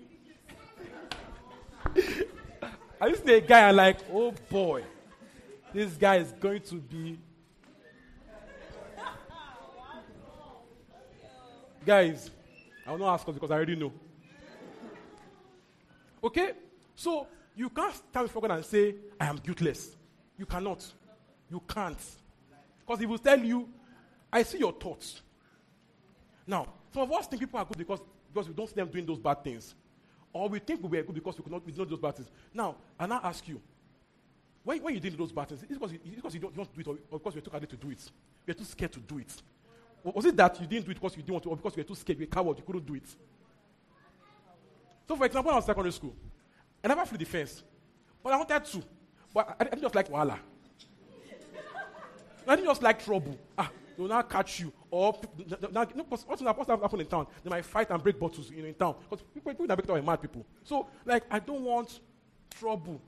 I 3.01 3.07
you 3.07 3.17
to 3.17 3.35
a 3.35 3.41
guy 3.41 3.69
and 3.69 3.77
like, 3.77 3.99
oh 4.13 4.35
boy, 4.51 4.83
this 5.73 5.93
guy 5.95 6.17
is 6.17 6.33
going 6.33 6.61
to 6.63 6.75
be. 6.75 7.19
Guys, 11.87 12.31
I 12.87 12.91
will 12.91 12.99
not 12.99 13.15
ask 13.15 13.29
us 13.29 13.35
because 13.35 13.51
I 13.51 13.55
already 13.55 13.77
know. 13.77 13.93
Okay? 16.23 16.53
So 16.99 17.29
you 17.55 17.71
can't 17.71 17.95
stand 17.95 18.27
before 18.27 18.43
God 18.43 18.51
and 18.51 18.65
say, 18.65 18.93
I 19.21 19.27
am 19.27 19.37
guiltless. 19.37 19.95
You 20.37 20.47
cannot. 20.47 20.85
You 21.49 21.63
can't. 21.69 21.97
Because 22.81 22.99
he 22.99 23.07
will 23.07 23.19
tell 23.19 23.39
you, 23.39 23.69
I 24.33 24.43
see 24.43 24.59
your 24.59 24.73
thoughts. 24.73 25.23
Now, 26.45 26.67
some 26.93 27.03
of 27.03 27.13
us 27.13 27.29
think 27.29 27.41
people 27.41 27.61
are 27.61 27.65
good 27.65 27.79
because, 27.79 28.01
because 28.35 28.49
we 28.49 28.55
don't 28.55 28.69
see 28.69 28.75
them 28.75 28.89
doing 28.89 29.07
those 29.07 29.21
bad 29.21 29.45
things. 29.45 29.77
Or 30.33 30.49
we 30.49 30.59
think 30.59 30.83
we 30.83 30.89
were 30.89 31.05
good 31.05 31.15
because 31.15 31.39
we 31.39 31.45
could 31.45 31.53
not 31.53 31.65
we 31.65 31.71
do 31.71 31.85
those 31.85 32.01
bad 32.01 32.17
things. 32.17 32.29
Now, 32.53 32.75
I 32.99 33.07
now 33.07 33.21
ask 33.23 33.47
you, 33.47 33.61
when 34.65 34.83
you 34.93 34.99
did 34.99 35.17
those 35.17 35.31
bad 35.31 35.51
things, 35.51 35.63
is 35.63 35.71
it 35.71 35.75
because 35.75 35.93
you, 35.93 36.01
because 36.17 36.35
you 36.35 36.41
don't, 36.41 36.51
you 36.51 36.57
don't 36.57 36.75
do 36.75 36.81
it 36.81 36.99
or, 37.13 37.19
because 37.21 37.37
you 37.37 37.41
were 37.41 37.45
too 37.45 37.51
scared 37.51 37.71
to 37.71 37.77
do 37.77 37.91
it? 37.91 38.11
You 38.45 38.55
were 38.55 38.55
too 38.55 38.65
scared 38.65 38.93
to 38.95 39.01
do 39.01 39.19
it. 39.19 39.43
Was 40.03 40.25
it 40.25 40.37
that 40.37 40.61
you 40.61 40.67
didn't 40.67 40.87
do 40.87 40.91
it 40.91 40.95
because 40.95 41.17
you 41.17 41.23
didn't 41.23 41.35
want 41.35 41.45
to, 41.45 41.51
or 41.51 41.57
because 41.57 41.77
you 41.77 41.85
were 41.85 41.89
too 41.89 41.95
scared, 41.95 42.19
you 42.19 42.27
were 42.27 42.31
coward, 42.31 42.59
you 42.59 42.65
couldn't 42.65 42.87
do 42.87 42.97
it? 42.97 43.07
So, 45.07 45.15
for 45.15 45.27
example, 45.27 45.53
I 45.53 45.55
was 45.55 45.65
in 45.65 45.67
secondary 45.69 45.93
school, 45.93 46.17
I 46.83 46.89
never 46.89 47.05
flew 47.05 47.19
the 47.19 47.25
fence, 47.25 47.63
but 48.23 48.33
I 48.33 48.37
wanted 48.37 48.65
to. 48.65 48.83
But 49.35 49.49
I, 49.49 49.55
I 49.61 49.65
didn't 49.65 49.83
just 49.83 49.95
like 49.95 50.11
wala. 50.11 50.39
I 52.47 52.57
didn't 52.57 52.69
just 52.69 52.83
like 52.83 53.05
trouble. 53.05 53.39
Ah, 53.59 53.71
they 53.97 54.03
will 54.03 54.09
now 54.09 54.23
catch 54.23 54.61
you. 54.61 54.73
Or 54.91 55.21
now, 55.71 55.85
what's, 56.09 56.25
what's 56.25 56.41
happen 56.41 57.01
in 57.01 57.07
town? 57.07 57.27
They 57.45 57.51
might 57.51 57.65
fight 57.65 57.91
and 57.91 58.03
break 58.03 58.19
bottles 58.19 58.51
you 58.51 58.63
know, 58.63 58.69
in 58.69 58.75
town. 58.75 58.95
Because 59.03 59.25
people, 59.35 59.53
people 59.53 59.67
that 59.67 59.77
break 59.77 59.91
are 59.91 60.03
mad 60.03 60.23
people. 60.23 60.47
So, 60.65 60.87
like, 61.05 61.25
I 61.31 61.41
don't 61.41 61.63
want 61.63 62.01
trouble. 62.59 63.03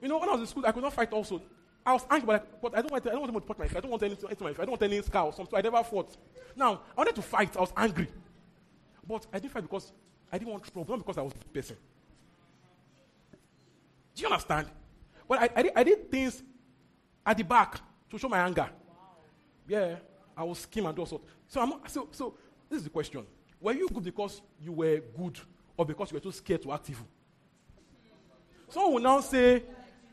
You 0.00 0.08
know, 0.08 0.18
when 0.18 0.28
I 0.28 0.32
was 0.32 0.40
in 0.42 0.46
school, 0.46 0.64
I 0.64 0.72
could 0.72 0.82
not 0.82 0.94
fight 0.94 1.12
also. 1.12 1.42
I 1.84 1.92
was 1.92 2.06
angry, 2.10 2.26
but, 2.26 2.32
like, 2.32 2.60
but 2.62 2.78
I 2.78 2.80
don't 2.80 2.90
want 2.90 3.06
I 3.06 3.10
don't 3.10 3.20
want 3.20 3.32
to 3.34 3.48
touch 3.48 3.58
my 3.58 3.66
face. 3.66 3.76
I 3.76 3.80
don't 3.80 3.90
want 3.90 4.02
anything 4.02 4.36
to 4.36 4.44
my 4.44 4.50
face. 4.50 4.60
I 4.60 4.64
don't 4.64 4.70
want 4.70 4.82
any 4.82 5.02
scar 5.02 5.26
or 5.26 5.32
something. 5.32 5.50
So 5.50 5.58
I 5.58 5.60
never 5.60 5.82
fought. 5.82 6.16
Now, 6.56 6.80
I 6.96 7.00
wanted 7.00 7.16
to 7.16 7.22
fight. 7.22 7.56
I 7.56 7.60
was 7.60 7.72
angry. 7.76 8.08
But 9.06 9.26
I 9.32 9.40
didn't 9.40 9.52
fight 9.52 9.62
because 9.62 9.92
I 10.32 10.38
didn't 10.38 10.52
want 10.52 10.64
trouble, 10.64 10.96
not 10.96 10.98
because 11.04 11.18
I 11.18 11.22
was 11.22 11.32
a 11.32 11.48
person. 11.48 11.76
Do 14.20 14.26
you 14.26 14.32
understand? 14.32 14.66
But 15.26 15.38
I, 15.40 15.48
I, 15.56 15.62
did, 15.62 15.72
I 15.76 15.82
did 15.82 16.10
things 16.10 16.42
at 17.24 17.38
the 17.38 17.42
back 17.42 17.80
to 18.10 18.18
show 18.18 18.28
my 18.28 18.40
anger. 18.40 18.68
Yeah, 19.66 19.96
I 20.36 20.44
was 20.44 20.58
scheme 20.58 20.84
and 20.84 20.94
do 20.94 21.00
all 21.00 21.06
sorts. 21.06 21.24
So, 21.48 21.62
I'm, 21.62 21.72
so, 21.86 22.06
so 22.12 22.34
this 22.68 22.78
is 22.78 22.84
the 22.84 22.90
question. 22.90 23.24
Were 23.58 23.72
you 23.72 23.88
good 23.88 24.04
because 24.04 24.42
you 24.60 24.72
were 24.72 25.00
good 25.16 25.38
or 25.74 25.86
because 25.86 26.10
you 26.10 26.16
were 26.16 26.20
too 26.20 26.32
scared 26.32 26.60
to 26.60 26.72
act 26.72 26.90
evil? 26.90 27.06
Someone 28.68 28.92
will 28.92 29.00
now 29.00 29.20
say, 29.20 29.62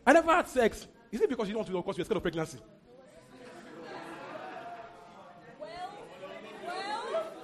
I 0.06 0.14
never 0.14 0.32
had 0.34 0.48
sex. 0.48 0.88
Is 1.12 1.20
it 1.20 1.30
because 1.30 1.50
you 1.50 1.54
don't 1.56 1.60
want 1.60 1.68
to 1.68 1.74
because 1.82 1.98
you're 1.98 2.06
scared 2.06 2.16
of 2.18 2.24
pregnancy? 2.24 2.60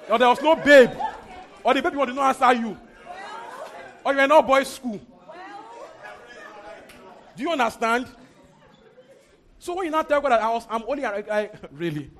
Or 0.09 0.17
there 0.17 0.29
was 0.29 0.41
no 0.41 0.55
babe. 0.55 0.91
Or 1.61 1.73
the 1.73 1.81
baby 1.81 1.97
did 2.05 2.15
not 2.15 2.41
answer 2.41 2.61
you. 2.61 2.77
Or 4.05 4.13
you 4.13 4.19
were 4.19 4.27
not 4.27 4.47
boys' 4.47 4.69
school. 4.69 5.01
Do 7.35 7.43
you 7.43 7.51
understand? 7.51 8.07
So 9.59 9.75
when 9.75 9.85
you 9.85 9.91
now 9.91 10.01
tell 10.01 10.21
God 10.21 10.31
that 10.33 10.41
I 10.41 10.49
was, 10.49 10.67
I'm 10.69 10.83
only, 10.87 11.05
I, 11.05 11.49
really. 11.71 12.11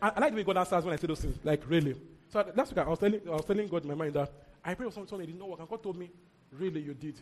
I, 0.00 0.10
I, 0.10 0.20
like 0.20 0.30
the 0.30 0.36
way 0.36 0.44
God 0.44 0.58
answers 0.58 0.84
when 0.84 0.94
I 0.94 0.96
say 0.96 1.06
those 1.06 1.20
things. 1.20 1.38
Like, 1.42 1.62
really. 1.68 1.96
So 2.28 2.44
last 2.54 2.70
week 2.70 2.78
I 2.78 2.88
was 2.88 2.98
telling, 2.98 3.20
I 3.26 3.30
was 3.30 3.44
telling 3.44 3.68
God 3.68 3.82
in 3.82 3.88
my 3.88 3.94
mind 3.94 4.14
that 4.14 4.30
I 4.64 4.74
prayed 4.74 4.86
for 4.86 4.92
something, 4.92 5.08
something 5.08 5.26
did 5.26 5.38
not 5.38 5.48
work. 5.48 5.60
And 5.60 5.68
God 5.68 5.82
told 5.82 5.96
me, 5.96 6.10
really, 6.52 6.82
you 6.82 6.94
did. 6.94 7.18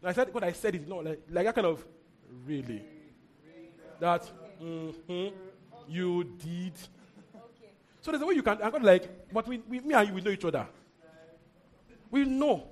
And 0.00 0.10
I 0.10 0.12
said, 0.12 0.32
God, 0.32 0.44
I 0.44 0.52
said 0.52 0.74
it, 0.74 0.88
no, 0.88 0.98
like, 0.98 1.22
like 1.30 1.44
that 1.44 1.54
kind 1.54 1.66
of, 1.66 1.84
really. 2.46 2.82
That, 4.00 4.30
mm-hmm, 4.62 5.34
you 5.88 6.24
did. 6.24 6.74
So 8.00 8.10
there's 8.10 8.22
a 8.22 8.26
way 8.26 8.34
you 8.34 8.42
can, 8.42 8.58
I'm 8.62 8.82
like, 8.82 9.32
but 9.32 9.46
we, 9.46 9.58
we, 9.68 9.80
me 9.80 9.94
and 9.94 10.08
you, 10.08 10.14
we 10.14 10.20
know 10.20 10.30
each 10.30 10.44
other. 10.44 10.66
We 12.10 12.24
know. 12.24 12.68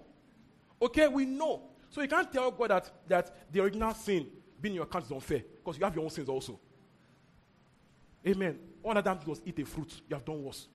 Okay, 0.83 1.09
we 1.09 1.25
know. 1.25 1.70
So 1.91 2.01
you 2.01 2.09
can't 2.09 2.33
tell 2.33 2.51
God 2.53 2.71
that, 2.71 2.91
that 3.09 3.53
the 3.53 3.61
original 3.61 3.93
sin 3.95 4.27
being 4.61 4.73
in 4.73 4.77
your 4.77 4.85
account 4.85 5.05
is 5.07 5.11
unfair 5.11 5.43
because 5.57 5.77
you 5.77 5.85
have 5.85 5.95
your 5.95 6.05
own 6.05 6.11
sins 6.11 6.29
also. 6.29 6.59
Amen. 8.27 8.59
All 8.83 8.97
Adam 8.97 9.19
did 9.19 9.27
was 9.27 9.43
eat 9.45 9.59
a 9.59 9.65
fruit. 9.65 10.01
You 10.09 10.15
have 10.15 10.25
done 10.25 10.43
worse. 10.43 10.69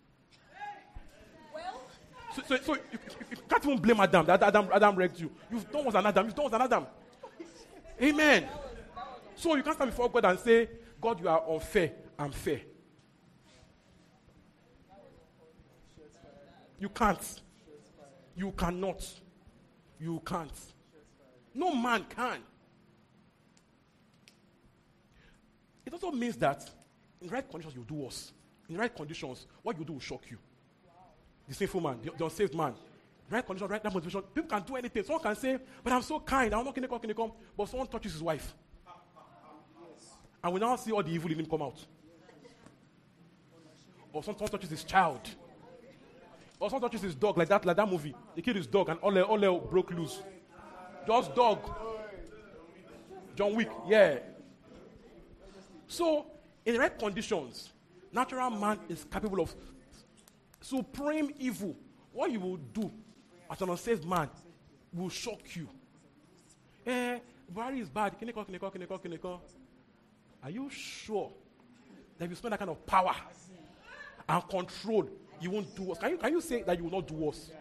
So, 2.35 2.41
so, 2.47 2.57
so 2.57 2.73
you, 2.73 2.99
you, 3.31 3.37
can't 3.47 3.65
even 3.65 3.77
blame 3.77 3.99
Adam 4.01 4.25
that 4.25 4.43
Adam, 4.43 4.67
Adam 4.73 4.95
wrecked 4.95 5.21
you. 5.21 5.31
You've 5.49 5.71
done 5.71 5.85
worse 5.85 5.93
than 5.93 6.05
Adam. 6.05 6.25
You've 6.25 6.35
done 6.35 6.45
worse 6.45 6.51
than 6.51 6.61
Adam. 6.61 6.85
Amen. 8.01 8.45
So 9.37 9.55
you 9.55 9.63
can't 9.63 9.75
stand 9.75 9.91
before 9.91 10.09
God 10.09 10.25
and 10.25 10.39
say, 10.39 10.69
God, 10.99 11.19
you 11.21 11.29
are 11.29 11.49
unfair. 11.49 11.93
I'm 12.19 12.31
fair. 12.31 12.61
You 16.77 16.89
can't. 16.89 17.41
You 18.35 18.51
cannot. 18.51 19.21
You 19.97 20.21
can't. 20.25 20.74
No 21.55 21.73
man 21.73 22.05
can. 22.13 22.39
It 25.85 25.93
also 25.93 26.11
means 26.11 26.35
that 26.37 26.69
in 27.21 27.29
right 27.29 27.49
conditions, 27.49 27.75
you 27.75 27.85
do 27.87 27.93
worse. 27.95 28.33
In 28.67 28.77
right 28.77 28.93
conditions, 28.93 29.47
what 29.63 29.79
you 29.79 29.85
do 29.85 29.93
will 29.93 29.99
shock 29.99 30.23
you. 30.29 30.37
The 31.47 31.53
sinful 31.53 31.79
man, 31.79 31.99
the, 32.03 32.11
the 32.17 32.25
unsaved 32.25 32.55
man. 32.55 32.73
Right 33.29 33.45
condition, 33.45 33.67
right 33.67 33.83
motivation. 33.83 34.21
People 34.33 34.49
can 34.49 34.63
do 34.63 34.75
anything. 34.75 35.03
Someone 35.03 35.23
can 35.23 35.35
say, 35.35 35.57
but 35.83 35.93
I'm 35.93 36.01
so 36.01 36.19
kind. 36.19 36.53
I'm 36.53 36.65
not 36.65 36.75
going 36.75 36.87
to 36.87 37.13
come, 37.13 37.31
But 37.55 37.69
someone 37.69 37.87
touches 37.87 38.13
his 38.13 38.21
wife. 38.21 38.53
And 40.43 40.53
we 40.53 40.59
now 40.59 40.75
see 40.75 40.91
all 40.91 41.01
the 41.01 41.11
evil 41.11 41.31
in 41.31 41.39
him 41.39 41.45
come 41.45 41.61
out. 41.61 41.83
Or 44.11 44.23
someone 44.23 44.49
touches 44.49 44.69
his 44.69 44.83
child. 44.83 45.21
Or 46.59 46.69
someone 46.69 46.89
touches 46.89 47.01
his 47.01 47.15
dog, 47.15 47.37
like 47.37 47.47
that, 47.47 47.65
like 47.65 47.77
that 47.77 47.89
movie. 47.89 48.13
They 48.35 48.41
killed 48.41 48.57
his 48.57 48.67
dog 48.67 48.89
and 48.89 48.99
all, 48.99 49.17
all, 49.19 49.45
all 49.45 49.59
broke 49.59 49.91
loose. 49.91 50.21
Just 51.07 51.35
dog. 51.35 51.59
John 53.35 53.55
Wick, 53.55 53.69
yeah. 53.87 54.19
So, 55.87 56.25
in 56.65 56.73
the 56.73 56.79
right 56.79 56.97
conditions, 56.97 57.73
natural 58.11 58.49
man 58.49 58.79
is 58.89 59.05
capable 59.11 59.41
of 59.41 59.53
supreme 60.61 61.31
evil. 61.37 61.75
What 62.11 62.31
you 62.31 62.39
will 62.39 62.57
do 62.57 62.91
as 63.51 63.61
an 63.61 63.69
unsaved 63.69 64.05
man 64.05 64.29
will 64.93 65.09
shock 65.09 65.55
you. 65.55 65.67
Eh, 66.85 67.19
Buhari 67.53 67.81
is 67.81 67.89
bad. 67.89 68.17
Kineko, 68.19 68.47
kineko, 68.47 68.73
kineko, 68.73 68.99
kineko. 68.99 69.39
Are 70.41 70.49
you 70.49 70.69
sure 70.69 71.31
that 72.17 72.25
if 72.25 72.31
you 72.31 72.35
spend 72.35 72.53
that 72.53 72.59
kind 72.59 72.71
of 72.71 72.85
power 72.85 73.15
and 74.27 74.47
control, 74.47 75.09
you 75.41 75.51
won't 75.51 75.75
do 75.75 75.83
worse? 75.83 75.97
Can 75.99 76.11
you, 76.11 76.17
can 76.17 76.31
you 76.31 76.41
say 76.41 76.63
that 76.63 76.77
you 76.77 76.85
will 76.85 76.91
not 76.91 77.07
do 77.07 77.13
worse? 77.15 77.51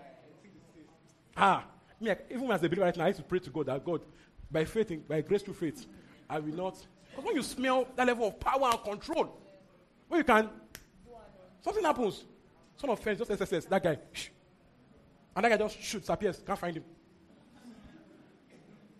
Ah, 1.36 1.64
even 2.00 2.50
as 2.50 2.62
a 2.62 2.68
believer 2.68 2.82
right 2.82 2.96
now, 2.96 3.04
I 3.04 3.08
used 3.08 3.20
to 3.20 3.24
pray 3.24 3.38
to 3.38 3.50
God 3.50 3.66
that 3.66 3.84
God, 3.84 4.02
by 4.50 4.64
faith, 4.64 4.90
in, 4.90 5.00
by 5.00 5.20
grace 5.20 5.42
through 5.42 5.54
faith, 5.54 5.86
I 6.28 6.38
will 6.38 6.54
not. 6.54 6.86
Because 7.10 7.24
when 7.24 7.36
you 7.36 7.42
smell 7.42 7.86
that 7.96 8.06
level 8.06 8.28
of 8.28 8.40
power 8.40 8.70
and 8.72 8.82
control, 8.82 9.38
when 10.08 10.18
you 10.18 10.24
can, 10.24 10.48
something 11.62 11.84
happens. 11.84 12.24
Some 12.76 12.90
of 12.90 13.00
friends 13.00 13.18
just 13.20 13.30
SSS, 13.30 13.66
that 13.66 13.82
guy, 13.82 13.98
shh. 14.12 14.28
and 15.36 15.44
that 15.44 15.48
guy 15.48 15.56
just 15.56 15.80
shoots, 15.80 16.08
appears, 16.08 16.42
can't 16.44 16.58
find 16.58 16.76
him. 16.76 16.84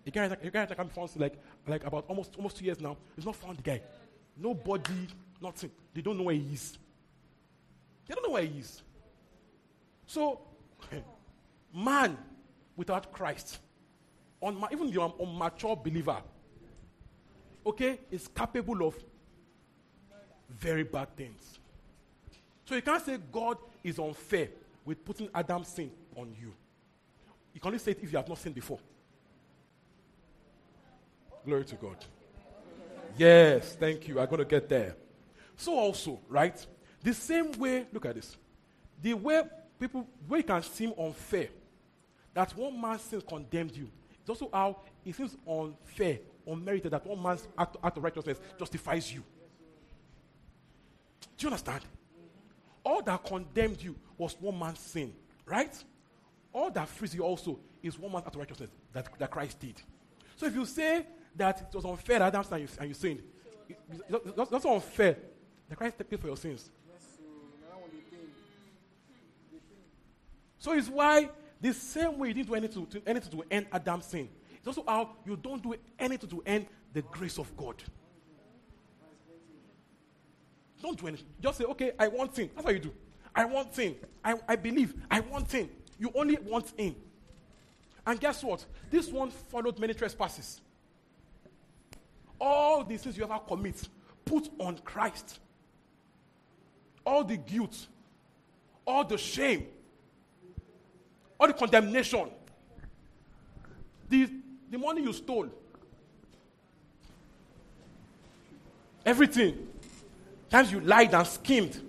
The 0.05 0.11
guy, 0.11 0.29
the 0.29 0.51
guy 0.51 0.67
can 0.67 0.87
be 0.87 0.93
found 0.93 1.11
like, 1.17 1.35
like 1.67 1.85
about 1.85 2.05
almost 2.09 2.37
almost 2.37 2.59
two 2.59 2.65
years 2.65 2.81
now. 2.81 2.97
He's 3.17 3.25
not 3.25 3.37
found 3.37 3.59
the 3.59 3.63
guy. 3.63 3.81
Nobody, 4.37 5.09
nothing. 5.41 5.71
They 5.95 6.03
don't 6.03 6.19
know 6.19 6.25
where 6.25 6.35
he 6.35 6.53
is. 6.53 6.79
They 8.07 8.15
don't 8.15 8.23
know 8.27 8.35
where 8.35 8.45
he 8.45 8.59
is. 8.59 8.83
So, 10.07 10.41
man 11.75 12.19
without 12.77 13.13
Christ, 13.13 13.59
unma- 14.43 14.73
even 14.73 14.91
the 14.91 15.01
unmature 15.01 15.83
believer, 15.83 16.19
okay, 17.67 18.01
is 18.11 18.29
capable 18.29 18.87
of 18.87 18.95
very 20.51 20.85
bad 20.85 21.15
things. 21.17 21.59
So 22.65 22.75
you 22.75 22.83
can't 22.83 23.05
say 23.05 23.19
God 23.31 23.59
is 23.83 23.99
unfair 23.99 24.49
with 24.85 25.05
putting 25.05 25.29
Adam's 25.35 25.69
sin 25.69 25.91
on 26.17 26.35
you. 26.41 26.53
You 27.53 27.61
can 27.61 27.69
only 27.69 27.79
say 27.79 27.93
it 27.93 27.99
if 28.03 28.11
you 28.11 28.19
have 28.19 28.29
not 28.29 28.39
sinned 28.39 28.55
before. 28.55 28.79
Glory 31.45 31.65
to 31.65 31.77
God. 31.77 31.97
Yes, 33.17 33.77
thank 33.79 34.09
you. 34.09 34.19
I'm 34.19 34.27
going 34.27 34.39
to 34.39 34.45
get 34.45 34.69
there. 34.69 34.97
So 35.57 35.75
also, 35.75 36.19
right? 36.29 36.67
The 37.03 37.15
same 37.15 37.53
way, 37.53 37.87
look 37.93 38.07
at 38.07 38.15
this. 38.15 38.37
The 39.03 39.15
way 39.15 39.43
people, 39.79 40.07
where 40.27 40.39
you 40.39 40.45
can 40.45 40.63
seem 40.63 40.93
unfair 40.99 41.49
that 42.35 42.57
one 42.57 42.81
man's 42.81 43.03
sin 43.03 43.21
condemned 43.21 43.77
you. 43.77 43.89
It's 44.21 44.29
also 44.29 44.51
how 44.53 44.81
it 45.05 45.15
seems 45.15 45.37
unfair, 45.49 46.19
unmerited 46.47 46.93
that 46.93 47.07
one 47.07 47.23
man's 47.23 47.47
act, 47.57 47.77
act 47.83 47.97
of 47.97 48.03
righteousness 48.03 48.41
justifies 48.59 49.13
you. 49.13 49.23
Do 51.37 51.47
you 51.47 51.49
understand? 51.49 51.85
All 52.85 53.03
that 53.03 53.25
condemned 53.25 53.83
you 53.83 53.97
was 54.19 54.37
one 54.41 54.59
man's 54.59 54.81
sin, 54.81 55.13
right? 55.47 55.73
all 56.55 56.71
that 56.71 56.89
frees 56.89 57.15
you 57.15 57.23
also 57.23 57.59
is 57.83 57.99
one 57.99 58.13
man's 58.13 58.25
act 58.25 58.37
of 58.37 58.41
righteousness 58.41 58.71
that, 58.93 59.09
that 59.19 59.31
Christ 59.31 59.59
did. 59.61 59.83
So 60.37 60.47
if 60.47 60.55
you 60.55 60.65
say 60.65 61.05
that 61.37 61.69
it 61.69 61.77
was 61.77 61.85
unfair 61.85 62.21
that 62.21 62.35
Adam 62.35 62.45
and 62.53 62.63
you, 62.63 62.69
and 62.79 62.89
you 62.89 62.95
sinned, 62.95 63.23
it, 63.69 63.79
it, 63.91 64.37
that's, 64.37 64.51
that's 64.51 64.65
unfair. 64.65 65.17
The 65.69 65.77
Christ 65.77 65.99
paid 66.09 66.21
for 66.21 66.29
your 66.29 66.37
sins. 66.37 66.71
So 70.59 70.73
it's 70.73 70.89
why 70.89 71.29
the 71.65 71.73
same 71.73 72.19
way 72.19 72.29
you 72.29 72.35
didn't 72.35 72.49
do 72.49 72.55
anything 72.57 72.87
to, 72.87 73.03
anything 73.07 73.31
to 73.31 73.43
end 73.51 73.67
Adam's 73.73 74.05
sin. 74.05 74.29
It's 74.59 74.67
also 74.67 74.85
how 74.87 75.17
you 75.25 75.35
don't 75.35 75.63
do 75.63 75.75
anything 75.99 76.29
to 76.29 76.43
end 76.45 76.67
the 76.93 77.01
grace 77.01 77.39
of 77.39 77.57
God. 77.57 77.83
Don't 80.83 81.01
do 81.01 81.07
anything. 81.07 81.27
Just 81.41 81.57
say, 81.57 81.65
okay, 81.65 81.93
I 81.99 82.09
want 82.09 82.37
sin. 82.37 82.51
That's 82.55 82.67
what 82.67 82.75
you 82.75 82.81
do. 82.81 82.93
I 83.35 83.47
want 83.47 83.75
sin. 83.75 83.97
I, 84.23 84.35
I 84.47 84.57
believe. 84.57 84.93
I 85.11 85.21
want 85.21 85.51
sin. 85.51 85.71
You 85.99 86.13
only 86.15 86.37
want 86.37 86.71
in. 86.77 86.95
And 88.07 88.21
guess 88.21 88.45
what? 88.45 88.63
This 88.91 89.09
one 89.09 89.31
followed 89.31 89.79
many 89.79 89.95
trespasses. 89.95 90.61
All 92.39 92.85
the 92.85 92.99
sins 92.99 93.17
you 93.17 93.25
ever 93.25 93.39
commit, 93.39 93.89
put 94.27 94.51
on 94.59 94.77
Christ. 94.85 95.39
All 97.07 97.25
the 97.25 97.39
guilt, 97.39 97.87
all 98.87 99.03
the 99.03 99.17
shame, 99.17 99.67
all 101.39 101.47
the 101.47 101.53
condemnation, 101.53 102.29
the, 104.09 104.31
the 104.71 104.79
money 104.79 105.03
you 105.03 105.13
stole, 105.13 105.49
everything, 109.05 109.69
times 110.51 110.73
you 110.73 110.81
lied 110.81 111.15
and 111.15 111.27
schemed, 111.27 111.81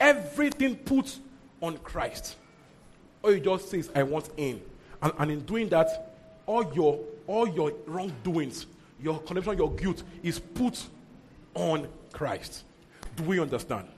everything 0.00 0.76
put 0.76 1.18
on 1.60 1.78
Christ. 1.78 2.36
All 3.22 3.32
you 3.32 3.40
just 3.40 3.70
says, 3.70 3.90
I 3.94 4.02
want 4.02 4.28
in. 4.36 4.60
And, 5.00 5.12
and 5.18 5.30
in 5.30 5.40
doing 5.40 5.68
that, 5.70 6.14
all 6.46 6.72
your 6.74 7.00
all 7.26 7.48
your 7.48 7.72
wrongdoings, 7.86 8.66
your 9.00 9.18
condemnation, 9.20 9.58
your 9.58 9.72
guilt 9.72 10.02
is 10.22 10.38
put 10.38 10.82
on 11.54 11.88
Christ. 12.12 12.64
Do 13.16 13.24
we 13.24 13.40
understand? 13.40 13.88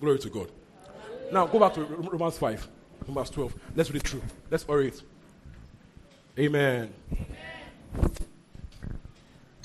Glory 0.00 0.18
to 0.20 0.30
God. 0.30 0.50
Now 1.32 1.46
go 1.46 1.58
back 1.58 1.72
to 1.74 1.84
Romans 1.84 2.36
5, 2.36 2.68
Romans 3.08 3.30
12. 3.30 3.54
Let's 3.74 3.90
read 3.90 4.02
it 4.02 4.08
through. 4.08 4.22
Let's 4.50 4.64
hurry 4.64 4.88
it. 4.88 5.02
Amen. 6.38 6.92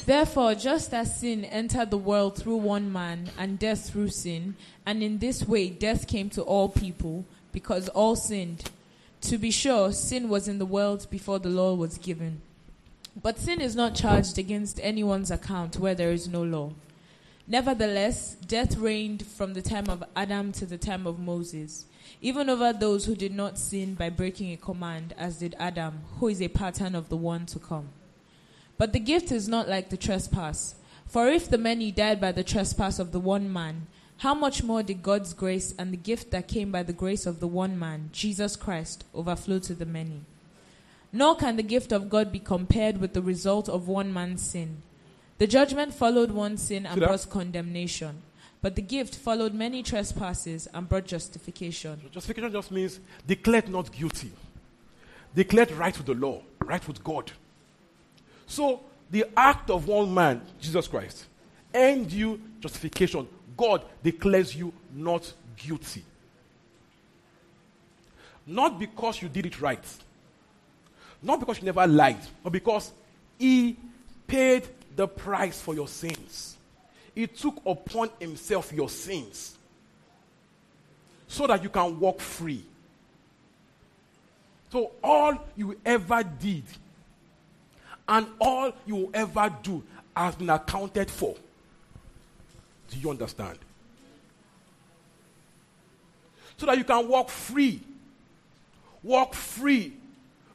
Therefore, 0.05 0.55
just 0.55 0.93
as 0.93 1.19
sin 1.19 1.43
entered 1.43 1.91
the 1.91 1.97
world 1.97 2.37
through 2.37 2.55
one 2.55 2.89
man, 2.89 3.29
and 3.37 3.59
death 3.59 3.89
through 3.89 4.07
sin, 4.09 4.55
and 4.85 5.03
in 5.03 5.17
this 5.17 5.45
way 5.45 5.67
death 5.69 6.07
came 6.07 6.29
to 6.29 6.41
all 6.41 6.69
people, 6.69 7.25
because 7.51 7.89
all 7.89 8.15
sinned. 8.15 8.71
To 9.21 9.37
be 9.37 9.51
sure, 9.51 9.91
sin 9.91 10.29
was 10.29 10.47
in 10.47 10.59
the 10.59 10.65
world 10.65 11.07
before 11.09 11.39
the 11.39 11.49
law 11.49 11.73
was 11.73 11.97
given. 11.97 12.41
But 13.21 13.39
sin 13.39 13.59
is 13.59 13.75
not 13.75 13.93
charged 13.93 14.37
against 14.37 14.79
anyone's 14.81 15.31
account 15.31 15.75
where 15.75 15.95
there 15.95 16.13
is 16.13 16.29
no 16.29 16.43
law. 16.43 16.71
Nevertheless, 17.49 18.35
death 18.35 18.75
reigned 18.75 19.25
from 19.25 19.53
the 19.53 19.61
time 19.61 19.89
of 19.89 20.03
Adam 20.17 20.51
to 20.51 20.65
the 20.65 20.77
time 20.77 21.07
of 21.07 21.17
Moses, 21.17 21.85
even 22.21 22.49
over 22.49 22.73
those 22.73 23.05
who 23.05 23.15
did 23.15 23.33
not 23.33 23.57
sin 23.57 23.93
by 23.93 24.09
breaking 24.09 24.51
a 24.51 24.57
command, 24.57 25.13
as 25.17 25.37
did 25.37 25.55
Adam, 25.57 26.01
who 26.19 26.27
is 26.27 26.41
a 26.41 26.49
pattern 26.49 26.93
of 26.93 27.07
the 27.07 27.15
one 27.15 27.45
to 27.45 27.57
come. 27.57 27.87
But 28.77 28.91
the 28.91 28.99
gift 28.99 29.31
is 29.31 29.47
not 29.47 29.69
like 29.69 29.89
the 29.89 29.95
trespass. 29.95 30.75
For 31.05 31.29
if 31.29 31.49
the 31.49 31.57
many 31.57 31.89
died 31.89 32.19
by 32.19 32.33
the 32.33 32.43
trespass 32.43 32.99
of 32.99 33.13
the 33.13 33.19
one 33.19 33.51
man, 33.51 33.87
how 34.17 34.33
much 34.33 34.61
more 34.61 34.83
did 34.83 35.01
God's 35.01 35.33
grace 35.33 35.73
and 35.79 35.93
the 35.93 35.97
gift 35.97 36.31
that 36.31 36.49
came 36.49 36.69
by 36.69 36.83
the 36.83 36.91
grace 36.91 37.25
of 37.25 37.39
the 37.39 37.47
one 37.47 37.79
man, 37.79 38.09
Jesus 38.11 38.57
Christ, 38.57 39.05
overflow 39.15 39.59
to 39.59 39.73
the 39.73 39.85
many? 39.85 40.25
Nor 41.13 41.37
can 41.37 41.55
the 41.55 41.63
gift 41.63 41.93
of 41.93 42.09
God 42.09 42.29
be 42.29 42.39
compared 42.39 42.97
with 42.97 43.13
the 43.13 43.21
result 43.21 43.69
of 43.69 43.87
one 43.87 44.11
man's 44.11 44.41
sin. 44.41 44.81
The 45.37 45.47
judgment 45.47 45.93
followed 45.93 46.31
one 46.31 46.57
sin 46.57 46.85
and 46.85 46.99
brought 46.99 47.29
condemnation, 47.29 48.21
but 48.61 48.75
the 48.75 48.81
gift 48.81 49.15
followed 49.15 49.53
many 49.53 49.83
trespasses 49.83 50.67
and 50.73 50.89
brought 50.89 51.05
justification. 51.05 52.01
Justification 52.11 52.51
just 52.51 52.71
means 52.71 52.99
declared 53.25 53.69
not 53.69 53.91
guilty, 53.91 54.31
declared 55.35 55.71
right 55.71 55.95
with 55.95 56.07
the 56.07 56.15
law, 56.15 56.41
right 56.65 56.85
with 56.87 57.03
God. 57.03 57.31
So 58.47 58.81
the 59.11 59.25
act 59.35 59.69
of 59.69 59.87
one 59.87 60.11
man, 60.11 60.41
Jesus 60.59 60.87
Christ, 60.87 61.25
and 61.73 62.11
you 62.11 62.41
justification. 62.59 63.27
God 63.55 63.83
declares 64.03 64.55
you 64.55 64.71
not 64.93 65.31
guilty. 65.55 66.03
Not 68.45 68.79
because 68.79 69.21
you 69.21 69.29
did 69.29 69.45
it 69.45 69.61
right, 69.61 69.83
not 71.21 71.39
because 71.39 71.59
you 71.59 71.65
never 71.65 71.85
lied, 71.85 72.21
but 72.43 72.51
because 72.51 72.91
He 73.37 73.75
paid 74.25 74.67
the 74.97 75.07
price 75.07 75.61
for 75.61 75.75
your 75.75 75.87
sins. 75.87 76.57
He 77.15 77.27
took 77.27 77.61
upon 77.65 78.09
Himself 78.19 78.73
your 78.73 78.89
sins 78.89 79.57
so 81.27 81.47
that 81.47 81.63
you 81.63 81.69
can 81.69 81.99
walk 81.99 82.19
free. 82.19 82.63
So, 84.71 84.91
all 85.01 85.37
you 85.55 85.79
ever 85.85 86.23
did 86.23 86.63
and 88.09 88.27
all 88.39 88.73
you 88.85 89.09
ever 89.13 89.53
do 89.61 89.83
has 90.15 90.35
been 90.35 90.49
accounted 90.49 91.09
for. 91.09 91.35
Do 92.89 92.99
you 92.99 93.09
understand? 93.09 93.59
So 96.57 96.65
that 96.65 96.77
you 96.77 96.83
can 96.83 97.07
walk 97.07 97.29
free. 97.29 97.81
Walk 99.03 99.35
free. 99.35 99.93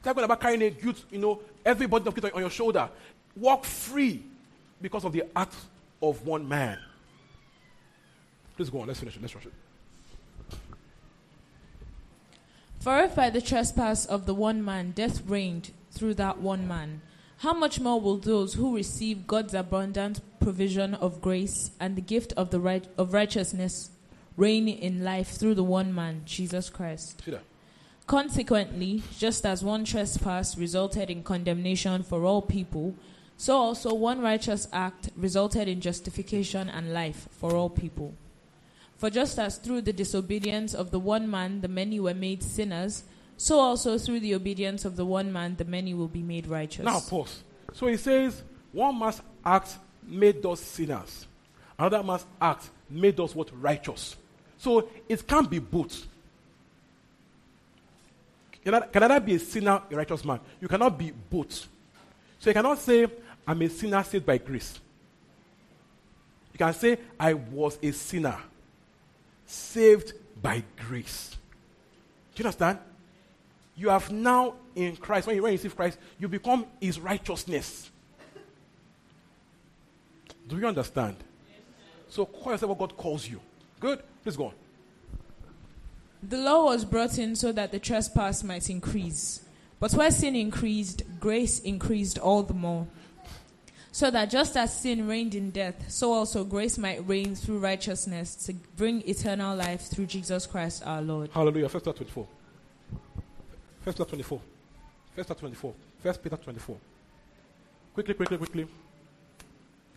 Talking 0.03 0.23
about 0.23 0.41
carrying 0.41 0.63
a 0.63 0.69
guilt, 0.69 1.01
you 1.09 1.19
know, 1.19 1.39
everybody 1.65 2.09
on 2.33 2.41
your 2.41 2.49
shoulder. 2.49 2.89
Walk 3.35 3.63
free 3.63 4.23
because 4.83 5.05
of 5.05 5.13
the 5.13 5.23
act 5.35 5.55
of 6.01 6.27
one 6.27 6.47
man. 6.47 6.77
Please 8.57 8.69
go 8.69 8.81
on. 8.81 8.87
Let's 8.87 8.99
finish 8.99 9.15
it. 9.15 9.21
Let's 9.21 9.33
rush 9.33 9.45
it. 9.45 9.53
For 12.81 12.99
if 12.99 13.15
by 13.15 13.29
the 13.29 13.41
trespass 13.41 14.05
of 14.05 14.25
the 14.25 14.33
one 14.33 14.63
man 14.63 14.91
death 14.91 15.25
reigned 15.25 15.71
through 15.89 16.15
that 16.15 16.39
one 16.39 16.67
man, 16.67 17.01
how 17.37 17.53
much 17.53 17.79
more 17.79 17.99
will 17.99 18.17
those 18.17 18.55
who 18.55 18.75
receive 18.75 19.25
God's 19.25 19.53
abundant 19.53 20.19
provision 20.41 20.93
of 20.95 21.21
grace 21.21 21.71
and 21.79 21.95
the 21.95 22.01
gift 22.01 22.33
of 22.35 22.51
the 22.51 22.59
right, 22.59 22.85
of 22.97 23.13
righteousness 23.13 23.89
reign 24.35 24.67
in 24.67 25.05
life 25.05 25.29
through 25.29 25.55
the 25.55 25.63
one 25.63 25.95
man, 25.95 26.23
Jesus 26.25 26.69
Christ? 26.69 27.21
Consequently, 28.05 29.01
just 29.17 29.45
as 29.45 29.63
one 29.63 29.85
trespass 29.85 30.57
resulted 30.57 31.09
in 31.09 31.23
condemnation 31.23 32.03
for 32.03 32.25
all 32.25 32.41
people, 32.41 32.95
so 33.37 33.57
also 33.57 33.93
one 33.93 34.21
righteous 34.21 34.67
act 34.71 35.09
resulted 35.15 35.67
in 35.67 35.81
justification 35.81 36.69
and 36.69 36.93
life 36.93 37.27
for 37.31 37.55
all 37.55 37.69
people. 37.69 38.13
For 38.97 39.09
just 39.09 39.37
as 39.37 39.57
through 39.57 39.81
the 39.81 39.93
disobedience 39.93 40.73
of 40.73 40.91
the 40.91 40.99
one 40.99 41.29
man 41.29 41.61
the 41.61 41.67
many 41.67 41.99
were 41.99 42.13
made 42.13 42.41
sinners, 42.41 43.03
so 43.35 43.59
also 43.59 43.97
through 43.97 44.21
the 44.21 44.35
obedience 44.35 44.85
of 44.85 44.95
the 44.95 45.05
one 45.05 45.33
man, 45.33 45.55
the 45.57 45.65
many 45.65 45.93
will 45.93 46.07
be 46.07 46.21
made 46.21 46.47
righteous. 46.47 46.85
Now, 46.85 46.99
pause. 46.99 47.43
So 47.73 47.87
he 47.87 47.97
says, 47.97 48.41
one 48.71 48.97
man's 48.97 49.21
act 49.43 49.75
made 50.05 50.45
us 50.45 50.61
sinners, 50.61 51.27
another 51.77 52.03
man's 52.03 52.25
act 52.39 52.69
made 52.89 53.19
us 53.19 53.35
what? 53.35 53.49
Righteous. 53.59 54.15
So 54.57 54.87
it 55.09 55.27
can't 55.27 55.49
be 55.49 55.59
both. 55.59 56.07
Can 58.63 59.03
either 59.03 59.19
be 59.19 59.35
a 59.35 59.39
sinner, 59.39 59.81
a 59.91 59.95
righteous 59.95 60.23
man. 60.23 60.39
You 60.61 60.69
cannot 60.69 60.97
be 60.97 61.11
both. 61.11 61.67
So 62.43 62.49
you 62.49 62.53
cannot 62.55 62.77
say, 62.77 63.07
I'm 63.47 63.61
a 63.61 63.69
sinner 63.69 64.03
saved 64.03 64.25
by 64.25 64.37
grace. 64.37 64.77
You 66.51 66.57
can 66.57 66.73
say, 66.73 66.97
I 67.17 67.33
was 67.35 67.79
a 67.81 67.91
sinner 67.91 68.37
saved 69.45 70.11
by 70.41 70.61
grace. 70.75 71.37
Do 72.35 72.43
you 72.43 72.45
understand? 72.45 72.79
you 73.77 73.87
have 73.87 74.11
now 74.11 74.55
in 74.75 74.97
Christ, 74.97 75.25
when 75.25 75.37
you, 75.37 75.45
receive 75.45 75.73
Christ, 75.73 75.97
you 76.19 76.27
become 76.27 76.65
his 76.81 76.99
righteousness. 76.99 77.89
Do 80.45 80.57
you 80.57 80.67
understand? 80.67 81.15
So 82.09 82.25
call 82.25 82.51
yourself 82.51 82.71
what 82.71 82.77
God 82.77 82.97
calls 82.97 83.25
you. 83.25 83.39
Good? 83.79 84.03
Please 84.21 84.35
go 84.35 84.47
on. 84.47 84.53
The 86.21 86.39
law 86.39 86.65
was 86.65 86.83
brought 86.83 87.17
in 87.17 87.37
so 87.37 87.53
that 87.53 87.71
the 87.71 87.79
trespass 87.79 88.43
might 88.43 88.69
increase. 88.69 89.42
But 89.83 89.91
where 89.95 90.11
sin 90.11 90.37
increased, 90.37 91.03
grace 91.19 91.59
increased 91.59 92.17
all 92.17 92.41
the 92.43 92.53
more. 92.53 92.87
So 93.91 94.09
that 94.11 94.29
just 94.29 94.55
as 94.55 94.79
sin 94.79 95.09
reigned 95.09 95.35
in 95.35 95.49
death, 95.51 95.91
so 95.91 96.13
also 96.13 96.45
grace 96.45 96.77
might 96.77 97.05
reign 97.05 97.35
through 97.35 97.59
righteousness 97.59 98.33
to 98.45 98.53
bring 98.77 99.01
eternal 99.01 99.57
life 99.57 99.81
through 99.81 100.05
Jesus 100.05 100.45
Christ 100.45 100.83
our 100.85 101.01
Lord. 101.01 101.31
Hallelujah. 101.33 101.67
First 101.67 101.83
Peter 101.83 101.97
24. 101.97 102.27
First 103.81 103.97
Peter 103.97 104.09
24. 104.09 104.41
First 105.17 105.27
Peter 105.27 105.39
24. 105.41 105.73
First 106.01 106.23
Peter 106.23 106.37
24. 106.37 106.77
Quickly, 107.93 108.13
quickly, 108.13 108.37
quickly. 108.37 108.67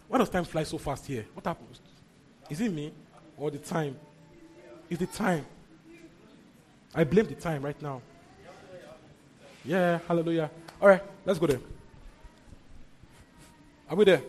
Why 0.08 0.18
does 0.18 0.30
time 0.30 0.46
fly 0.46 0.64
so 0.64 0.78
fast 0.78 1.06
here? 1.06 1.26
What 1.32 1.46
happens? 1.46 1.80
Is 2.50 2.60
it 2.60 2.72
me 2.72 2.92
or 3.38 3.52
the 3.52 3.58
time? 3.58 3.96
Is 4.90 4.98
the 4.98 5.06
time? 5.06 5.46
I 6.92 7.04
blame 7.04 7.26
the 7.26 7.36
time 7.36 7.62
right 7.62 7.80
now. 7.80 8.02
Yeah, 9.66 9.98
hallelujah. 10.06 10.50
All 10.80 10.88
right, 10.88 11.02
let's 11.24 11.38
go 11.38 11.46
there. 11.46 11.60
Are 13.90 13.96
we 13.96 14.04
there? 14.04 14.22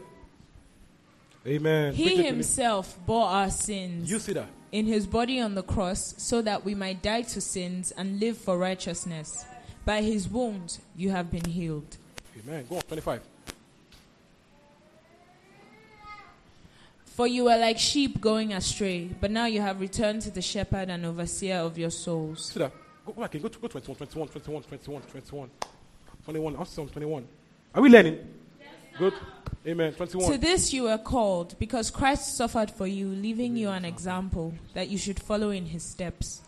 Amen. 1.45 1.93
He 1.93 2.21
himself 2.23 2.97
bore 3.05 3.25
our 3.25 3.49
sins 3.49 4.11
You 4.11 4.19
see 4.19 4.33
that? 4.33 4.47
in 4.71 4.85
his 4.85 5.07
body 5.07 5.39
on 5.39 5.55
the 5.55 5.63
cross 5.63 6.13
so 6.17 6.41
that 6.41 6.65
we 6.65 6.75
might 6.75 7.01
die 7.01 7.21
to 7.21 7.39
sins 7.39 7.91
and 7.91 8.19
live 8.19 8.37
for 8.37 8.57
righteousness. 8.57 9.45
By 9.85 10.01
his 10.01 10.27
wounds 10.27 10.81
you 10.95 11.11
have 11.11 11.31
been 11.31 11.45
healed. 11.45 11.97
Amen. 12.43 12.65
Go 12.69 12.75
on, 12.75 12.81
25. 12.81 13.21
For 17.05 17.25
you 17.25 17.45
were 17.45 17.57
like 17.57 17.79
sheep 17.79 18.19
going 18.21 18.53
astray, 18.53 19.09
but 19.19 19.31
now 19.31 19.45
you 19.45 19.61
have 19.61 19.79
returned 19.79 20.21
to 20.23 20.31
the 20.31 20.41
shepherd 20.41 20.89
and 20.89 21.05
overseer 21.05 21.55
of 21.57 21.77
your 21.77 21.89
souls. 21.89 22.51
See 22.51 22.59
that? 22.59 22.71
Go, 23.07 23.13
go 23.13 23.21
back 23.21 23.35
again. 23.35 23.43
Go 23.43 23.47
to 23.47 23.59
go 23.59 23.67
21, 23.69 23.95
21, 23.95 24.27
21, 24.27 24.63
21, 24.63 25.01
21. 25.01 25.49
21. 26.25 26.55
I'll 26.57 26.65
see 26.65 26.85
21. 26.85 27.27
Are 27.73 27.81
we 27.81 27.89
learning? 27.89 28.19
Good. 28.99 29.13
Amen. 29.65 29.93
21. 29.93 30.29
To 30.29 30.37
this 30.37 30.73
you 30.73 30.83
were 30.83 30.97
called, 30.97 31.57
because 31.57 31.89
Christ 31.89 32.35
suffered 32.35 32.69
for 32.69 32.85
you, 32.85 33.07
leaving 33.07 33.55
you 33.55 33.69
an 33.69 33.85
example 33.85 34.53
that 34.73 34.89
you 34.89 34.97
should 34.97 35.21
follow 35.21 35.51
in 35.51 35.67
his 35.67 35.83
steps. 35.83 36.41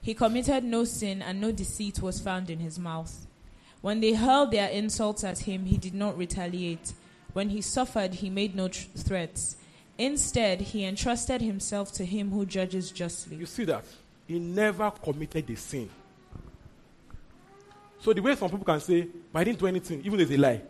He 0.00 0.14
committed 0.14 0.62
no 0.62 0.84
sin, 0.84 1.20
and 1.20 1.40
no 1.40 1.50
deceit 1.50 2.00
was 2.00 2.20
found 2.20 2.48
in 2.48 2.60
his 2.60 2.78
mouth. 2.78 3.26
When 3.80 4.00
they 4.00 4.12
hurled 4.12 4.52
their 4.52 4.68
insults 4.68 5.24
at 5.24 5.40
him, 5.40 5.64
he 5.64 5.78
did 5.78 5.94
not 5.94 6.16
retaliate. 6.16 6.92
When 7.32 7.48
he 7.48 7.60
suffered, 7.60 8.14
he 8.14 8.30
made 8.30 8.54
no 8.54 8.68
tr- 8.68 8.86
threats. 8.96 9.56
Instead, 9.98 10.60
he 10.60 10.84
entrusted 10.84 11.40
himself 11.40 11.90
to 11.94 12.04
him 12.04 12.30
who 12.30 12.46
judges 12.46 12.92
justly. 12.92 13.36
You 13.36 13.46
see 13.46 13.64
that? 13.64 13.84
He 14.26 14.38
never 14.38 14.90
committed 14.90 15.48
a 15.50 15.56
sin. 15.56 15.88
So 18.00 18.12
the 18.12 18.20
way 18.20 18.34
some 18.34 18.50
people 18.50 18.64
can 18.64 18.80
say, 18.80 19.08
but 19.32 19.40
I 19.40 19.44
didn't 19.44 19.58
do 19.58 19.66
anything, 19.66 20.00
even 20.00 20.16
though 20.16 20.22
it's 20.22 20.32
a 20.32 20.36
lie. 20.36 20.62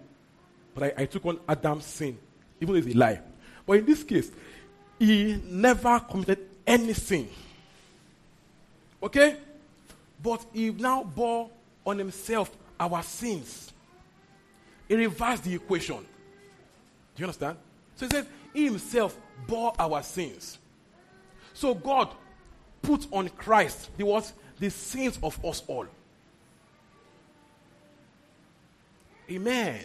But 0.74 0.84
I, 0.84 1.02
I 1.02 1.06
took 1.06 1.24
on 1.26 1.40
Adam's 1.48 1.86
sin, 1.86 2.18
even 2.60 2.74
though 2.74 2.78
it's 2.78 2.94
a 2.94 2.98
lie. 2.98 3.20
But 3.66 3.78
in 3.78 3.86
this 3.86 4.02
case, 4.02 4.30
he 4.98 5.40
never 5.44 6.00
committed 6.00 6.38
any 6.66 6.92
sin. 6.92 7.28
Okay? 9.02 9.36
But 10.22 10.44
he 10.52 10.70
now 10.70 11.04
bore 11.04 11.50
on 11.84 11.98
himself 11.98 12.50
our 12.78 13.02
sins. 13.02 13.72
He 14.88 14.94
reversed 14.94 15.44
the 15.44 15.54
equation. 15.54 15.98
Do 15.98 16.04
you 17.16 17.24
understand? 17.24 17.56
So 17.96 18.06
he 18.06 18.10
says, 18.10 18.26
He 18.52 18.64
himself 18.66 19.18
bore 19.46 19.72
our 19.78 20.02
sins. 20.02 20.58
So 21.54 21.74
God 21.74 22.14
put 22.82 23.06
on 23.12 23.28
Christ 23.30 23.90
the 23.96 24.04
what? 24.04 24.30
The 24.58 24.70
sins 24.70 25.18
of 25.22 25.42
us 25.44 25.62
all. 25.66 25.86
Amen. 29.30 29.84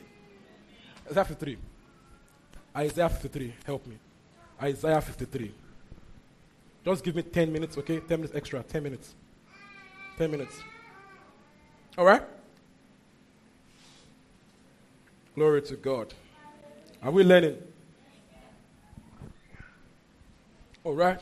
Isaiah 1.10 1.26
53. 1.26 1.58
Isaiah 2.76 3.10
53. 3.10 3.54
Help 3.66 3.88
me. 3.88 3.98
Isaiah 4.62 5.02
53. 5.02 5.54
Just 6.84 7.04
give 7.04 7.16
me 7.16 7.22
10 7.22 7.52
minutes, 7.52 7.78
okay? 7.78 8.00
10 8.00 8.20
minutes 8.20 8.36
extra. 8.36 8.64
10 8.64 8.84
minutes. 8.84 9.16
10 10.18 10.32
minutes. 10.32 10.60
All 11.98 12.06
right? 12.06 12.24
Glory 15.36 15.62
to 15.64 15.76
God. 15.76 16.14
Are 17.02 17.12
we 17.12 17.24
learning? 17.24 17.58
All 20.84 20.94
right? 20.94 21.22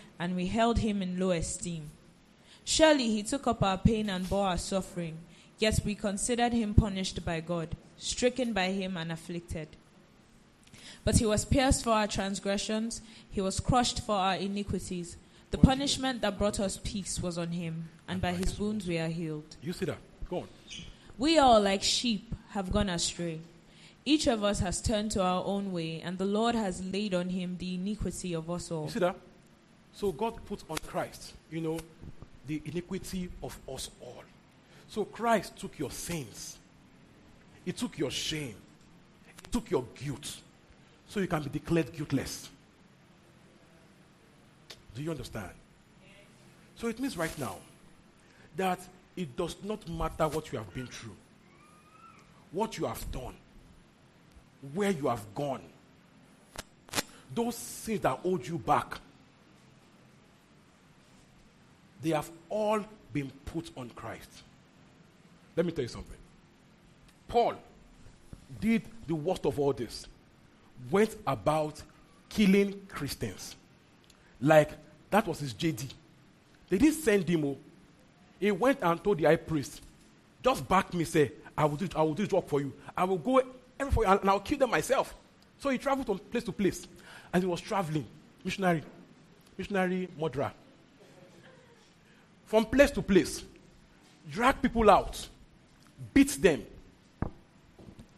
and 0.21 0.35
we 0.35 0.45
held 0.45 0.77
him 0.77 1.01
in 1.01 1.19
low 1.19 1.31
esteem. 1.31 1.89
Surely 2.63 3.07
he 3.07 3.23
took 3.23 3.47
up 3.47 3.63
our 3.63 3.79
pain 3.79 4.07
and 4.07 4.29
bore 4.29 4.45
our 4.45 4.57
suffering, 4.57 5.17
yet 5.57 5.79
we 5.83 5.95
considered 5.95 6.53
him 6.53 6.75
punished 6.75 7.25
by 7.25 7.39
God, 7.39 7.75
stricken 7.97 8.53
by 8.53 8.67
him 8.67 8.97
and 8.97 9.11
afflicted. 9.11 9.67
But 11.03 11.17
he 11.17 11.25
was 11.25 11.43
pierced 11.43 11.83
for 11.83 11.89
our 11.89 12.05
transgressions, 12.05 13.01
he 13.31 13.41
was 13.41 13.59
crushed 13.59 14.01
for 14.01 14.13
our 14.13 14.35
iniquities. 14.35 15.17
The 15.49 15.57
punishment 15.57 16.21
that 16.21 16.37
brought 16.37 16.59
us 16.59 16.79
peace 16.83 17.19
was 17.19 17.39
on 17.39 17.47
him, 17.47 17.89
and 18.07 18.21
by 18.21 18.33
his 18.33 18.59
wounds 18.59 18.87
we 18.87 18.99
are 18.99 19.07
healed. 19.07 19.55
You 19.59 19.73
see 19.73 19.85
that? 19.85 19.97
Go 20.29 20.41
on. 20.41 20.47
We 21.17 21.39
all, 21.39 21.59
like 21.59 21.81
sheep, 21.81 22.35
have 22.49 22.71
gone 22.71 22.89
astray. 22.89 23.39
Each 24.05 24.27
of 24.27 24.43
us 24.43 24.59
has 24.59 24.83
turned 24.83 25.09
to 25.11 25.23
our 25.23 25.43
own 25.43 25.71
way, 25.71 25.99
and 25.99 26.19
the 26.19 26.25
Lord 26.25 26.53
has 26.53 26.85
laid 26.85 27.15
on 27.15 27.29
him 27.29 27.57
the 27.57 27.73
iniquity 27.73 28.35
of 28.35 28.51
us 28.51 28.69
all. 28.69 28.85
You 28.85 28.91
see 28.91 28.99
that? 28.99 29.15
So 29.93 30.11
God 30.11 30.33
put 30.45 30.63
on 30.69 30.77
Christ, 30.87 31.33
you 31.51 31.61
know, 31.61 31.79
the 32.47 32.61
iniquity 32.65 33.29
of 33.43 33.57
us 33.71 33.89
all. 34.01 34.23
So 34.87 35.05
Christ 35.05 35.57
took 35.57 35.77
your 35.77 35.91
sins, 35.91 36.57
He 37.63 37.71
took 37.71 37.97
your 37.97 38.11
shame, 38.11 38.55
He 39.25 39.51
took 39.51 39.69
your 39.69 39.85
guilt, 39.95 40.37
so 41.07 41.19
you 41.19 41.27
can 41.27 41.43
be 41.43 41.49
declared 41.49 41.93
guiltless. 41.93 42.49
Do 44.95 45.01
you 45.01 45.11
understand? 45.11 45.51
So 46.75 46.87
it 46.87 46.99
means 46.99 47.15
right 47.15 47.37
now 47.37 47.57
that 48.57 48.79
it 49.15 49.35
does 49.37 49.55
not 49.63 49.87
matter 49.87 50.27
what 50.27 50.51
you 50.51 50.57
have 50.57 50.73
been 50.73 50.87
through, 50.87 51.15
what 52.51 52.77
you 52.77 52.85
have 52.85 53.11
done, 53.11 53.35
where 54.73 54.91
you 54.91 55.07
have 55.07 55.23
gone, 55.35 55.61
those 57.33 57.55
sins 57.55 58.01
that 58.01 58.17
hold 58.19 58.45
you 58.45 58.57
back 58.57 58.99
they 62.01 62.09
have 62.11 62.29
all 62.49 62.83
been 63.13 63.31
put 63.45 63.71
on 63.77 63.89
Christ. 63.91 64.29
Let 65.55 65.65
me 65.65 65.71
tell 65.71 65.83
you 65.83 65.89
something. 65.89 66.17
Paul 67.27 67.55
did 68.59 68.83
the 69.07 69.15
worst 69.15 69.45
of 69.45 69.59
all 69.59 69.73
this, 69.73 70.07
went 70.89 71.15
about 71.27 71.81
killing 72.29 72.79
Christians. 72.87 73.55
Like 74.41 74.71
that 75.09 75.27
was 75.27 75.39
his 75.39 75.53
JD. 75.53 75.91
They 76.69 76.77
didn't 76.77 77.01
send 77.01 77.27
him. 77.27 77.45
oh. 77.45 77.57
He 78.39 78.51
went 78.51 78.79
and 78.81 79.03
told 79.03 79.19
the 79.19 79.25
high 79.25 79.35
priest, 79.35 79.81
just 80.43 80.67
back 80.67 80.93
me, 80.93 81.03
say, 81.03 81.31
I 81.57 81.65
will 81.65 81.75
do, 81.75 81.87
I 81.95 82.01
will 82.01 82.13
do 82.13 82.23
this 82.23 82.31
work 82.31 82.47
for 82.47 82.59
you. 82.59 82.73
I 82.97 83.03
will 83.03 83.17
go 83.17 83.41
every 83.79 83.91
for 83.91 84.03
you, 84.03 84.09
and, 84.09 84.19
and 84.21 84.29
I'll 84.29 84.39
kill 84.39 84.57
them 84.57 84.71
myself. 84.71 85.13
So 85.59 85.69
he 85.69 85.77
traveled 85.77 86.07
from 86.07 86.17
place 86.17 86.43
to 86.45 86.51
place. 86.51 86.87
And 87.33 87.43
he 87.43 87.47
was 87.47 87.61
traveling, 87.61 88.05
missionary, 88.43 88.83
missionary 89.57 90.09
murderer 90.19 90.51
from 92.51 92.65
place 92.65 92.91
to 92.91 93.01
place, 93.01 93.45
drag 94.29 94.61
people 94.61 94.89
out, 94.89 95.25
beat 96.13 96.37
them, 96.41 96.61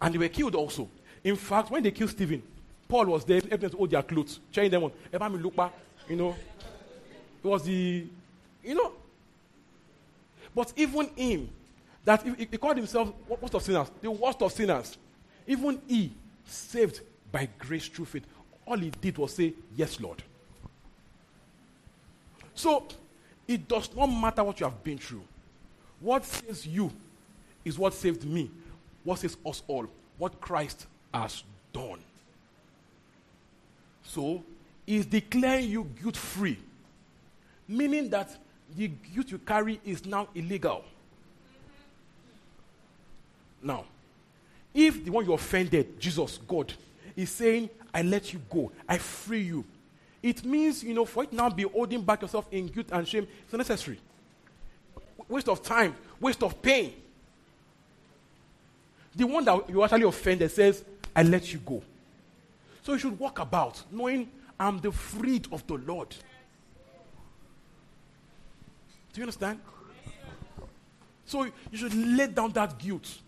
and 0.01 0.11
they 0.11 0.17
were 0.17 0.27
killed 0.27 0.55
also. 0.55 0.89
In 1.23 1.35
fact, 1.35 1.69
when 1.69 1.83
they 1.83 1.91
killed 1.91 2.09
Stephen, 2.09 2.41
Paul 2.87 3.05
was 3.05 3.23
there, 3.25 3.41
helping 3.41 3.59
them 3.59 3.69
to 3.69 3.77
hold 3.77 3.91
their 3.91 4.01
clothes, 4.01 4.39
cheering 4.51 4.71
them 4.71 4.85
on. 4.85 4.91
Eba 5.13 5.31
mi 5.31 5.37
lupa, 5.37 5.71
You 6.09 6.15
know, 6.15 6.35
it 7.43 7.47
was 7.47 7.61
the, 7.63 8.07
you 8.63 8.73
know. 8.73 8.93
But 10.55 10.73
even 10.77 11.09
him, 11.15 11.49
that 12.03 12.23
he, 12.23 12.33
he 12.49 12.57
called 12.57 12.77
himself 12.77 13.13
worst 13.27 13.53
of 13.53 13.61
sinners, 13.61 13.91
the 14.01 14.09
worst 14.09 14.41
of 14.41 14.51
sinners. 14.51 14.97
Even 15.45 15.79
he, 15.87 16.11
saved 16.47 17.01
by 17.31 17.47
grace 17.59 17.87
through 17.87 18.05
faith, 18.05 18.25
all 18.65 18.79
he 18.79 18.89
did 18.89 19.15
was 19.15 19.35
say, 19.35 19.53
Yes, 19.75 19.99
Lord. 19.99 20.23
So, 22.55 22.87
it 23.47 23.67
does 23.67 23.89
not 23.95 24.07
matter 24.07 24.43
what 24.43 24.59
you 24.59 24.65
have 24.65 24.83
been 24.83 24.97
through. 24.97 25.23
What 25.99 26.25
saves 26.25 26.65
you 26.65 26.91
is 27.63 27.77
what 27.77 27.93
saved 27.93 28.25
me. 28.25 28.49
What 29.03 29.19
saves 29.19 29.37
us 29.45 29.61
all. 29.67 29.87
What 30.17 30.39
Christ 30.39 30.87
has 31.13 31.43
done. 31.71 31.99
So, 34.03 34.43
he's 34.85 35.05
declaring 35.05 35.69
you 35.69 35.89
guilt 36.01 36.17
free, 36.17 36.59
meaning 37.67 38.09
that 38.09 38.37
the 38.75 38.87
guilt 38.87 39.31
you 39.31 39.37
carry 39.39 39.79
is 39.85 40.05
now 40.05 40.27
illegal. 40.35 40.83
Now, 43.61 43.85
if 44.73 45.05
the 45.05 45.11
one 45.11 45.25
you 45.25 45.33
offended, 45.33 45.99
Jesus, 45.99 46.37
God, 46.47 46.73
is 47.15 47.29
saying, 47.29 47.69
I 47.93 48.01
let 48.01 48.33
you 48.33 48.41
go, 48.49 48.71
I 48.87 48.97
free 48.97 49.43
you, 49.43 49.63
it 50.23 50.45
means, 50.45 50.83
you 50.83 50.93
know, 50.93 51.03
for 51.03 51.25
it 51.25 51.33
now 51.33 51.49
be 51.49 51.63
holding 51.63 52.01
back 52.01 52.21
yourself 52.21 52.47
in 52.49 52.67
guilt 52.67 52.87
and 52.93 53.05
shame, 53.05 53.27
it's 53.43 53.53
necessary. 53.53 53.99
waste 55.27 55.49
of 55.49 55.61
time, 55.61 55.93
waste 56.19 56.41
of 56.41 56.61
pain. 56.61 56.93
The 59.15 59.25
one 59.25 59.45
that 59.45 59.69
you 59.69 59.83
actually 59.83 60.03
offended 60.03 60.49
says, 60.49 60.83
I 61.13 61.23
let 61.23 61.51
you 61.53 61.59
go. 61.59 61.83
So 62.81 62.93
you 62.93 62.99
should 62.99 63.19
walk 63.19 63.39
about 63.39 63.83
knowing 63.91 64.31
I'm 64.59 64.79
the 64.79 64.91
freed 64.91 65.47
of 65.51 65.67
the 65.67 65.75
Lord. 65.75 66.09
Do 66.09 66.15
you 69.19 69.23
understand? 69.23 69.59
So 71.25 71.43
you 71.43 71.77
should 71.77 71.93
lay 71.93 72.27
down 72.27 72.51
that 72.53 72.79
guilt. 72.79 73.19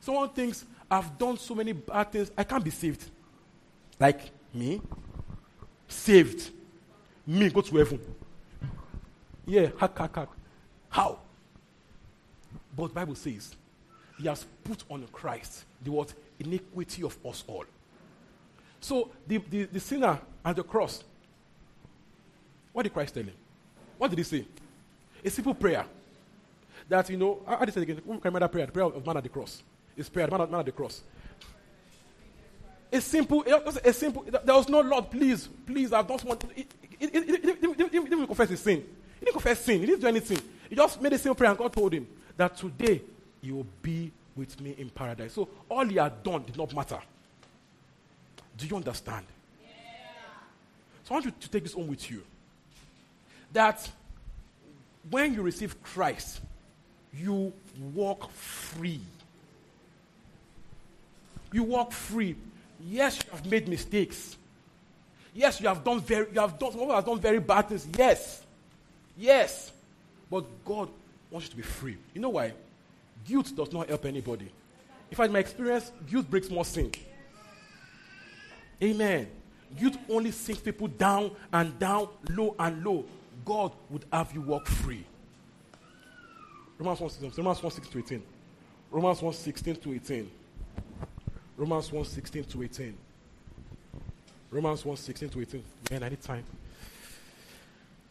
Someone 0.00 0.30
thinks, 0.30 0.64
I've 0.90 1.18
done 1.18 1.36
so 1.36 1.54
many 1.54 1.72
bad 1.72 2.12
things, 2.12 2.30
I 2.38 2.44
can't 2.44 2.64
be 2.64 2.70
saved. 2.70 3.10
Like 3.98 4.30
me? 4.52 4.80
Saved. 5.94 6.50
Me, 7.26 7.48
go 7.48 7.60
to 7.62 7.76
heaven. 7.76 8.00
Yeah, 9.46 9.68
hack, 9.78 9.96
hack, 9.96 10.14
hack. 10.14 10.28
How? 10.90 11.18
But 12.76 12.92
Bible 12.92 13.14
says, 13.14 13.54
He 14.18 14.26
has 14.26 14.44
put 14.64 14.84
on 14.90 15.06
Christ 15.12 15.64
the 15.82 15.92
what? 15.92 16.12
Iniquity 16.38 17.04
of 17.04 17.16
us 17.24 17.44
all. 17.46 17.64
So 18.80 19.10
the, 19.26 19.38
the, 19.38 19.64
the 19.64 19.80
sinner 19.80 20.18
at 20.44 20.56
the 20.56 20.64
cross, 20.64 21.04
what 22.72 22.82
did 22.82 22.92
Christ 22.92 23.14
tell 23.14 23.22
him? 23.22 23.32
What 23.96 24.10
did 24.10 24.18
he 24.18 24.24
say? 24.24 24.44
A 25.24 25.30
simple 25.30 25.54
prayer. 25.54 25.86
That, 26.88 27.08
you 27.08 27.16
know, 27.16 27.40
how 27.46 27.60
did 27.60 27.68
he 27.68 27.72
say 27.72 27.82
again? 27.82 27.96
Can 27.96 28.18
remember 28.18 28.40
that 28.40 28.52
prayer? 28.52 28.66
The 28.66 28.72
prayer 28.72 28.86
of 28.86 29.06
man 29.06 29.16
at 29.16 29.22
the 29.22 29.28
cross. 29.28 29.62
It's 29.96 30.08
prayer, 30.08 30.28
man, 30.28 30.50
man 30.50 30.60
at 30.60 30.66
the 30.66 30.72
cross. 30.72 31.02
A 32.92 33.00
simple, 33.00 33.44
a 33.84 33.92
simple, 33.92 34.24
there 34.44 34.54
was 34.54 34.68
no 34.68 34.80
Lord, 34.80 35.10
please, 35.10 35.48
please, 35.66 35.92
I 35.92 36.02
don't 36.02 36.22
want, 36.24 36.44
he, 36.54 36.66
he, 36.98 37.06
he, 37.06 37.18
didn't 37.18 38.26
confess 38.26 38.50
his 38.50 38.60
sin. 38.60 38.84
He 39.18 39.24
didn't 39.24 39.32
confess 39.32 39.60
sin. 39.60 39.80
He 39.80 39.86
didn't 39.86 40.00
do 40.00 40.06
anything. 40.06 40.38
He 40.68 40.76
just 40.76 41.00
made 41.00 41.12
a 41.12 41.18
simple 41.18 41.34
prayer 41.34 41.50
and 41.50 41.58
God 41.58 41.72
told 41.72 41.92
him 41.92 42.06
that 42.36 42.56
today 42.56 43.02
you 43.40 43.56
will 43.56 43.66
be 43.82 44.12
with 44.36 44.60
me 44.60 44.74
in 44.78 44.90
paradise. 44.90 45.32
So 45.32 45.48
all 45.68 45.84
he 45.84 45.96
had 45.96 46.22
done 46.22 46.44
did 46.44 46.56
not 46.56 46.74
matter. 46.74 46.98
Do 48.56 48.66
you 48.66 48.76
understand? 48.76 49.26
Yeah. 49.62 49.68
So 51.04 51.10
I 51.10 51.14
want 51.14 51.26
you 51.26 51.32
to 51.38 51.50
take 51.50 51.62
this 51.64 51.72
home 51.72 51.88
with 51.88 52.10
you. 52.10 52.22
That 53.52 53.88
when 55.10 55.34
you 55.34 55.42
receive 55.42 55.80
Christ, 55.82 56.40
you 57.12 57.52
walk 57.94 58.30
free. 58.32 59.00
You 61.52 61.62
walk 61.62 61.92
free. 61.92 62.36
Yes, 62.86 63.18
you 63.24 63.30
have 63.30 63.46
made 63.46 63.68
mistakes. 63.68 64.36
Yes, 65.32 65.60
you 65.60 65.68
have 65.68 65.82
done 65.82 66.00
very 66.00 66.26
you 66.32 66.40
have 66.40 66.58
done 66.58 66.72
someone 66.72 66.94
has 66.94 67.04
done 67.04 67.18
very 67.18 67.40
bad 67.40 67.68
things. 67.68 67.86
Yes. 67.96 68.42
Yes. 69.16 69.72
But 70.30 70.44
God 70.64 70.88
wants 71.30 71.46
you 71.46 71.50
to 71.52 71.56
be 71.56 71.62
free. 71.62 71.96
You 72.12 72.20
know 72.20 72.30
why? 72.30 72.52
Guilt 73.24 73.52
does 73.56 73.72
not 73.72 73.88
help 73.88 74.04
anybody. 74.04 74.50
In 75.10 75.16
fact, 75.16 75.28
in 75.28 75.32
my 75.32 75.38
experience, 75.38 75.92
guilt 76.10 76.28
breaks 76.30 76.50
more 76.50 76.64
sin. 76.64 76.90
Amen. 78.82 79.28
Guilt 79.78 79.96
only 80.08 80.30
sinks 80.30 80.60
people 80.60 80.88
down 80.88 81.30
and 81.52 81.78
down, 81.78 82.08
low 82.30 82.54
and 82.58 82.84
low. 82.84 83.04
God 83.44 83.72
would 83.90 84.04
have 84.12 84.32
you 84.32 84.40
walk 84.40 84.66
free. 84.66 85.04
Romans 86.78 87.00
1 87.00 87.10
16, 87.10 87.32
Romans 87.36 87.62
1 87.62 87.72
16 87.72 87.92
to 87.92 87.98
18. 87.98 88.22
Romans 88.90 89.22
1 89.22 89.32
16 89.32 89.76
to 89.76 89.94
18. 89.94 90.30
Romans 91.56 91.92
1 91.92 92.04
16 92.04 92.44
to 92.44 92.62
18. 92.62 92.94
Romans 94.50 94.84
1 94.84 94.96
16 94.96 95.28
to 95.28 95.40
18. 95.40 95.64
Man, 95.90 96.02
I 96.02 96.08
need 96.08 96.22
time. 96.22 96.44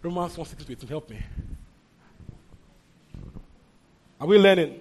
Romans 0.02 0.38
1 0.38 0.48
16 0.48 0.66
to 0.66 0.72
18. 0.74 0.89
Help 0.89 1.10
me. 1.10 1.20
Are 4.20 4.28
we 4.28 4.38
learning? 4.38 4.80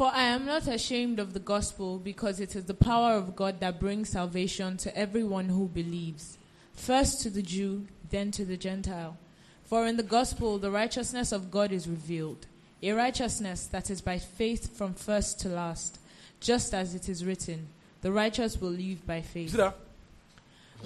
For 0.00 0.10
I 0.14 0.22
am 0.22 0.46
not 0.46 0.66
ashamed 0.66 1.18
of 1.18 1.34
the 1.34 1.40
gospel, 1.40 1.98
because 1.98 2.40
it 2.40 2.56
is 2.56 2.64
the 2.64 2.72
power 2.72 3.12
of 3.12 3.36
God 3.36 3.60
that 3.60 3.78
brings 3.78 4.08
salvation 4.08 4.78
to 4.78 4.96
everyone 4.96 5.50
who 5.50 5.68
believes, 5.68 6.38
first 6.72 7.20
to 7.20 7.28
the 7.28 7.42
Jew, 7.42 7.86
then 8.08 8.30
to 8.30 8.46
the 8.46 8.56
Gentile. 8.56 9.18
For 9.62 9.86
in 9.86 9.98
the 9.98 10.02
gospel, 10.02 10.56
the 10.56 10.70
righteousness 10.70 11.32
of 11.32 11.50
God 11.50 11.70
is 11.70 11.86
revealed, 11.86 12.46
a 12.82 12.92
righteousness 12.92 13.66
that 13.66 13.90
is 13.90 14.00
by 14.00 14.16
faith 14.16 14.74
from 14.74 14.94
first 14.94 15.38
to 15.40 15.50
last, 15.50 15.99
just 16.40 16.74
as 16.74 16.94
it 16.94 17.08
is 17.08 17.24
written, 17.24 17.68
the 18.00 18.10
righteous 18.10 18.60
will 18.60 18.70
live 18.70 19.06
by 19.06 19.20
faith. 19.20 19.50
See 19.50 19.56
that? 19.58 19.76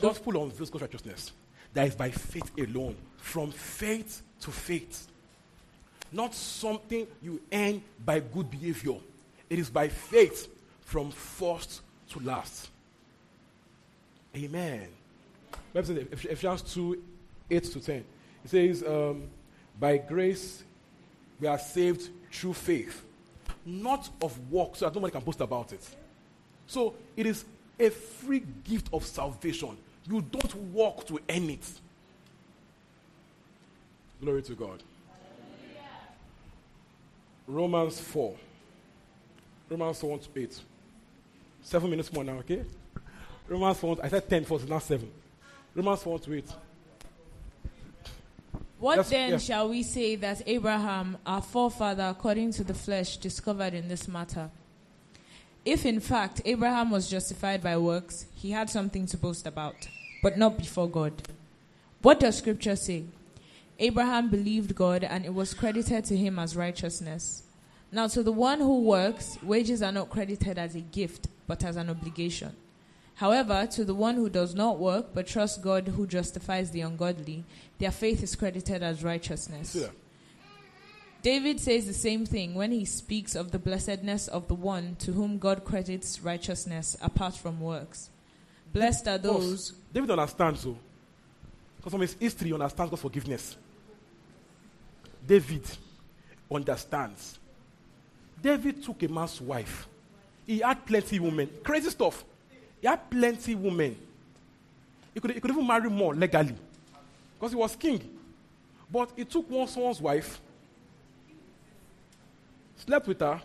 Gospel 0.00 0.42
unveils 0.42 0.70
God's 0.70 0.82
righteousness. 0.82 1.32
That 1.72 1.88
is 1.88 1.94
by 1.94 2.10
faith 2.10 2.50
alone, 2.58 2.96
from 3.16 3.50
faith 3.50 4.22
to 4.40 4.50
faith 4.50 5.08
not 6.14 6.32
something 6.32 7.06
you 7.20 7.40
earn 7.52 7.82
by 8.04 8.20
good 8.20 8.50
behavior. 8.50 8.94
It 9.50 9.58
is 9.58 9.68
by 9.68 9.88
faith 9.88 10.48
from 10.82 11.10
first 11.10 11.82
to 12.10 12.20
last. 12.20 12.70
Amen. 14.36 14.88
Ephesians 15.74 16.62
2 16.62 17.02
8 17.50 17.64
to 17.64 17.80
10. 17.80 17.96
It 17.96 18.04
says, 18.50 18.84
um, 18.84 19.24
By 19.78 19.98
grace 19.98 20.62
we 21.40 21.48
are 21.48 21.58
saved 21.58 22.08
through 22.32 22.54
faith, 22.54 23.04
not 23.64 24.08
of 24.20 24.50
work, 24.50 24.76
so 24.76 24.84
that 24.84 24.94
nobody 24.94 25.12
can 25.12 25.22
boast 25.22 25.40
about 25.40 25.72
it. 25.72 25.86
So 26.66 26.94
it 27.16 27.26
is 27.26 27.44
a 27.78 27.90
free 27.90 28.42
gift 28.64 28.88
of 28.92 29.04
salvation. 29.04 29.76
You 30.08 30.20
don't 30.20 30.54
work 30.72 31.06
to 31.06 31.20
earn 31.28 31.50
it. 31.50 31.66
Glory 34.20 34.42
to 34.42 34.54
God. 34.54 34.82
Romans 37.46 38.00
4. 38.00 38.34
Romans 39.68 40.00
4 40.00 40.10
1 40.10 40.18
to 40.20 40.40
8. 40.40 40.60
Seven 41.62 41.90
minutes 41.90 42.12
more 42.12 42.24
now, 42.24 42.34
okay? 42.34 42.64
Romans 43.48 43.78
4, 43.78 43.98
I 44.02 44.08
said 44.08 44.28
10 44.28 44.44
first, 44.44 44.68
now 44.68 44.78
7. 44.78 45.10
Romans 45.74 46.02
4 46.02 46.18
to 46.20 46.34
8. 46.34 46.44
What 48.78 48.96
That's, 48.96 49.10
then 49.10 49.30
yeah. 49.30 49.38
shall 49.38 49.68
we 49.68 49.82
say 49.82 50.16
that 50.16 50.42
Abraham, 50.46 51.16
our 51.24 51.40
forefather 51.40 52.04
according 52.04 52.52
to 52.52 52.64
the 52.64 52.74
flesh, 52.74 53.16
discovered 53.16 53.74
in 53.74 53.88
this 53.88 54.08
matter? 54.08 54.50
If 55.64 55.86
in 55.86 56.00
fact 56.00 56.42
Abraham 56.44 56.90
was 56.90 57.08
justified 57.08 57.62
by 57.62 57.78
works, 57.78 58.26
he 58.34 58.50
had 58.50 58.68
something 58.68 59.06
to 59.06 59.16
boast 59.16 59.46
about, 59.46 59.88
but 60.22 60.36
not 60.36 60.58
before 60.58 60.88
God. 60.88 61.12
What 62.02 62.20
does 62.20 62.36
Scripture 62.36 62.76
say? 62.76 63.04
Abraham 63.78 64.28
believed 64.28 64.74
God, 64.74 65.02
and 65.02 65.24
it 65.24 65.32
was 65.34 65.54
credited 65.54 66.04
to 66.04 66.16
him 66.16 66.38
as 66.38 66.54
righteousness. 66.54 67.44
Now, 67.90 68.08
to 68.08 68.22
the 68.22 68.32
one 68.32 68.60
who 68.60 68.82
works, 68.82 69.38
wages 69.42 69.82
are 69.82 69.92
not 69.92 70.10
credited 70.10 70.58
as 70.58 70.74
a 70.74 70.80
gift, 70.80 71.28
but 71.46 71.64
as 71.64 71.76
an 71.76 71.88
obligation. 71.88 72.54
However, 73.16 73.66
to 73.72 73.84
the 73.84 73.94
one 73.94 74.16
who 74.16 74.28
does 74.28 74.54
not 74.54 74.78
work, 74.78 75.14
but 75.14 75.26
trusts 75.26 75.58
God 75.58 75.88
who 75.88 76.06
justifies 76.06 76.70
the 76.70 76.80
ungodly, 76.80 77.44
their 77.78 77.92
faith 77.92 78.22
is 78.22 78.34
credited 78.34 78.82
as 78.82 79.04
righteousness. 79.04 79.74
Yeah. 79.74 79.88
David 81.22 81.58
says 81.58 81.86
the 81.86 81.94
same 81.94 82.26
thing 82.26 82.54
when 82.54 82.70
he 82.70 82.84
speaks 82.84 83.34
of 83.34 83.50
the 83.50 83.58
blessedness 83.58 84.28
of 84.28 84.48
the 84.48 84.54
one 84.54 84.96
to 84.96 85.12
whom 85.12 85.38
God 85.38 85.64
credits 85.64 86.20
righteousness 86.20 86.96
apart 87.00 87.34
from 87.34 87.60
works. 87.60 88.10
Blessed 88.72 89.08
are 89.08 89.18
those. 89.18 89.72
David 89.92 90.10
understands, 90.10 90.60
so. 90.60 90.76
Because 91.76 91.92
from 91.92 92.00
his 92.02 92.14
history, 92.14 92.48
he 92.48 92.54
understands 92.54 92.90
God's 92.90 93.02
forgiveness. 93.02 93.56
David 95.26 95.62
understands. 96.50 97.38
David 98.42 98.82
took 98.82 99.02
a 99.02 99.08
man's 99.08 99.40
wife. 99.40 99.86
He 100.46 100.58
had 100.58 100.84
plenty 100.84 101.18
women. 101.20 101.48
Crazy 101.62 101.88
stuff. 101.88 102.22
He 102.84 102.88
had 102.88 103.08
plenty 103.08 103.54
women. 103.54 103.96
He 105.14 105.18
could, 105.18 105.30
he 105.30 105.40
could 105.40 105.50
even 105.50 105.66
marry 105.66 105.88
more 105.88 106.14
legally. 106.14 106.54
Because 107.38 107.52
he 107.52 107.56
was 107.56 107.74
king. 107.74 107.98
But 108.92 109.10
he 109.16 109.24
took 109.24 109.48
one 109.48 109.66
someone's 109.68 110.02
wife, 110.02 110.38
slept 112.76 113.08
with 113.08 113.20
her, 113.20 113.40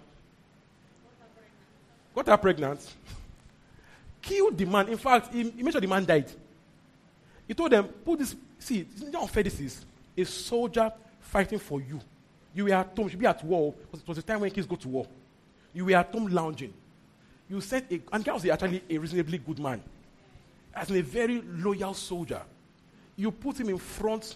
got 2.13 2.27
her 2.27 2.35
pregnant, 2.35 2.85
killed 4.21 4.57
the 4.57 4.65
man. 4.65 4.89
In 4.89 4.97
fact, 4.97 5.33
he, 5.33 5.49
he 5.51 5.63
made 5.63 5.71
sure 5.71 5.79
the 5.79 5.87
man 5.87 6.03
died. 6.03 6.29
He 7.47 7.53
told 7.53 7.71
them, 7.71 7.85
put 7.85 8.19
this, 8.19 8.35
see, 8.59 8.85
how 9.13 9.25
fair 9.25 9.43
this 9.43 9.57
is? 9.61 9.85
A 10.17 10.25
soldier 10.25 10.91
fighting 11.21 11.59
for 11.59 11.79
you. 11.79 12.01
You 12.53 12.65
were 12.65 12.73
at 12.73 12.87
home, 12.87 13.05
you 13.05 13.11
should 13.11 13.19
be 13.19 13.25
at 13.25 13.41
war. 13.45 13.73
Because 13.83 14.01
it 14.01 14.07
was 14.09 14.17
a 14.17 14.21
time 14.21 14.41
when 14.41 14.51
kids 14.51 14.67
go 14.67 14.75
to 14.75 14.87
war. 14.89 15.07
You 15.73 15.85
were 15.85 15.95
at 15.95 16.11
home 16.11 16.27
lounging. 16.27 16.73
You 17.49 17.61
sent 17.61 17.91
a, 17.91 17.99
and 18.11 18.23
guy 18.23 18.33
was 18.33 18.45
actually 18.45 18.83
a 18.89 18.97
reasonably 18.97 19.37
good 19.39 19.59
man, 19.59 19.81
as 20.73 20.91
a 20.91 21.01
very 21.01 21.41
loyal 21.41 21.93
soldier. 21.93 22.41
You 23.15 23.31
put 23.31 23.59
him 23.59 23.69
in 23.69 23.77
front 23.77 24.35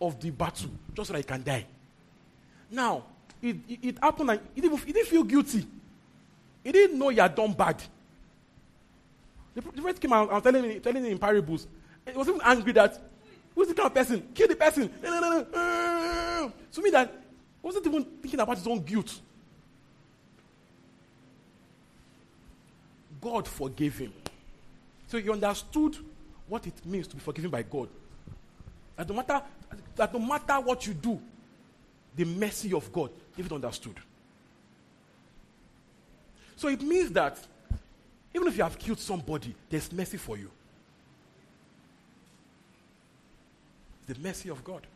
of 0.00 0.20
the 0.20 0.30
battle 0.30 0.70
just 0.94 1.08
so 1.08 1.12
that 1.12 1.20
he 1.20 1.24
can 1.24 1.42
die. 1.42 1.64
Now, 2.70 3.04
it, 3.40 3.56
it, 3.68 3.78
it 3.82 3.98
happened 4.02 4.30
and 4.30 4.40
he 4.54 4.60
didn't, 4.60 4.78
he 4.84 4.92
didn't 4.92 5.08
feel 5.08 5.22
guilty. 5.22 5.66
He 6.62 6.72
didn't 6.72 6.98
know 6.98 7.08
he 7.08 7.18
had 7.18 7.34
done 7.34 7.52
bad. 7.52 7.82
The, 9.54 9.62
the 9.62 9.94
came 9.94 10.12
out 10.12 10.32
and 10.32 10.42
telling 10.42 10.64
him, 10.64 10.80
telling 10.80 11.04
him 11.04 11.12
in 11.12 11.18
parables. 11.18 11.66
He 12.06 12.16
was 12.16 12.28
even 12.28 12.40
angry 12.44 12.72
that 12.72 13.00
Who's 13.54 13.68
the 13.68 13.74
kind 13.74 13.86
of 13.88 13.94
person? 13.94 14.28
Kill 14.34 14.48
the 14.48 14.56
person. 14.56 14.90
No, 15.02 15.20
no, 15.20 15.20
no, 15.20 15.46
no. 15.52 16.52
To 16.72 16.82
me, 16.82 16.90
that 16.90 17.12
wasn't 17.62 17.86
even 17.86 18.04
thinking 18.04 18.40
about 18.40 18.56
his 18.56 18.66
own 18.66 18.80
guilt. 18.80 19.20
God 23.20 23.46
forgave 23.46 23.98
him. 23.98 24.12
So 25.08 25.18
he 25.18 25.28
understood 25.30 25.96
what 26.48 26.66
it 26.66 26.84
means 26.84 27.06
to 27.08 27.16
be 27.16 27.20
forgiven 27.20 27.50
by 27.50 27.62
God. 27.62 27.88
That 28.96 29.08
no 29.08 29.14
matter, 29.14 29.42
that 29.96 30.12
no 30.12 30.18
matter 30.18 30.60
what 30.60 30.86
you 30.86 30.94
do, 30.94 31.20
the 32.16 32.24
mercy 32.24 32.72
of 32.72 32.92
God, 32.92 33.10
David 33.36 33.52
understood. 33.52 33.96
So 36.56 36.68
it 36.68 36.82
means 36.82 37.10
that 37.12 37.38
even 38.34 38.48
if 38.48 38.56
you 38.56 38.62
have 38.62 38.78
killed 38.78 38.98
somebody, 38.98 39.54
there's 39.68 39.90
mercy 39.92 40.16
for 40.16 40.36
you. 40.36 40.50
The 44.06 44.18
mercy 44.18 44.50
of 44.50 44.62
God. 44.62 44.86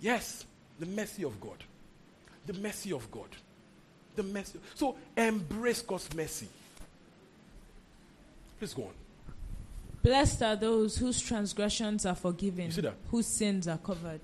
Yes, 0.00 0.44
the 0.78 0.86
mercy 0.86 1.24
of 1.24 1.40
God. 1.40 1.62
The 2.46 2.54
mercy 2.54 2.92
of 2.92 3.10
God. 3.10 3.28
The 4.16 4.22
mercy. 4.22 4.58
So 4.74 4.96
embrace 5.16 5.82
God's 5.82 6.12
mercy. 6.14 6.48
Please 8.64 8.72
go 8.72 8.84
on. 8.84 8.92
Blessed 10.02 10.42
are 10.42 10.56
those 10.56 10.96
whose 10.96 11.20
transgressions 11.20 12.06
are 12.06 12.14
forgiven, 12.14 12.64
You 12.66 12.72
see 12.72 12.80
that? 12.80 12.94
whose 13.10 13.26
sins 13.26 13.68
are 13.68 13.76
covered. 13.76 14.22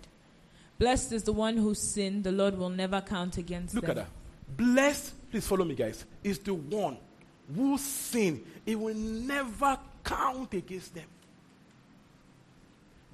Blessed 0.79 1.13
is 1.13 1.25
the 1.25 1.33
one 1.35 1.59
whose 1.59 1.79
sin 1.79 2.23
the 2.23 2.33
Lord 2.33 2.57
will 2.57 2.71
never 2.71 3.03
count 3.03 3.37
against 3.37 3.75
Look 3.75 3.85
them. 3.85 3.91
at 3.91 3.97
that. 3.97 4.57
Blessed, 4.57 5.31
please 5.31 5.47
follow 5.47 5.67
me, 5.67 5.75
guys, 5.75 6.07
is 6.25 6.39
the 6.39 6.55
one 6.55 6.97
whose 7.55 7.83
sin 7.83 8.43
it 8.65 8.81
will 8.81 8.95
never 8.95 9.79
count 10.03 10.55
against 10.55 10.95
them. 10.95 11.05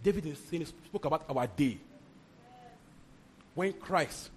David 0.05 0.27
in 0.27 0.37
sin 0.37 0.65
spoke 0.65 1.07
about 1.07 1.25
our 1.29 1.49
day. 1.49 1.77
When 3.57 3.73
Christ 3.73 4.31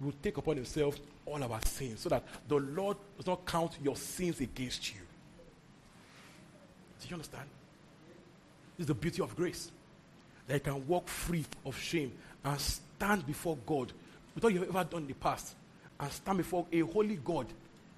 will 0.00 0.14
take 0.22 0.38
upon 0.38 0.56
himself 0.56 0.98
all 1.26 1.42
our 1.44 1.60
sins 1.66 2.00
so 2.00 2.08
that 2.08 2.24
the 2.48 2.56
Lord 2.56 2.96
does 3.18 3.26
not 3.26 3.44
count 3.44 3.76
your 3.82 3.96
sins 3.96 4.40
against 4.40 4.94
you. 4.94 5.00
Do 7.02 7.08
you 7.08 7.14
understand? 7.16 7.48
This 8.76 8.84
is 8.84 8.88
the 8.88 8.94
beauty 8.94 9.22
of 9.22 9.34
grace. 9.36 9.70
That 10.46 10.54
you 10.54 10.60
can 10.60 10.86
walk 10.86 11.08
free 11.08 11.44
of 11.64 11.78
shame 11.78 12.12
and 12.44 12.60
stand 12.60 13.26
before 13.26 13.56
God 13.66 13.92
with 14.34 14.44
all 14.44 14.50
you've 14.50 14.68
ever 14.68 14.84
done 14.84 15.02
in 15.02 15.08
the 15.08 15.14
past 15.14 15.54
and 15.98 16.10
stand 16.10 16.38
before 16.38 16.66
a 16.72 16.80
holy 16.80 17.16
God 17.16 17.46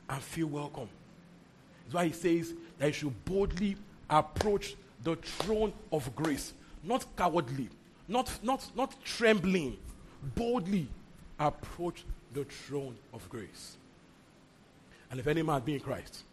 and 0.09 0.23
feel 0.23 0.47
welcome. 0.47 0.89
That's 1.85 1.95
why 1.95 2.07
he 2.07 2.13
says 2.13 2.55
that 2.79 2.87
you 2.87 2.93
should 2.93 3.25
boldly 3.25 3.77
approach 4.09 4.75
the 5.03 5.17
throne 5.17 5.73
of 5.93 6.15
grace, 6.17 6.53
not 6.83 7.05
cowardly, 7.17 7.69
not, 8.09 8.31
not, 8.43 8.71
not 8.75 8.95
trembling, 9.05 9.77
boldly 10.35 10.89
approach 11.39 12.05
the 12.33 12.45
throne 12.45 12.97
of 13.13 13.29
grace. 13.29 13.77
And 15.11 15.21
if 15.21 15.27
any 15.27 15.43
man 15.43 15.61
be 15.61 15.75
in 15.75 15.81
Christ, 15.81 16.25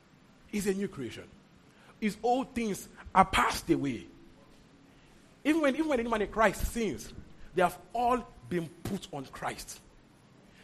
he's 0.48 0.68
a 0.68 0.74
new 0.74 0.88
creation. 0.88 1.24
His 2.02 2.18
old 2.22 2.54
things 2.54 2.90
are 3.16 3.24
passed 3.24 3.70
away. 3.70 4.08
Even 5.46 5.62
when, 5.62 5.76
even 5.76 5.88
when 5.88 6.00
any 6.00 6.10
man 6.10 6.22
in 6.22 6.28
Christ 6.28 6.66
sins, 6.74 7.14
they 7.56 7.62
have 7.62 7.78
all 7.94 8.28
been 8.50 8.68
put 8.84 9.08
on 9.14 9.26
Christ. 9.26 9.80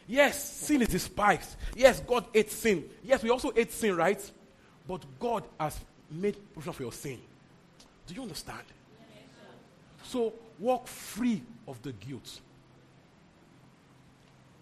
Yes, 0.07 0.43
sin 0.43 0.81
is 0.81 0.87
despised. 0.87 1.55
Yes, 1.75 1.99
God 1.99 2.25
hates 2.33 2.55
sin. 2.55 2.85
Yes, 3.03 3.23
we 3.23 3.29
also 3.29 3.51
hate 3.51 3.71
sin, 3.71 3.95
right? 3.95 4.31
But 4.87 5.03
God 5.19 5.43
has 5.59 5.79
made 6.09 6.37
provision 6.53 6.73
for 6.73 6.83
your 6.83 6.93
sin. 6.93 7.19
Do 8.07 8.13
you 8.13 8.21
understand? 8.21 8.63
So 10.03 10.33
walk 10.59 10.87
free 10.87 11.41
of 11.67 11.81
the 11.81 11.91
guilt. 11.91 12.39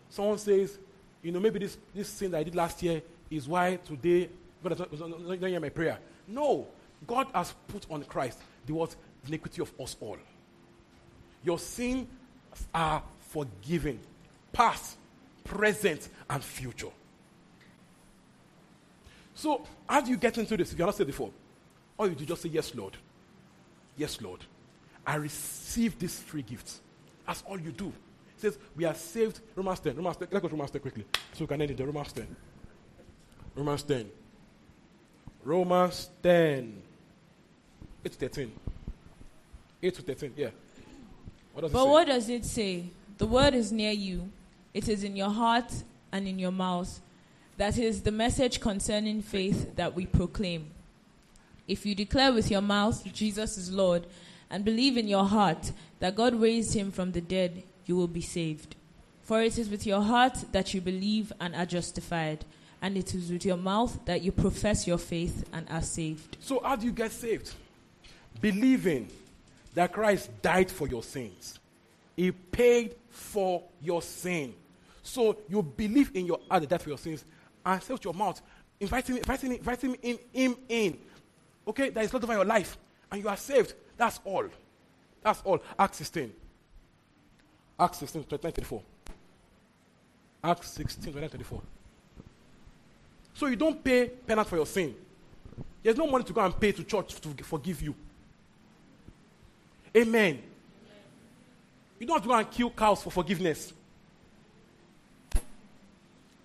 Someone 0.10 0.40
says, 0.40 0.78
you 1.22 1.32
know, 1.32 1.40
maybe 1.40 1.60
this, 1.60 1.78
this 1.94 2.10
sin 2.10 2.32
that 2.32 2.40
I 2.40 2.44
did 2.44 2.56
last 2.56 2.82
year 2.82 3.02
is 3.30 3.48
why 3.48 3.76
today 3.78 4.30
God 4.64 4.70
does 4.70 4.80
not, 4.80 4.92
does 4.92 5.40
not 5.42 5.50
hear 5.50 5.60
my 5.60 5.70
prayer. 5.70 6.00
No, 6.28 6.68
God 7.06 7.28
has 7.34 7.54
put 7.68 7.86
on 7.90 8.04
Christ 8.04 8.40
the 8.66 8.74
what 8.74 8.96
iniquity 9.28 9.62
of 9.62 9.72
us 9.80 9.96
all. 10.00 10.18
Your 11.44 11.60
sins 11.60 12.08
are 12.74 13.04
forgiven, 13.30 14.00
past, 14.52 14.98
present, 15.44 16.10
and 16.30 16.44
future. 16.44 16.90
So, 19.36 19.66
do 19.90 20.10
you 20.10 20.18
get 20.18 20.38
into 20.38 20.56
this? 20.58 20.72
If 20.72 20.80
you're 20.80 20.88
not 20.88 20.96
saved 20.96 21.08
before, 21.08 21.32
all 21.98 22.08
you 22.08 22.16
do 22.16 22.26
just 22.26 22.42
say, 22.42 22.50
Yes, 22.50 22.74
Lord. 22.74 22.98
Yes, 23.98 24.22
Lord. 24.22 24.42
I 25.06 25.16
receive 25.16 26.00
this 26.00 26.20
free 26.20 26.42
gift. 26.42 26.80
That's 27.28 27.44
all 27.48 27.60
you 27.60 27.72
do. 27.72 27.88
It 27.88 28.42
says, 28.42 28.58
We 28.76 28.86
are 28.86 28.96
saved. 28.96 29.42
Romans 29.56 29.80
10. 29.82 29.96
Romans 29.96 30.18
10. 30.18 30.30
Let's 30.32 30.42
go 30.42 30.48
to 30.48 30.56
Romans 30.56 30.72
10 30.72 30.82
quickly. 30.82 31.06
So 31.34 31.42
we 31.42 31.48
can 31.48 31.62
end 31.62 31.72
it. 31.72 31.84
Romans 31.84 32.14
10. 32.14 32.36
Romans 33.56 33.84
10. 33.84 34.10
Romans 35.46 36.10
10. 36.24 36.82
8 38.04 38.12
to 38.12 38.18
13. 38.18 38.52
8 39.84 39.94
to 39.94 40.02
13. 40.02 40.34
Yeah. 40.36 40.50
What 41.54 41.62
does 41.62 41.72
it 41.72 41.74
But 41.74 41.84
say? 41.84 41.90
what 41.90 42.08
does 42.08 42.30
it 42.30 42.46
say? 42.46 42.84
The 43.20 43.28
word 43.28 43.54
is 43.54 43.72
near 43.72 43.92
you, 43.92 44.30
it 44.74 44.90
is 44.90 45.04
in 45.04 45.16
your 45.16 45.30
heart 45.30 45.72
and 46.12 46.28
in 46.28 46.40
your 46.40 46.52
mouth. 46.52 47.00
That 47.58 47.78
is 47.78 48.02
the 48.02 48.12
message 48.12 48.60
concerning 48.60 49.22
faith 49.22 49.76
that 49.78 49.96
we 49.96 50.06
proclaim. 50.06 50.72
If 51.68 51.86
you 51.86 51.96
declare 51.96 52.34
with 52.34 52.52
your 52.52 52.62
mouth 52.62 53.02
Jesus 53.14 53.58
is 53.58 53.72
Lord 53.72 54.06
and 54.50 54.66
believe 54.66 54.98
in 54.98 55.08
your 55.08 55.26
heart 55.26 55.72
that 56.00 56.16
God 56.16 56.36
raised 56.36 56.74
him 56.74 56.92
from 56.92 57.14
the 57.14 57.22
dead, 57.22 57.64
you 57.86 57.96
will 57.96 58.08
be 58.08 58.22
saved. 58.22 58.76
For 59.22 59.42
it 59.42 59.58
is 59.58 59.70
with 59.70 59.86
your 59.86 60.02
heart 60.02 60.44
that 60.52 60.74
you 60.74 60.82
believe 60.82 61.32
and 61.40 61.56
are 61.56 61.66
justified, 61.66 62.44
and 62.82 62.98
it 62.98 63.14
is 63.16 63.32
with 63.32 63.46
your 63.46 63.58
mouth 63.58 63.98
that 64.06 64.22
you 64.22 64.32
profess 64.32 64.88
your 64.88 64.98
faith 64.98 65.46
and 65.54 65.68
are 65.70 65.82
saved. 65.82 66.38
So, 66.40 66.62
how 66.64 66.76
do 66.76 66.86
you 66.86 66.92
get 66.92 67.12
saved? 67.12 67.54
Believing 68.42 69.10
that 69.74 69.92
Christ 69.92 70.30
died 70.42 70.70
for 70.72 70.88
your 70.88 71.04
sins, 71.04 71.60
He 72.16 72.32
paid 72.32 72.96
for 73.10 73.64
your 73.82 74.02
sin. 74.02 74.54
So, 75.04 75.38
you 75.50 75.62
believe 75.62 76.12
in 76.14 76.26
your 76.26 76.40
heart 76.50 76.62
that 76.62 76.70
died 76.70 76.82
for 76.82 76.90
your 76.90 76.98
sins 76.98 77.26
and 77.66 77.82
say 77.82 77.94
with 77.94 78.04
your 78.04 78.14
mouth, 78.14 78.42
inviting, 78.80 79.18
inviting, 79.18 79.54
inviting 79.54 79.96
him, 79.96 80.18
him 80.32 80.56
in. 80.70 80.98
Okay, 81.68 81.90
that 81.90 82.04
is 82.04 82.14
not 82.14 82.24
over 82.24 82.34
your 82.34 82.46
life, 82.46 82.78
and 83.12 83.22
you 83.22 83.28
are 83.28 83.38
saved. 83.38 83.74
That's 83.98 84.20
all. 84.24 84.46
That's 85.22 85.42
all. 85.44 85.62
Acts 85.78 85.98
16. 85.98 86.32
Acts 87.80 87.98
16, 87.98 88.24
29, 88.26 88.52
34. 88.52 88.82
Acts 90.44 90.70
16, 90.70 91.04
29, 91.12 91.30
34. 91.30 91.62
So 93.36 93.48
you 93.48 93.56
don't 93.56 93.84
pay 93.84 94.08
penance 94.08 94.50
for 94.50 94.56
your 94.56 94.66
sin. 94.66 94.96
There's 95.84 95.98
no 95.98 96.08
money 96.08 96.24
to 96.24 96.34
go 96.34 96.42
and 96.42 96.60
pay 96.60 96.72
to 96.72 96.84
church 96.84 97.20
to 97.22 97.44
forgive 97.44 97.82
you. 97.82 97.94
Amen. 99.96 100.42
You 102.00 102.08
don't 102.08 102.16
have 102.16 102.24
to 102.24 102.28
go 102.28 102.36
and 102.36 102.50
kill 102.50 102.70
cows 102.72 103.04
for 103.04 103.12
forgiveness. 103.12 103.72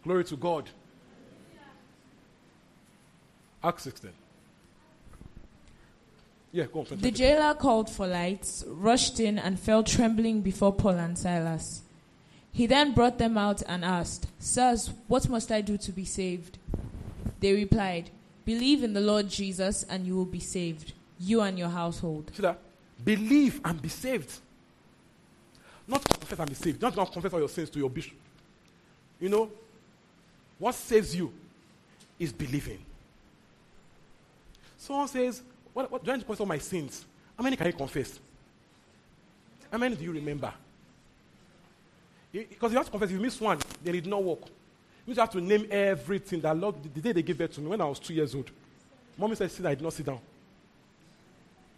Glory 0.03 0.25
to 0.25 0.37
God. 0.37 0.69
Acts 3.63 3.85
16. 3.85 4.11
Yeah, 6.53 6.65
go 6.73 6.81
on. 6.81 6.87
The 6.87 6.97
20. 6.97 7.11
jailer 7.13 7.55
called 7.55 7.91
for 7.91 8.07
lights, 8.07 8.65
rushed 8.67 9.21
in, 9.21 9.39
and 9.39 9.59
fell 9.61 9.83
trembling 9.85 10.41
before 10.41 10.73
Paul 10.73 10.99
and 10.99 11.17
Silas. 11.17 11.83
He 12.53 12.67
then 12.67 12.93
brought 12.93 13.19
them 13.19 13.39
out 13.39 13.63
and 13.67 13.85
asked, 13.85 14.27
Sirs, 14.39 14.93
what 15.07 15.29
must 15.29 15.53
I 15.53 15.61
do 15.61 15.77
to 15.79 15.93
be 15.93 16.05
saved? 16.05 16.59
They 17.41 17.53
replied, 17.53 18.11
Believe 18.45 18.83
in 18.83 18.93
the 18.93 19.01
Lord 19.01 19.29
Jesus, 19.29 19.85
and 19.85 20.07
you 20.07 20.17
will 20.17 20.25
be 20.25 20.41
saved, 20.41 20.93
you 21.19 21.41
and 21.41 21.59
your 21.59 21.69
household. 21.69 22.31
See 22.35 22.43
that? 22.43 22.59
Believe 23.05 23.61
and 23.65 23.81
be 23.81 23.89
saved. 23.89 24.33
Not 25.87 26.05
confess 26.05 26.39
and 26.39 26.49
be 26.49 26.55
saved. 26.55 26.83
Not 26.83 26.95
confess 27.13 27.33
all 27.33 27.41
your 27.41 27.49
sins 27.49 27.71
to 27.71 27.79
your 27.79 27.91
bishop. 27.91 28.17
You 29.21 29.29
know, 29.29 29.51
what 30.59 30.75
saves 30.75 31.15
you 31.15 31.33
is 32.19 32.33
believing. 32.33 32.79
Someone 34.79 35.09
says, 35.09 35.43
what, 35.73 35.91
what, 35.91 36.05
do 36.05 36.11
I 36.11 36.15
need 36.15 36.21
to 36.21 36.27
confess 36.27 36.41
all 36.41 36.47
my 36.47 36.59
sins? 36.59 37.05
How 37.37 37.45
many 37.45 37.57
can 37.57 37.67
you 37.67 37.73
confess? 37.73 38.19
How 39.71 39.79
many 39.79 39.97
do 39.97 40.05
you 40.05 40.13
remember? 40.13 40.53
Because 42.33 42.73
you 42.73 42.79
have 42.79 42.87
to 42.87 42.91
confess, 42.91 43.09
if 43.11 43.15
you 43.15 43.21
miss 43.21 43.41
one, 43.41 43.59
then 43.83 43.95
it 43.95 44.03
did 44.03 44.11
not 44.11 44.23
work. 44.23 44.41
You 45.07 45.15
just 45.15 45.21
have 45.21 45.31
to 45.31 45.41
name 45.41 45.67
everything 45.71 46.41
that 46.43 46.57
Lord, 46.57 46.77
the 46.83 47.01
day 47.01 47.13
they 47.13 47.23
gave 47.23 47.39
birth 47.39 47.55
to 47.55 47.61
me, 47.61 47.69
when 47.69 47.81
I 47.81 47.87
was 47.87 47.99
two 47.99 48.15
years 48.15 48.35
old. 48.35 48.51
Mommy 49.17 49.35
said, 49.35 49.51
sit, 49.51 49.67
I 49.67 49.75
did 49.75 49.83
not 49.83 49.93
sit 49.93 50.07
down. 50.07 50.21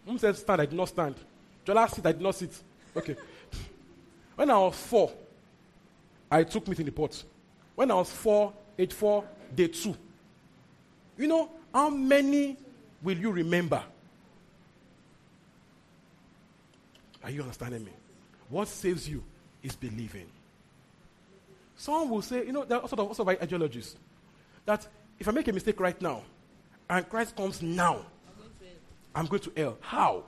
Mom 0.07 0.19
said, 0.19 0.37
stand, 0.37 0.61
I 0.61 0.67
did 0.67 0.77
not 0.77 0.89
stand. 0.89 1.15
Jola, 1.67 1.89
sit, 1.89 2.05
I 2.05 2.13
did 2.13 2.21
not 2.21 2.35
sit. 2.35 2.57
Okay. 2.97 3.17
when 4.37 4.51
I 4.51 4.59
was 4.59 4.77
four, 4.77 5.13
I 6.31 6.45
took 6.45 6.67
meat 6.67 6.81
in 6.81 6.87
the 6.87 6.93
pot. 6.93 7.23
When 7.75 7.91
I 7.91 7.95
was 7.95 8.11
four, 8.11 8.53
age 8.79 8.93
four, 8.93 9.25
day 9.55 9.69
two. 9.69 9.97
You 11.17 11.29
know, 11.29 11.51
how 11.73 11.91
many 11.91 12.57
will 13.03 13.17
you 13.17 13.31
remember? 13.31 13.83
Are 17.23 17.31
you 17.31 17.43
understanding 17.43 17.85
me? 17.85 17.93
What 18.49 18.69
saves 18.69 19.09
you 19.09 19.23
is 19.63 19.77
believing. 19.77 20.27
Some 21.83 22.11
will 22.11 22.23
say, 22.23 22.47
you 22.47 22.53
know, 22.53 22.65
there 22.65 22.79
are 22.79 22.87
sort 22.87 23.01
of 23.01 23.09
also 23.09 23.25
by 23.25 23.37
ideologists 23.43 23.97
that 24.65 24.87
if 25.19 25.27
I 25.27 25.33
make 25.33 25.49
a 25.49 25.53
mistake 25.53 25.81
right 25.81 26.01
now 26.01 26.23
and 26.89 27.09
Christ 27.09 27.35
comes 27.35 27.61
now, 27.61 28.07
I'm 29.13 29.27
going 29.27 29.43
to 29.43 29.53
hell. 29.57 29.79
How? 29.81 30.23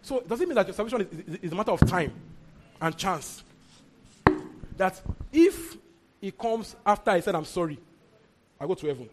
So 0.00 0.22
does 0.26 0.40
it 0.40 0.48
mean 0.48 0.54
that 0.54 0.66
your 0.66 0.74
salvation 0.74 1.02
is, 1.02 1.34
is, 1.34 1.38
is 1.42 1.52
a 1.52 1.54
matter 1.54 1.72
of 1.72 1.80
time 1.80 2.10
and 2.80 2.96
chance? 2.96 3.44
That 4.78 4.98
if 5.30 5.76
he 6.22 6.30
comes 6.30 6.74
after 6.86 7.10
I 7.10 7.20
said 7.20 7.34
I'm 7.34 7.44
sorry, 7.44 7.78
I 8.58 8.66
go 8.66 8.72
to 8.72 8.86
heaven. 8.86 9.10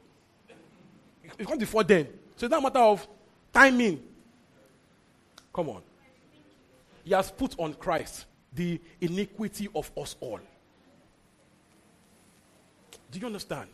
He 1.37 1.43
comes 1.43 1.59
before 1.59 1.83
then, 1.83 2.07
so 2.37 2.45
it's 2.45 2.51
not 2.51 2.59
a 2.59 2.63
matter 2.63 2.79
of 2.79 3.05
timing. 3.51 4.01
Come 5.53 5.71
on. 5.71 5.81
He 7.03 7.11
has 7.11 7.31
put 7.31 7.59
on 7.59 7.73
Christ 7.73 8.27
the 8.53 8.79
iniquity 9.01 9.67
of 9.75 9.91
us 9.97 10.15
all. 10.21 10.39
Do 13.11 13.19
you 13.19 13.25
understand? 13.25 13.69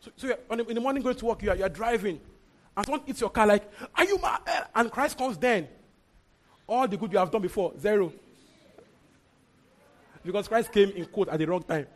So, 0.00 0.10
so 0.16 0.26
you're, 0.28 0.60
in 0.60 0.74
the 0.74 0.80
morning 0.80 1.02
going 1.02 1.16
to 1.16 1.24
work, 1.24 1.42
you 1.42 1.50
are, 1.50 1.56
you 1.56 1.64
are 1.64 1.68
driving, 1.68 2.20
and 2.76 2.86
someone 2.86 3.02
hits 3.06 3.20
your 3.20 3.30
car 3.30 3.46
like, 3.46 3.68
Are 3.94 4.04
you 4.04 4.20
mad? 4.20 4.40
And 4.74 4.90
Christ 4.90 5.18
comes 5.18 5.36
then. 5.36 5.66
All 6.66 6.86
the 6.86 6.96
good 6.96 7.12
you 7.12 7.18
have 7.18 7.30
done 7.30 7.42
before, 7.42 7.72
zero. 7.78 8.12
Because 10.24 10.48
Christ 10.48 10.72
came 10.72 10.90
in 10.90 11.04
quote 11.06 11.28
at 11.28 11.38
the 11.38 11.46
wrong 11.46 11.62
time. 11.62 11.86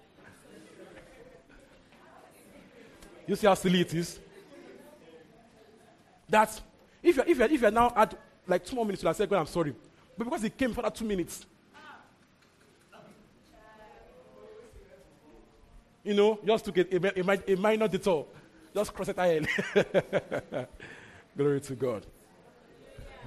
You 3.27 3.37
see 3.37 3.47
how 3.47 3.55
silly 3.55 3.81
it 3.81 3.95
is? 3.95 4.19
That 6.29 6.61
if 7.03 7.17
you're, 7.17 7.27
if 7.27 7.39
you're, 7.39 7.49
if 7.49 7.61
you're 7.61 7.71
now 7.71 7.93
at 7.97 8.15
like 8.47 8.65
two 8.65 8.77
more 8.77 8.85
minutes, 8.85 9.03
you'll 9.03 9.15
say, 9.15 9.27
God, 9.27 9.41
I'm 9.41 9.47
sorry. 9.47 9.75
But 10.17 10.25
because 10.25 10.43
he 10.43 10.51
came 10.51 10.73
for 10.73 10.83
that 10.83 10.95
two 10.95 11.05
minutes, 11.05 11.47
you 16.05 16.15
know, 16.15 16.39
just 16.45 16.65
took 16.65 16.79
a, 16.79 16.97
a, 16.97 17.53
a, 17.53 17.57
minor 17.57 17.89
detour. 17.89 18.27
Just 18.75 18.95
cross 18.95 19.09
it 19.09 19.19
ahead. 19.19 19.47
Glory 21.37 21.61
to 21.61 21.75
God. 21.75 22.07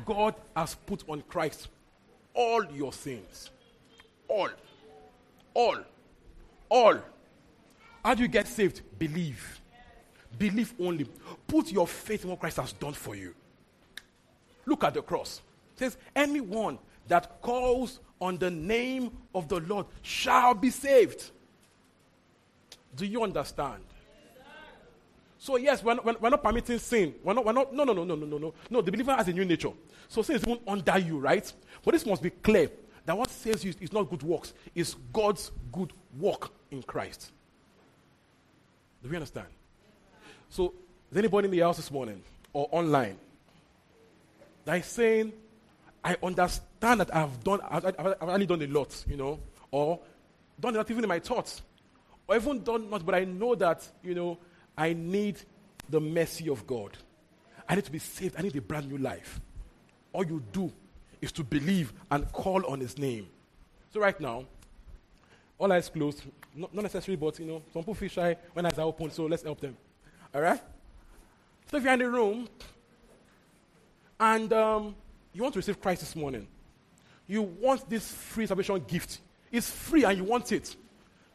God 0.06 0.36
has 0.56 0.76
put 0.76 1.04
on 1.08 1.22
Christ 1.28 1.68
all 2.34 2.66
your 2.74 2.94
sins. 2.94 3.52
All. 4.28 4.50
All. 5.54 5.78
All. 6.70 6.98
How 8.04 8.14
do 8.14 8.24
you 8.24 8.28
get 8.28 8.48
saved? 8.48 8.82
Believe. 8.98 9.62
Believe 10.38 10.74
only. 10.80 11.06
Put 11.48 11.72
your 11.72 11.88
faith 11.88 12.24
in 12.24 12.32
what 12.32 12.40
Christ 12.40 12.58
has 12.58 12.74
done 12.74 12.94
for 12.94 13.16
you. 13.16 13.36
Look 14.66 14.84
at 14.84 14.94
the 14.94 15.02
cross. 15.02 15.42
It 15.76 15.80
says, 15.80 15.98
Anyone 16.16 16.80
that 17.08 17.42
calls 17.42 18.00
on 18.20 18.38
the 18.38 18.50
name 18.50 19.12
of 19.36 19.48
the 19.48 19.60
Lord 19.60 19.86
shall 20.02 20.54
be 20.54 20.70
saved. 20.70 21.32
Do 22.96 23.06
you 23.06 23.24
understand? 23.24 23.84
So 25.40 25.58
yes, 25.58 25.84
we're 25.84 25.96
not, 25.96 26.22
we're 26.22 26.30
not, 26.30 26.42
permitting 26.42 26.80
sin. 26.80 27.16
We're 27.22 27.34
not, 27.34 27.46
we're 27.46 27.52
not, 27.52 27.74
no, 27.74 27.84
no, 27.84 27.92
no, 27.92 28.06
no, 28.06 28.16
no, 28.16 28.26
no, 28.26 28.38
no. 28.38 28.54
No, 28.70 28.82
the 28.82 28.92
believer 28.92 29.14
has 29.14 29.28
a 29.28 29.34
new 29.34 29.44
nature. 29.44 29.72
So 30.08 30.22
sin 30.22 30.38
is 30.38 30.44
even 30.44 30.60
under 30.66 30.98
you, 30.98 31.20
right? 31.20 31.52
But 31.84 31.92
this 31.92 32.06
must 32.06 32.22
be 32.22 32.30
clear 32.30 32.70
that 33.06 33.18
what 33.18 33.30
saves 33.30 33.64
you 33.66 33.74
is 33.82 33.92
not 33.92 34.10
good 34.10 34.24
works, 34.24 34.54
it's 34.74 34.96
God's 35.12 35.52
good 35.72 35.92
work 36.18 36.52
in 36.72 36.82
Christ. 36.82 37.32
Do 39.02 39.10
we 39.10 39.18
understand? 39.18 39.48
So, 40.50 40.74
is 41.12 41.18
anybody 41.18 41.48
in 41.48 41.52
the 41.52 41.60
house 41.60 41.76
this 41.76 41.92
morning 41.92 42.24
or 42.54 42.70
online 42.72 43.18
that 44.64 44.80
is 44.80 44.86
saying, 44.86 45.34
I 46.04 46.16
understand 46.24 47.02
that 47.02 47.14
I've 47.14 47.44
done, 47.44 47.60
I've, 47.70 47.86
I've, 47.86 48.00
I've 48.00 48.30
only 48.30 48.46
done 48.46 48.62
a 48.62 48.68
lot, 48.68 49.04
you 49.10 49.18
know, 49.18 49.40
or 49.72 50.00
done 50.60 50.76
a 50.76 50.78
lot 50.78 50.90
even 50.90 51.04
in 51.04 51.10
my 51.10 51.20
thoughts, 51.20 51.62
or 52.34 52.38
even 52.38 52.64
done 52.64 52.90
much, 52.90 53.06
but 53.06 53.14
I 53.14 53.26
know 53.26 53.54
that, 53.54 53.88
you 54.02 54.16
know, 54.16 54.40
I 54.76 54.94
need 54.94 55.40
the 55.88 56.00
mercy 56.00 56.50
of 56.50 56.66
God. 56.66 56.98
I 57.70 57.76
need 57.76 57.86
to 57.86 57.92
be 57.92 58.00
saved. 58.00 58.36
I 58.40 58.42
need 58.42 58.56
a 58.56 58.62
brand 58.62 58.90
new 58.90 58.98
life. 58.98 59.40
All 60.12 60.26
you 60.26 60.44
do 60.52 60.72
is 61.22 61.32
to 61.34 61.44
believe 61.44 61.94
and 62.10 62.30
call 62.32 62.66
on 62.66 62.80
His 62.80 62.98
name. 62.98 63.28
So 63.94 64.00
right 64.00 64.20
now, 64.20 64.46
all 65.60 65.72
eyes 65.72 65.90
closed. 65.90 66.24
Not, 66.56 66.74
not 66.74 66.82
necessary, 66.82 67.16
but 67.16 67.38
you 67.38 67.46
know, 67.46 67.62
some 67.72 67.84
people 67.84 67.94
feel 67.94 68.10
shy 68.10 68.36
when 68.54 68.66
eyes 68.66 68.80
are 68.80 68.86
open. 68.88 69.12
So 69.12 69.28
let's 69.28 69.44
help 69.44 69.62
them. 69.62 69.78
All 70.34 70.42
right. 70.42 70.60
So 71.70 71.78
if 71.78 71.84
you're 71.84 71.94
in 71.94 72.00
the 72.00 72.10
room 72.10 72.48
and 74.20 74.52
um, 74.52 74.96
you 75.34 75.44
want 75.44 75.54
to 75.54 75.60
receive 75.60 75.80
Christ 75.80 76.02
this 76.02 76.16
morning, 76.16 76.48
you 77.28 77.44
want 77.44 77.88
this 77.88 78.12
free 78.12 78.48
salvation 78.48 78.84
gift. 78.88 79.20
It's 79.52 79.70
free 79.70 80.04
and 80.04 80.18
you 80.18 80.24
want 80.24 80.52
it. 80.52 80.76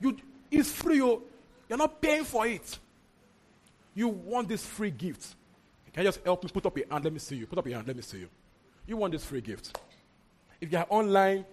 You, 0.01 0.17
it's 0.51 0.71
free. 0.71 0.97
You, 0.97 1.23
you're 1.69 1.79
not 1.79 2.01
paying 2.01 2.25
for 2.25 2.47
it. 2.47 2.79
You 3.95 4.09
want 4.09 4.49
this 4.49 4.65
free 4.65 4.91
gift. 4.91 5.35
Can 5.93 6.05
you 6.05 6.09
just 6.09 6.25
help 6.25 6.45
me 6.45 6.51
put 6.53 6.65
up 6.67 6.77
your 6.77 6.87
hand? 6.89 7.05
Let 7.05 7.13
me 7.13 7.19
see 7.19 7.37
you. 7.37 7.47
Put 7.47 7.59
up 7.59 7.67
your 7.67 7.77
hand. 7.77 7.87
Let 7.87 7.97
me 7.97 8.03
see 8.03 8.19
you. 8.19 8.29
You 8.87 8.97
want 8.97 9.13
this 9.13 9.25
free 9.25 9.41
gift. 9.41 9.79
If 10.61 10.73
you 10.73 10.79
are 10.79 10.87
online, 10.89 11.45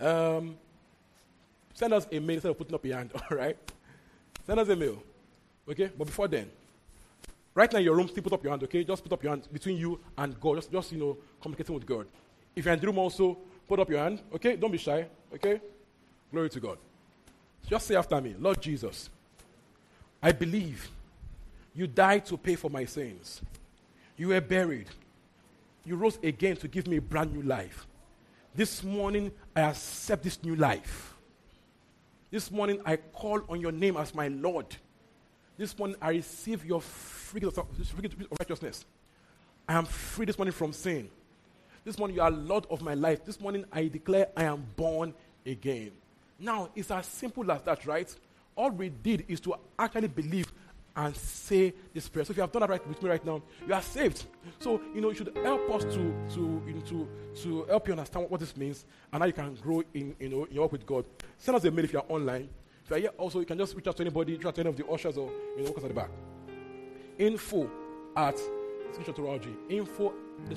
um, 0.00 0.56
send 1.72 1.92
us 1.92 2.06
a 2.10 2.18
mail 2.18 2.34
instead 2.34 2.50
of 2.50 2.58
putting 2.58 2.74
up 2.74 2.84
your 2.84 2.96
hand, 2.96 3.10
all 3.30 3.36
right? 3.36 3.56
Send 4.46 4.60
us 4.60 4.68
a 4.68 4.76
mail. 4.76 5.02
Okay? 5.68 5.90
But 5.96 6.06
before 6.06 6.28
then, 6.28 6.50
right 7.54 7.72
now 7.72 7.78
in 7.78 7.84
your 7.84 7.96
room, 7.96 8.08
still 8.08 8.22
put 8.22 8.32
up 8.32 8.42
your 8.42 8.52
hand, 8.52 8.62
okay? 8.64 8.84
Just 8.84 9.02
put 9.02 9.12
up 9.12 9.22
your 9.22 9.30
hand 9.30 9.48
between 9.52 9.76
you 9.76 9.98
and 10.18 10.38
God. 10.40 10.56
Just, 10.56 10.72
just 10.72 10.92
you 10.92 10.98
know, 10.98 11.16
communicating 11.40 11.74
with 11.74 11.86
God. 11.86 12.06
If 12.54 12.64
you're 12.64 12.74
in 12.74 12.80
the 12.80 12.86
room 12.86 12.98
also, 12.98 13.38
put 13.66 13.80
up 13.80 13.88
your 13.88 14.00
hand, 14.00 14.20
okay? 14.34 14.56
Don't 14.56 14.70
be 14.70 14.78
shy, 14.78 15.06
okay? 15.32 15.60
Glory 16.30 16.50
to 16.50 16.60
God. 16.60 16.78
Just 17.68 17.86
say 17.86 17.96
after 17.96 18.20
me, 18.20 18.34
Lord 18.38 18.60
Jesus, 18.60 19.08
I 20.22 20.32
believe 20.32 20.88
you 21.74 21.86
died 21.86 22.26
to 22.26 22.36
pay 22.36 22.56
for 22.56 22.70
my 22.70 22.84
sins. 22.84 23.42
You 24.16 24.28
were 24.28 24.40
buried. 24.40 24.88
You 25.84 25.96
rose 25.96 26.18
again 26.22 26.56
to 26.58 26.68
give 26.68 26.86
me 26.86 26.98
a 26.98 27.02
brand 27.02 27.34
new 27.34 27.42
life. 27.42 27.86
This 28.54 28.84
morning, 28.84 29.32
I 29.56 29.62
accept 29.62 30.22
this 30.22 30.42
new 30.42 30.54
life. 30.54 31.14
This 32.30 32.50
morning, 32.50 32.80
I 32.84 32.96
call 32.96 33.42
on 33.48 33.60
your 33.60 33.72
name 33.72 33.96
as 33.96 34.14
my 34.14 34.28
Lord. 34.28 34.66
This 35.56 35.76
morning, 35.78 35.96
I 36.00 36.10
receive 36.10 36.64
your 36.64 36.78
of, 36.78 37.58
righteousness. 38.38 38.84
I 39.68 39.74
am 39.74 39.86
free 39.86 40.26
this 40.26 40.38
morning 40.38 40.52
from 40.52 40.72
sin. 40.72 41.08
This 41.84 41.98
morning, 41.98 42.16
you 42.16 42.22
are 42.22 42.30
Lord 42.30 42.66
of 42.70 42.82
my 42.82 42.94
life. 42.94 43.24
This 43.24 43.40
morning, 43.40 43.64
I 43.72 43.88
declare 43.88 44.28
I 44.36 44.44
am 44.44 44.64
born 44.76 45.14
again. 45.44 45.90
Now, 46.38 46.70
it's 46.74 46.90
as 46.90 47.06
simple 47.06 47.50
as 47.50 47.62
that, 47.62 47.86
right? 47.86 48.14
All 48.56 48.70
we 48.70 48.88
did 48.88 49.24
is 49.28 49.40
to 49.40 49.54
actually 49.78 50.08
believe 50.08 50.52
and 50.96 51.16
say 51.16 51.74
this 51.92 52.08
prayer. 52.08 52.24
So 52.24 52.30
if 52.30 52.36
you 52.36 52.42
have 52.42 52.52
done 52.52 52.60
that 52.60 52.70
right 52.70 52.86
with 52.88 53.02
me 53.02 53.10
right 53.10 53.24
now, 53.24 53.42
you 53.66 53.74
are 53.74 53.82
saved. 53.82 54.26
So 54.60 54.80
you 54.94 55.00
know 55.00 55.08
you 55.10 55.16
should 55.16 55.36
help 55.42 55.68
us 55.70 55.82
to 55.84 56.14
to 56.34 56.62
you 56.66 56.74
know, 56.74 56.80
to 56.82 57.08
to 57.42 57.64
help 57.64 57.88
you 57.88 57.94
understand 57.94 58.30
what 58.30 58.38
this 58.40 58.56
means 58.56 58.84
and 59.12 59.20
how 59.20 59.26
you 59.26 59.32
can 59.32 59.54
grow 59.56 59.82
in 59.92 60.14
you 60.20 60.28
know 60.28 60.44
in 60.44 60.54
your 60.54 60.62
work 60.62 60.72
with 60.72 60.86
God. 60.86 61.04
Send 61.38 61.56
us 61.56 61.64
a 61.64 61.70
mail 61.70 61.84
if 61.84 61.92
you 61.92 61.98
are 61.98 62.06
online. 62.08 62.48
If 62.84 62.90
you 62.90 62.96
are 62.96 63.00
here 63.00 63.10
also, 63.18 63.40
you 63.40 63.46
can 63.46 63.58
just 63.58 63.74
reach 63.74 63.88
out 63.88 63.96
to 63.96 64.02
anybody, 64.02 64.34
reach 64.34 64.46
out 64.46 64.54
to 64.54 64.60
any 64.60 64.70
of 64.70 64.76
the 64.76 64.86
ushers 64.86 65.16
or 65.16 65.30
you 65.56 65.64
know 65.64 65.70
workers 65.70 65.84
at 65.84 65.88
the 65.88 65.94
back. 65.94 66.10
Info 67.18 67.68
at 68.16 68.38
screenchurch.org. 68.92 69.48
Info 69.68 70.12
at 70.50 70.56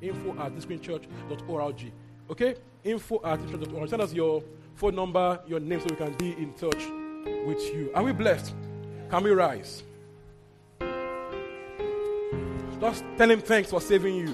Info 0.00 0.30
at 0.38 0.52
screenchurch.org. 0.52 1.92
Okay? 2.30 2.54
Info 2.84 3.20
at 3.24 3.40
screenchurch.org. 3.40 3.88
Send 3.88 4.02
us 4.02 4.12
your 4.12 4.42
phone 4.80 4.94
number, 4.94 5.38
your 5.46 5.60
name, 5.60 5.78
so 5.78 5.88
we 5.90 5.96
can 5.96 6.14
be 6.14 6.30
in 6.30 6.54
touch 6.54 6.86
with 7.44 7.62
you. 7.74 7.90
Are 7.94 8.02
we 8.02 8.12
blessed? 8.12 8.54
Can 9.10 9.22
we 9.22 9.30
rise? 9.30 9.82
Just 12.80 13.04
tell 13.18 13.30
him 13.30 13.42
thanks 13.42 13.68
for 13.68 13.78
saving 13.82 14.16
you. 14.16 14.32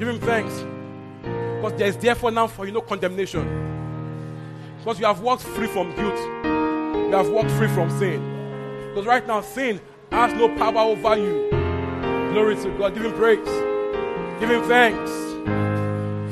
Give 0.00 0.08
him 0.08 0.18
thanks. 0.18 0.64
Because 1.22 1.78
there 1.78 1.86
is 1.86 1.96
therefore 1.96 2.32
now 2.32 2.48
for 2.48 2.66
you 2.66 2.72
no 2.72 2.80
condemnation. 2.80 3.46
Because 4.78 4.98
you 4.98 5.06
have 5.06 5.20
walked 5.20 5.44
free 5.44 5.68
from 5.68 5.94
guilt. 5.94 6.18
You 6.18 7.12
have 7.12 7.30
walked 7.30 7.52
free 7.52 7.68
from 7.68 7.90
sin. 7.90 8.20
Because 8.88 9.06
right 9.06 9.24
now 9.24 9.40
sin 9.40 9.80
has 10.10 10.32
no 10.34 10.48
power 10.56 10.78
over 10.78 11.16
you. 11.16 11.48
Glory 12.32 12.56
to 12.56 12.76
God. 12.76 12.94
Give 12.94 13.04
him 13.04 13.12
praise. 13.12 13.46
Give 14.40 14.50
him 14.50 14.64
thanks. 14.64 15.12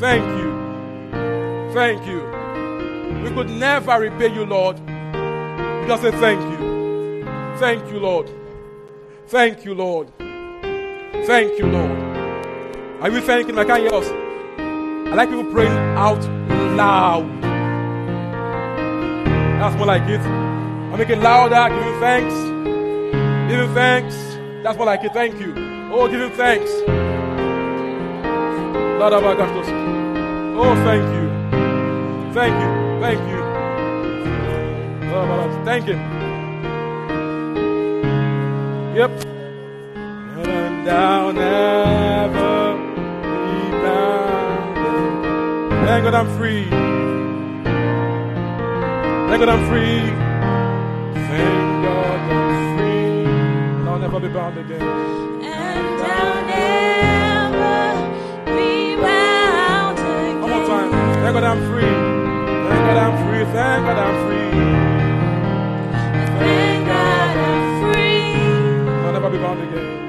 Thank 0.01 0.27
you. 0.41 0.46
Thank 1.77 2.07
you. 2.07 2.23
We 3.23 3.29
could 3.35 3.51
never 3.51 4.01
repay 4.01 4.33
you, 4.33 4.47
Lord. 4.47 4.79
Just 5.87 6.01
say 6.01 6.11
thank 6.11 6.41
you. 6.41 7.23
Thank 7.59 7.93
you, 7.93 7.99
Lord. 7.99 8.31
Thank 9.27 9.63
you, 9.67 9.75
Lord. 9.75 10.09
Thank 11.27 11.59
you, 11.59 11.67
Lord. 11.67 11.99
Are 13.03 13.11
you 13.11 13.21
thanking? 13.21 13.59
I 13.59 13.65
can't 13.67 13.83
hear 13.83 13.93
us. 13.93 14.09
I 14.09 15.15
like 15.17 15.29
people 15.29 15.53
praying 15.53 15.77
out 15.99 16.25
loud. 16.79 17.43
That's 19.61 19.77
more 19.77 19.87
like 19.87 20.09
it. 20.09 20.21
I'm 20.23 20.97
making 20.97 21.21
louder. 21.21 21.69
Give 21.75 21.85
him 21.85 22.01
thanks. 22.01 22.35
Give 23.51 23.61
him 23.61 23.75
thanks. 23.75 24.15
That's 24.65 24.79
more 24.79 24.87
like 24.87 25.05
it. 25.05 25.13
Thank 25.13 25.39
you. 25.39 25.53
Oh, 25.93 26.09
give 26.09 26.23
him 26.23 26.31
thanks. 26.31 26.71
Oh, 30.59 30.75
thank 30.87 31.15
you. 31.15 31.36
Thank 32.37 32.53
you. 32.61 32.69
Thank 33.01 33.21
you. 33.31 33.41
Oh, 35.11 35.63
thank 35.65 35.87
him. 35.87 35.99
Yep. 38.95 39.11
And 40.45 40.87
I'll 40.87 41.33
never 41.33 42.77
be 42.77 43.71
bound. 43.81 44.77
Thank 45.87 46.05
God 46.05 46.15
I'm 46.15 46.29
free. 46.37 46.65
Thank 49.29 49.41
God 49.41 49.49
I'm 49.49 49.65
free. 49.71 50.01
Thank 51.15 51.85
God 51.87 52.21
I'm 52.21 52.77
free. 52.77 53.25
And 53.81 53.89
I'll 53.89 53.99
never 53.99 54.21
be 54.21 54.29
bound 54.29 54.59
again. 54.59 54.83
And 54.83 56.03
I'll 56.03 56.45
never 56.53 57.81
be 58.45 58.95
bound 58.97 59.99
again. 59.99 60.41
One 60.43 60.51
more 60.51 60.67
time. 60.67 60.91
Thank 61.23 61.33
God 61.33 61.45
I'm 61.45 61.63
free. 61.73 62.06
Thank 62.87 62.99
God 62.99 63.01
I'm 63.07 63.29
free. 63.29 63.45
Thank 63.53 63.87
God 63.87 63.99
I'm 63.99 64.29
free. 64.29 64.81
Thank 66.39 66.87
God 66.89 67.37
I'm 67.39 67.83
free. 67.83 69.05
I'll 69.07 69.13
never 69.13 69.31
be 69.31 69.39
bound 69.39 69.63
again. 69.63 70.07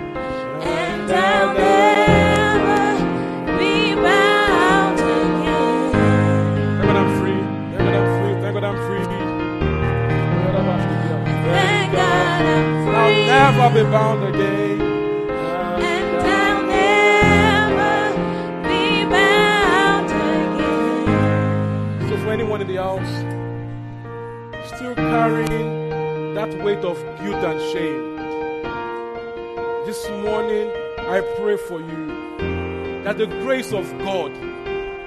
And 0.61 1.11
I'll 1.11 1.55
never 1.55 3.59
be 3.59 3.95
bound 3.95 4.99
again. 4.99 6.07
Thank 6.67 6.88
God 6.88 6.97
I'm 6.97 7.21
free. 7.21 7.78
Thank 7.78 7.86
God 7.86 7.95
I'm 7.95 8.19
free. 8.19 8.41
Thank 8.41 8.55
God 8.55 8.65
I'm 8.65 8.78
free. 8.88 9.05
Thank 11.51 11.93
God 11.93 12.45
I'm 12.45 12.86
free. 12.86 12.95
I'll 12.95 13.53
never 13.53 13.75
be 13.75 13.91
bound 13.91 14.36
again. 14.36 14.76
Carrying 25.09 26.33
that 26.35 26.63
weight 26.63 26.83
of 26.83 26.97
guilt 27.19 27.43
and 27.43 27.61
shame, 27.71 28.15
this 29.85 30.09
morning 30.09 30.69
I 30.99 31.21
pray 31.37 31.55
for 31.55 31.79
you 31.79 33.03
that 33.03 33.17
the 33.17 33.27
grace 33.27 33.71
of 33.71 33.89
God 33.99 34.31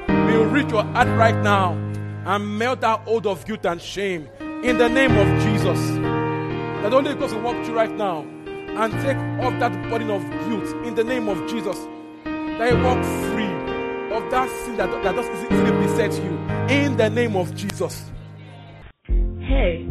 will 0.09 0.47
reach 0.47 0.71
your 0.71 0.85
heart 0.85 1.09
right 1.19 1.37
now 1.43 1.73
and 2.25 2.59
melt 2.59 2.81
that 2.81 3.01
hold 3.01 3.27
of 3.27 3.45
guilt 3.45 3.67
and 3.67 3.81
shame 3.81 4.27
in 4.63 4.79
the 4.79 4.89
name 4.89 5.13
of 5.17 5.43
Jesus. 5.43 5.79
That 6.83 6.93
Holy 6.93 7.15
Ghost 7.15 7.35
will 7.35 7.43
walk 7.43 7.63
through 7.65 7.75
right 7.75 7.95
now 7.95 8.21
and 8.57 8.93
take 9.03 9.19
off 9.45 9.59
that 9.61 9.73
burden 9.91 10.11
of 10.11 10.23
guilt 10.49 10.87
in 10.87 10.95
the 10.95 11.05
name 11.05 11.29
of 11.29 11.39
Jesus. 11.47 11.77
That 12.25 12.73
you 12.73 12.83
walk 12.83 13.05
free 13.33 13.53
of 14.17 14.31
that 14.31 14.49
sin 14.65 14.77
that, 14.79 14.91
that 15.03 15.15
does 15.15 15.29
easily 15.53 15.73
beset 15.87 16.13
you 16.25 16.39
in 16.75 16.97
the 16.97 17.11
name 17.11 17.37
of 17.37 17.55
Jesus. 17.55 18.11
Hey, 19.39 19.90